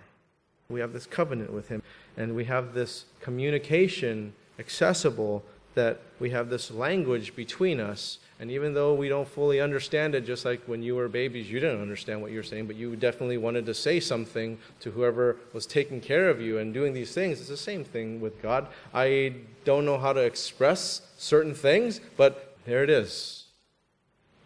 We 0.69 0.79
have 0.79 0.93
this 0.93 1.05
covenant 1.05 1.51
with 1.51 1.67
Him, 1.67 1.83
and 2.17 2.35
we 2.35 2.45
have 2.45 2.73
this 2.73 3.05
communication 3.21 4.33
accessible 4.59 5.43
that 5.75 5.99
we 6.19 6.29
have 6.29 6.49
this 6.49 6.71
language 6.71 7.35
between 7.35 7.79
us. 7.79 8.19
And 8.39 8.51
even 8.51 8.73
though 8.73 8.93
we 8.93 9.09
don't 9.09 9.27
fully 9.27 9.59
understand 9.59 10.15
it, 10.15 10.25
just 10.25 10.45
like 10.45 10.61
when 10.65 10.83
you 10.83 10.95
were 10.95 11.07
babies, 11.07 11.49
you 11.49 11.59
didn't 11.59 11.81
understand 11.81 12.21
what 12.21 12.31
you 12.31 12.37
were 12.37 12.43
saying, 12.43 12.67
but 12.67 12.75
you 12.75 12.95
definitely 12.95 13.37
wanted 13.37 13.65
to 13.65 13.73
say 13.73 13.99
something 13.99 14.57
to 14.81 14.91
whoever 14.91 15.37
was 15.53 15.65
taking 15.65 16.01
care 16.01 16.29
of 16.29 16.41
you 16.41 16.57
and 16.57 16.73
doing 16.73 16.93
these 16.93 17.13
things. 17.13 17.39
It's 17.39 17.49
the 17.49 17.57
same 17.57 17.83
thing 17.83 18.21
with 18.21 18.41
God. 18.41 18.67
I 18.93 19.35
don't 19.65 19.85
know 19.85 19.97
how 19.97 20.13
to 20.13 20.21
express 20.21 21.01
certain 21.17 21.55
things, 21.55 22.01
but 22.17 22.55
there 22.65 22.83
it 22.83 22.89
is. 22.89 23.45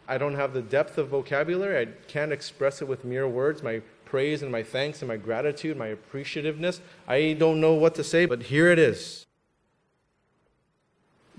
I 0.08 0.18
don't 0.18 0.36
have 0.36 0.54
the 0.54 0.62
depth 0.62 0.98
of 0.98 1.10
vocabulary. 1.10 1.82
I 1.82 1.86
can't 2.08 2.32
express 2.32 2.82
it 2.82 2.88
with 2.88 3.04
mere 3.04 3.28
words. 3.28 3.62
My 3.62 3.82
praise 4.10 4.42
and 4.42 4.52
my 4.52 4.64
thanks 4.64 5.02
and 5.02 5.10
my 5.10 5.18
gratitude, 5.18 5.78
my 5.78 5.94
appreciativeness. 5.94 6.80
I 7.08 7.34
don't 7.34 7.60
know 7.60 7.74
what 7.74 7.96
to 7.96 8.04
say, 8.04 8.26
but 8.26 8.44
here 8.44 8.72
it 8.72 8.80
is. 8.80 9.26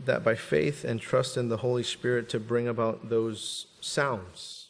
That 0.05 0.23
by 0.23 0.35
faith 0.35 0.85
and 0.85 1.01
trust 1.01 1.37
in 1.37 1.49
the 1.49 1.59
Holy 1.59 1.83
Spirit 1.83 2.29
to 2.31 2.39
bring 2.39 2.69
about 2.69 3.09
those 3.09 3.67
sounds, 3.81 4.69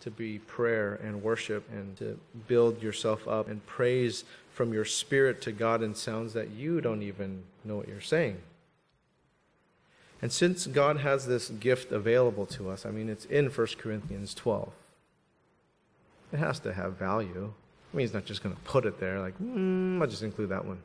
to 0.00 0.10
be 0.10 0.38
prayer 0.38 0.94
and 0.94 1.22
worship, 1.22 1.68
and 1.70 1.96
to 1.98 2.18
build 2.48 2.82
yourself 2.82 3.28
up 3.28 3.48
and 3.48 3.64
praise 3.66 4.24
from 4.52 4.72
your 4.72 4.84
spirit 4.84 5.40
to 5.42 5.52
God 5.52 5.82
in 5.82 5.94
sounds 5.94 6.32
that 6.32 6.50
you 6.50 6.80
don't 6.80 7.02
even 7.02 7.42
know 7.64 7.76
what 7.76 7.88
you're 7.88 8.00
saying. 8.00 8.38
And 10.22 10.32
since 10.32 10.66
God 10.66 10.98
has 10.98 11.26
this 11.26 11.50
gift 11.50 11.92
available 11.92 12.46
to 12.46 12.70
us, 12.70 12.86
I 12.86 12.90
mean, 12.90 13.10
it's 13.10 13.26
in 13.26 13.50
1 13.50 13.66
Corinthians 13.78 14.32
12. 14.32 14.72
It 16.34 16.38
has 16.38 16.58
to 16.60 16.72
have 16.72 16.98
value. 16.98 17.52
I 17.92 17.96
mean, 17.96 18.04
he's 18.04 18.12
not 18.12 18.24
just 18.24 18.42
going 18.42 18.56
to 18.56 18.60
put 18.62 18.86
it 18.86 18.98
there 18.98 19.20
like, 19.20 19.38
mm, 19.38 20.02
I'll 20.02 20.08
just 20.08 20.24
include 20.24 20.48
that 20.48 20.64
one. 20.64 20.82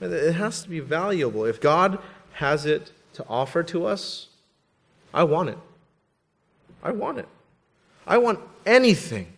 It 0.00 0.34
has 0.34 0.62
to 0.62 0.68
be 0.68 0.78
valuable. 0.78 1.44
If 1.44 1.60
God 1.60 1.98
has 2.34 2.64
it 2.64 2.92
to 3.14 3.26
offer 3.28 3.64
to 3.64 3.84
us, 3.84 4.28
I 5.12 5.24
want 5.24 5.48
it. 5.48 5.58
I 6.84 6.92
want 6.92 7.18
it. 7.18 7.26
I 8.06 8.18
want 8.18 8.38
anything 8.64 9.32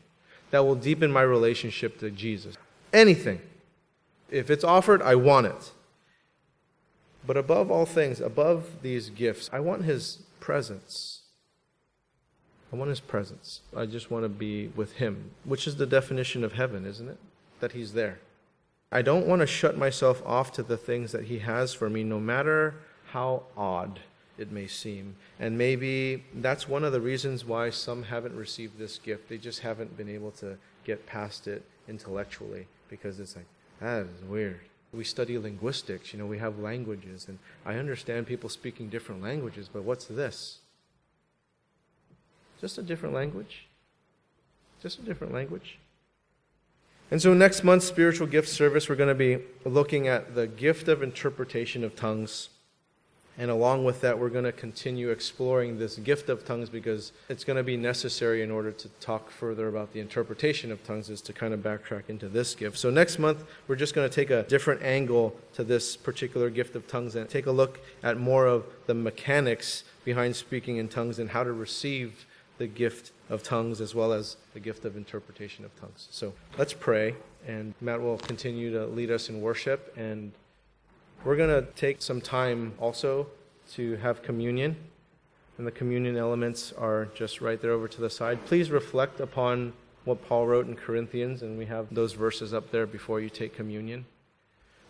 that 0.51 0.67
will 0.67 0.75
deepen 0.75 1.11
my 1.11 1.23
relationship 1.23 1.99
to 2.01 2.11
Jesus. 2.11 2.57
Anything. 2.93 3.41
If 4.31 4.51
it's 4.51 4.65
offered, 4.65 5.01
I 5.01 5.15
want 5.15 5.47
it. 5.47 5.73
But 7.27 7.39
above 7.39 7.71
all 7.71 7.87
things, 7.87 8.21
above 8.21 8.83
these 8.83 9.09
gifts, 9.09 9.49
I 9.51 9.61
want 9.61 9.85
His 9.85 10.25
presence. 10.41 11.16
I 12.73 12.77
want 12.77 12.91
his 12.91 13.01
presence. 13.01 13.61
I 13.77 13.87
just 13.87 14.11
want 14.11 14.25
to 14.25 14.29
be 14.29 14.69
with 14.69 14.93
him, 14.93 15.31
which 15.45 15.67
is 15.67 15.77
the 15.77 15.87
definition 15.87 16.43
of 16.43 16.55
heaven, 16.55 16.85
isn't 16.85 17.09
it? 17.09 17.19
That 17.61 17.73
he's 17.73 17.93
there. 17.93 18.19
I 18.93 19.03
don't 19.03 19.27
want 19.27 19.41
to 19.41 19.47
shut 19.47 19.77
myself 19.77 20.23
off 20.25 20.53
to 20.53 20.63
the 20.63 20.77
things 20.77 21.13
that 21.13 21.25
he 21.25 21.41
has 21.41 21.75
for 21.75 21.91
me, 21.91 22.05
no 22.05 22.21
matter 22.21 22.75
how 23.07 23.45
odd 23.57 24.01
it 24.39 24.53
may 24.53 24.67
seem. 24.67 25.17
And 25.39 25.57
maybe 25.57 26.25
that's 26.35 26.69
one 26.69 26.85
of 26.85 26.93
the 26.93 27.01
reasons 27.01 27.45
why 27.45 27.71
some 27.71 28.03
haven't 28.05 28.37
received 28.37 28.79
this 28.79 28.99
gift. 28.99 29.29
They 29.29 29.39
just 29.39 29.61
haven't 29.61 29.97
been 29.97 30.09
able 30.09 30.31
to 30.33 30.59
get 30.85 31.07
past 31.07 31.47
it 31.47 31.65
intellectually 31.89 32.67
because 32.89 33.19
it's 33.19 33.37
like, 33.37 33.47
that 33.81 34.07
is 34.07 34.25
weird. 34.29 34.61
We 34.93 35.05
study 35.05 35.37
linguistics, 35.37 36.13
you 36.13 36.19
know, 36.19 36.27
we 36.27 36.39
have 36.39 36.59
languages, 36.59 37.27
and 37.29 37.39
I 37.65 37.75
understand 37.75 38.27
people 38.27 38.49
speaking 38.49 38.89
different 38.89 39.23
languages, 39.23 39.69
but 39.71 39.83
what's 39.83 40.07
this? 40.07 40.59
Just 42.61 42.79
a 42.79 42.83
different 42.83 43.15
language. 43.15 43.67
Just 44.83 44.99
a 44.99 45.03
different 45.03 45.33
language. 45.33 45.79
And 47.11 47.23
so, 47.23 47.35
next 47.35 47.63
month's 47.63 47.87
spiritual 47.87 48.27
gift 48.27 48.49
service, 48.49 48.89
we're 48.89 48.97
going 48.97 49.09
to 49.09 49.15
be 49.15 49.39
looking 49.65 50.09
at 50.09 50.35
the 50.35 50.49
gift 50.49 50.89
of 50.89 51.03
interpretation 51.03 51.85
of 51.85 51.95
tongues. 51.95 52.49
And 53.39 53.51
along 53.51 53.85
with 53.85 54.01
that, 54.01 54.19
we're 54.19 54.31
going 54.31 54.45
to 54.45 54.53
continue 54.53 55.11
exploring 55.11 55.79
this 55.79 55.97
gift 55.97 56.31
of 56.31 56.45
tongues 56.45 56.71
because 56.71 57.13
it's 57.29 57.45
going 57.45 57.59
to 57.59 57.63
be 57.63 57.77
necessary 57.77 58.43
in 58.43 58.51
order 58.51 58.73
to 58.73 58.89
talk 58.99 59.31
further 59.31 59.69
about 59.69 59.93
the 59.93 60.01
interpretation 60.01 60.73
of 60.73 60.83
tongues, 60.85 61.11
is 61.11 61.21
to 61.21 61.33
kind 61.33 61.53
of 61.55 61.61
backtrack 61.61 62.09
into 62.09 62.29
this 62.29 62.57
gift. 62.57 62.77
So, 62.77 62.91
next 62.91 63.21
month, 63.21 63.45
we're 63.69 63.77
just 63.77 63.95
going 63.95 64.09
to 64.09 64.15
take 64.15 64.31
a 64.31 64.43
different 64.43 64.83
angle 64.83 65.39
to 65.55 65.63
this 65.63 65.97
particular 65.97 66.51
gift 66.51 66.75
of 66.75 66.89
tongues 66.89 67.15
and 67.15 67.29
take 67.29 67.47
a 67.47 67.53
look 67.53 67.79
at 68.03 68.19
more 68.19 68.47
of 68.47 68.65
the 68.87 68.95
mechanics 68.95 69.85
behind 70.05 70.35
speaking 70.35 70.79
in 70.79 70.89
tongues 70.89 71.21
and 71.21 71.31
how 71.31 71.45
to 71.45 71.53
receive 71.53 72.26
the 72.59 72.67
gift 72.67 73.13
of 73.29 73.43
tongues 73.43 73.81
as 73.81 73.95
well 73.95 74.13
as 74.13 74.37
the 74.55 74.61
gift 74.61 74.85
of 74.85 74.97
interpretation 74.97 75.65
of 75.65 75.79
tongues. 75.81 76.09
So 76.11 76.33
let's 76.59 76.73
pray, 76.73 77.15
and 77.47 77.75
Matt 77.81 78.01
will 78.01 78.19
continue 78.19 78.73
to 78.73 78.87
lead 78.87 79.11
us 79.11 79.29
in 79.29 79.41
worship. 79.41 79.95
And 79.97 80.33
we're 81.25 81.37
going 81.37 81.51
to 81.51 81.71
take 81.73 82.03
some 82.03 82.21
time 82.21 82.73
also 82.79 83.27
to 83.73 83.97
have 83.97 84.23
communion. 84.23 84.77
And 85.59 85.67
the 85.67 85.73
communion 85.73 86.17
elements 86.17 86.73
are 86.77 87.07
just 87.15 87.41
right 87.41 87.61
there 87.61 87.73
over 87.73 87.89
to 87.89 88.01
the 88.01 88.11
side. 88.11 88.45
Please 88.47 88.71
reflect 88.71 89.21
upon 89.21 89.73
what 90.05 90.25
Paul 90.27 90.47
wrote 90.47 90.69
in 90.69 90.77
Corinthians, 90.77 91.43
and 91.43 91.59
we 91.59 91.67
have 91.67 91.93
those 91.93 92.13
verses 92.13 92.55
up 92.55 92.71
there 92.71 92.87
before 92.87 93.21
you 93.21 93.29
take 93.29 93.55
communion. 93.55 94.05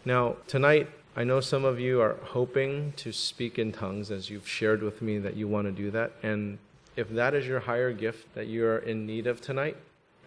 Now, 0.04 0.36
tonight, 0.46 0.90
I 1.16 1.24
know 1.24 1.40
some 1.40 1.64
of 1.64 1.80
you 1.80 2.00
are 2.02 2.18
hoping 2.22 2.92
to 2.96 3.12
speak 3.12 3.58
in 3.58 3.72
tongues 3.72 4.10
as 4.10 4.28
you've 4.28 4.46
shared 4.46 4.82
with 4.82 5.00
me 5.00 5.18
that 5.18 5.34
you 5.34 5.48
want 5.48 5.66
to 5.66 5.72
do 5.72 5.90
that. 5.92 6.12
And 6.22 6.58
if 6.97 7.11
that 7.11 7.34
is 7.34 7.47
your 7.47 7.61
higher 7.61 7.92
gift 7.92 8.34
that 8.34 8.47
you 8.47 8.64
are 8.64 8.78
in 8.78 9.07
need 9.07 9.26
of 9.26 9.40
tonight, 9.40 9.76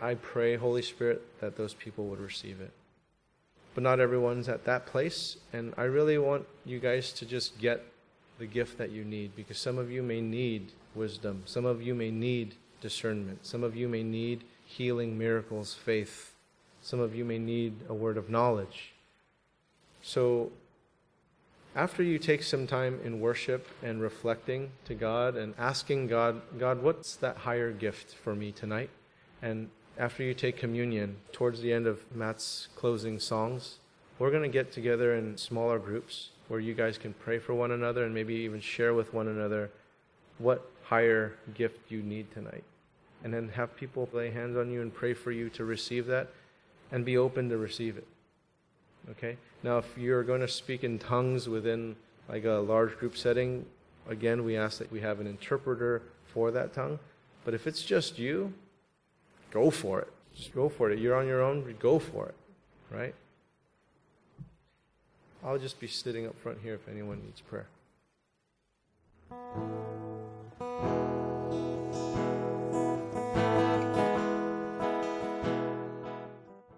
I 0.02 0.14
pray, 0.16 0.56
Holy 0.56 0.84
Spirit, 0.84 1.22
that 1.42 1.58
those 1.58 1.74
people 1.74 2.06
would 2.06 2.20
receive 2.20 2.62
it. 2.62 2.72
But 3.74 3.84
not 3.84 4.00
everyone's 4.00 4.48
at 4.48 4.66
that 4.66 4.86
place, 4.86 5.38
and 5.52 5.74
I 5.78 5.84
really 5.84 6.18
want 6.18 6.46
you 6.66 6.80
guys 6.80 7.12
to 7.14 7.26
just 7.26 7.60
get 7.60 7.84
the 8.38 8.46
gift 8.46 8.78
that 8.78 8.92
you 8.92 9.04
need 9.04 9.36
because 9.36 9.58
some 9.58 9.78
of 9.78 9.92
you 9.92 10.02
may 10.02 10.22
need 10.22 10.72
wisdom, 10.96 11.44
some 11.46 11.66
of 11.66 11.82
you 11.82 11.94
may 11.94 12.12
need 12.12 12.56
discernment, 12.82 13.46
some 13.46 13.64
of 13.64 13.76
you 13.76 13.88
may 13.88 14.04
need 14.04 14.44
healing, 14.66 15.18
miracles, 15.18 15.74
faith, 15.74 16.34
some 16.82 17.00
of 17.00 17.16
you 17.16 17.26
may 17.26 17.40
need 17.40 17.74
a 17.90 17.94
word 17.94 18.18
of 18.18 18.30
knowledge. 18.30 18.94
So 20.02 20.52
after 21.76 22.02
you 22.02 22.18
take 22.18 22.44
some 22.44 22.66
time 22.66 23.00
in 23.04 23.22
worship 23.22 23.68
and 23.84 24.02
reflecting 24.02 24.72
to 24.86 24.96
God 24.96 25.36
and 25.36 25.54
asking 25.58 26.08
God, 26.08 26.42
God, 26.58 26.82
what's 26.82 27.16
that 27.18 27.38
higher 27.38 27.72
gift 27.72 28.16
for 28.16 28.36
me 28.36 28.52
tonight? 28.52 28.90
And 29.42 29.70
after 29.98 30.24
you 30.24 30.34
take 30.34 30.58
communion, 30.58 31.18
towards 31.32 31.62
the 31.62 31.72
end 31.72 31.86
of 31.86 32.00
Matt's 32.16 32.70
closing 32.76 33.20
songs, 33.20 33.78
we're 34.18 34.32
going 34.32 34.44
to 34.44 34.50
get 34.50 34.72
together 34.72 35.16
in 35.16 35.38
smaller 35.38 35.78
groups 35.78 36.30
where 36.48 36.60
you 36.60 36.74
guys 36.74 36.98
can 36.98 37.14
pray 37.14 37.38
for 37.38 37.54
one 37.54 37.72
another 37.72 38.04
and 38.04 38.14
maybe 38.14 38.34
even 38.34 38.60
share 38.60 38.94
with 38.94 39.14
one 39.14 39.28
another 39.28 39.70
what 40.40 40.72
higher 40.84 41.36
gift 41.54 41.92
you 41.92 42.02
need 42.02 42.32
tonight. 42.34 42.64
And 43.24 43.34
then 43.34 43.50
have 43.50 43.76
people 43.76 44.10
lay 44.12 44.32
hands 44.32 44.58
on 44.58 44.72
you 44.72 44.82
and 44.82 44.94
pray 44.94 45.14
for 45.14 45.32
you 45.32 45.50
to 45.52 45.66
receive 45.66 46.08
that 46.08 46.30
and 46.92 47.06
be 47.06 47.18
open 47.18 47.50
to 47.50 47.58
receive 47.58 47.98
it. 47.98 48.08
Okay? 49.12 49.38
Now, 49.64 49.78
if 49.78 49.98
you're 49.98 50.24
going 50.24 50.42
to 50.42 50.48
speak 50.48 50.84
in 50.84 51.00
tongues 51.00 51.48
within 51.50 51.96
like 52.28 52.46
a 52.46 52.54
large 52.54 52.98
group 52.98 53.18
setting, 53.18 53.66
again, 54.08 54.44
we 54.44 54.56
ask 54.56 54.78
that 54.80 54.92
we 54.92 55.02
have 55.02 55.20
an 55.20 55.28
interpreter 55.28 56.02
for 56.34 56.52
that 56.52 56.74
tongue. 56.74 57.00
But 57.46 57.54
if 57.54 57.68
it's 57.68 57.84
just 57.84 58.20
you, 58.20 58.54
go 59.52 59.70
for 59.70 60.00
it. 60.00 60.12
Just 60.36 60.54
go 60.54 60.70
for 60.70 60.92
it. 60.92 61.00
You're 61.00 61.16
on 61.16 61.28
your 61.28 61.42
own, 61.42 61.76
go 61.80 62.00
for 62.00 62.28
it. 62.28 62.36
Right? 62.92 63.16
I'll 65.44 65.58
just 65.58 65.80
be 65.80 65.88
sitting 65.88 66.28
up 66.28 66.38
front 66.40 66.60
here 66.62 66.74
if 66.76 66.88
anyone 66.88 67.22
needs 67.24 67.42
prayer. 67.42 67.68